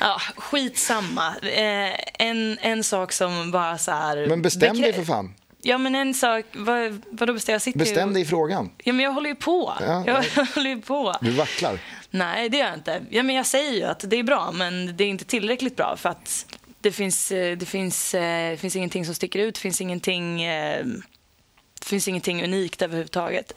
Ja, 0.00 0.20
skitsamma. 0.36 1.34
Eh, 1.42 1.94
en, 2.18 2.58
en 2.60 2.84
sak 2.84 3.12
som 3.12 3.50
bara 3.50 3.78
så 3.78 3.90
här... 3.90 4.26
Men 4.28 4.42
bestäm 4.42 4.80
dig 4.80 4.92
för 4.92 5.04
fan. 5.04 5.34
Ja, 5.62 5.78
men 5.78 5.94
en 5.94 6.14
sak... 6.14 6.44
Vad, 6.52 7.02
vadå 7.10 7.32
bestäm? 7.32 7.52
Jag 7.52 7.62
sitter 7.62 7.78
Bestäm 7.78 8.12
dig 8.12 8.22
i 8.22 8.26
frågan. 8.26 8.70
Ja, 8.84 8.92
men 8.92 9.04
jag 9.04 9.12
håller 9.12 9.28
ju 9.28 9.34
på. 9.34 9.74
Ja, 9.80 10.04
jag 10.06 10.24
ja. 10.36 10.46
håller 10.54 10.70
ju 10.70 10.80
på. 10.80 11.14
Du 11.20 11.30
vacklar. 11.30 11.78
Nej, 12.10 12.48
det 12.48 12.56
gör 12.56 12.66
jag 12.66 12.74
inte. 12.74 13.02
Ja, 13.10 13.22
men 13.22 13.34
jag 13.36 13.46
säger 13.46 13.72
ju 13.72 13.84
att 13.84 14.04
det 14.06 14.16
är 14.16 14.22
bra, 14.22 14.52
men 14.52 14.96
det 14.96 15.04
är 15.04 15.08
inte 15.08 15.24
tillräckligt 15.24 15.76
bra 15.76 15.96
för 15.96 16.08
att 16.08 16.46
det 16.80 16.92
finns, 16.92 17.32
eh, 17.32 17.56
det 17.56 17.66
finns, 17.66 18.14
eh, 18.14 18.50
det 18.50 18.56
finns 18.56 18.76
ingenting 18.76 19.04
som 19.04 19.14
sticker 19.14 19.38
ut. 19.38 19.54
Det 19.54 19.60
finns 19.60 19.80
ingenting, 19.80 20.42
eh, 20.42 20.86
finns 21.88 22.08
ingenting 22.08 22.44
unikt 22.44 22.82
överhuvudtaget. 22.82 23.52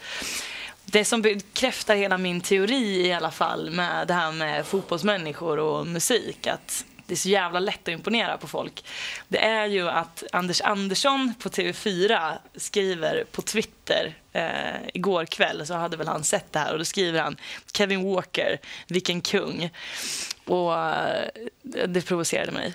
Det 0.86 1.06
som 1.06 1.22
bekräftar 1.22 1.96
hela 1.96 2.18
min 2.18 2.42
teori 2.42 3.08
i 3.08 3.14
alla 3.14 3.32
fall 3.32 3.70
med 3.70 4.08
det 4.08 4.14
här 4.14 4.32
med 4.32 4.66
fotbollsmänniskor 4.66 5.60
och 5.60 5.88
musik, 5.88 6.48
att 6.48 6.86
det 7.12 7.14
är 7.14 7.18
så 7.18 7.30
jävla 7.30 7.60
lätt 7.60 7.82
att 7.82 7.88
imponera 7.88 8.38
på 8.38 8.48
folk. 8.48 8.86
Det 9.28 9.46
är 9.46 9.66
ju 9.66 9.90
att 9.90 10.24
Anders 10.32 10.62
Andersson 10.62 11.34
på 11.40 11.50
TV4 11.50 12.38
skriver 12.56 13.24
på 13.32 13.42
Twitter 13.42 14.14
eh, 14.34 14.90
igår 14.94 15.26
kväll 15.26 15.68
så 15.68 15.74
hade 15.74 15.98
väl 15.98 16.08
han 16.08 16.24
sett 16.24 16.54
det 16.54 16.60
här 16.60 16.72
och 16.72 16.78
då 16.78 16.86
skriver 16.86 17.22
han 17.22 17.38
Kevin 17.74 18.04
Walker, 18.04 18.60
vilken 18.88 19.22
kung. 19.22 19.70
Och 20.46 20.74
eh, 20.76 21.28
det 21.88 22.02
provocerade 22.02 22.52
mig. 22.52 22.74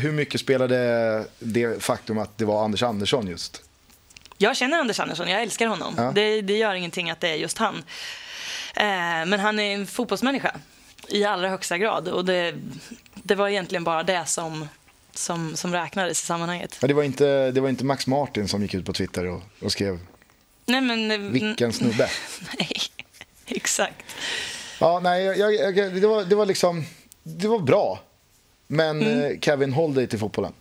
Hur 0.00 0.12
mycket 0.12 0.40
spelade 0.40 1.24
det 1.38 1.82
faktum 1.82 2.18
att 2.18 2.38
det 2.38 2.44
var 2.44 2.64
Anders 2.64 2.82
Andersson 2.82 3.26
just? 3.26 3.62
Jag 4.38 4.56
känner 4.56 4.78
Anders 4.78 5.00
Andersson, 5.00 5.28
jag 5.28 5.42
älskar 5.42 5.66
honom. 5.66 5.94
Ja. 5.96 6.12
Det, 6.14 6.40
det 6.42 6.56
gör 6.56 6.74
ingenting 6.74 7.10
att 7.10 7.20
det 7.20 7.28
är 7.28 7.34
just 7.34 7.58
han. 7.58 7.74
Eh, 8.76 9.26
men 9.26 9.40
han 9.40 9.60
är 9.60 9.74
en 9.74 9.86
fotbollsmänniska 9.86 10.56
i 11.08 11.24
allra 11.24 11.48
högsta 11.48 11.78
grad. 11.78 12.08
Och 12.08 12.24
det, 12.24 12.54
det 13.14 13.34
var 13.34 13.48
egentligen 13.48 13.84
bara 13.84 14.02
det 14.02 14.26
som, 14.26 14.68
som, 15.14 15.56
som 15.56 15.72
räknades 15.72 16.22
i 16.22 16.26
sammanhanget. 16.26 16.78
Ja, 16.80 16.88
det, 16.88 16.94
var 16.94 17.02
inte, 17.02 17.50
det 17.50 17.60
var 17.60 17.68
inte 17.68 17.84
Max 17.84 18.06
Martin 18.06 18.48
som 18.48 18.62
gick 18.62 18.74
ut 18.74 18.86
på 18.86 18.92
Twitter 18.92 19.26
och, 19.26 19.42
och 19.60 19.72
skrev 19.72 19.98
Nej, 20.66 20.80
men, 20.80 21.10
eh, 21.10 21.18
vilken 21.18 21.72
snubbe. 21.72 22.10
Nej, 22.58 22.72
exakt. 23.46 24.04
Ja, 24.80 25.00
nej, 25.00 25.24
jag, 25.24 25.54
jag- 25.54 25.94
det, 25.94 26.06
var, 26.06 26.24
det 26.24 26.34
var 26.34 26.46
liksom, 26.46 26.84
det 27.36 27.48
var 27.48 27.58
bra. 27.58 28.00
Men 28.66 29.22
eh, 29.22 29.38
Kevin, 29.40 29.72
håll 29.72 29.94
dig 29.94 30.06
till 30.06 30.18
fotbollen. 30.18 30.52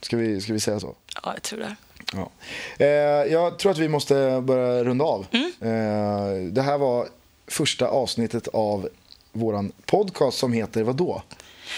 Ska 0.00 0.16
vi, 0.16 0.40
ska 0.40 0.52
vi 0.52 0.60
säga 0.60 0.80
så? 0.80 0.94
Ja, 1.22 1.32
jag 1.34 1.42
tror 1.42 1.58
det. 1.58 1.76
Ja. 2.12 2.30
Eh, 2.78 3.32
jag 3.32 3.58
tror 3.58 3.72
att 3.72 3.78
vi 3.78 3.88
måste 3.88 4.40
börja 4.40 4.84
runda 4.84 5.04
av. 5.04 5.26
Eh, 5.32 6.52
det 6.52 6.62
här 6.62 6.78
var 6.78 7.08
första 7.46 7.86
avsnittet 7.86 8.48
av 8.48 8.88
våran 9.32 9.72
podcast 9.86 10.38
som 10.38 10.52
heter 10.52 10.82
vadå? 10.82 11.22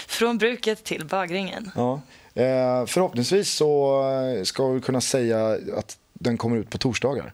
Från 0.07 0.37
bruket 0.37 0.83
till 0.83 1.05
bögringen. 1.05 1.71
Ja. 1.75 2.01
Eh, 2.33 2.85
förhoppningsvis 2.85 3.53
så 3.53 4.03
ska 4.43 4.67
vi 4.67 4.81
kunna 4.81 5.01
säga 5.01 5.57
att 5.77 5.97
den 6.13 6.37
kommer 6.37 6.57
ut 6.57 6.69
på 6.69 6.77
torsdagar. 6.77 7.33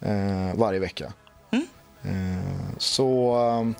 Eh, 0.00 0.54
varje 0.54 0.78
vecka. 0.78 1.12
Eh, 2.04 2.78
så 2.78 3.74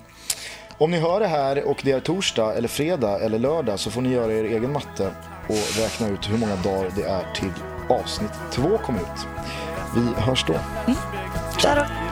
om 0.79 0.91
ni 0.91 0.99
hör 0.99 1.21
det 1.21 1.27
här 1.27 1.69
och 1.69 1.81
det 1.83 1.93
är 1.93 2.01
torsdag 2.01 2.55
eller 2.55 2.69
fredag 2.69 3.21
eller 3.21 3.39
lördag 3.39 3.79
så 3.79 3.91
får 3.91 4.03
ni 4.03 4.13
göra 4.13 4.33
er 4.33 4.45
egen 4.45 4.73
matte 4.73 5.11
och 5.49 5.79
räkna 5.79 6.09
ut 6.09 6.31
hur 6.31 6.39
många 6.39 6.57
dagar 6.57 6.91
det 6.97 7.03
är 7.03 7.33
till 7.35 7.53
avsnitt 7.89 8.33
två 8.53 8.79
kommer 8.79 9.01
ut. 9.01 9.27
Vi 9.95 10.23
hörs 10.23 10.45
då. 10.47 10.55
Mm. 10.87 10.99
Tja 11.59 11.75
då. 11.75 12.04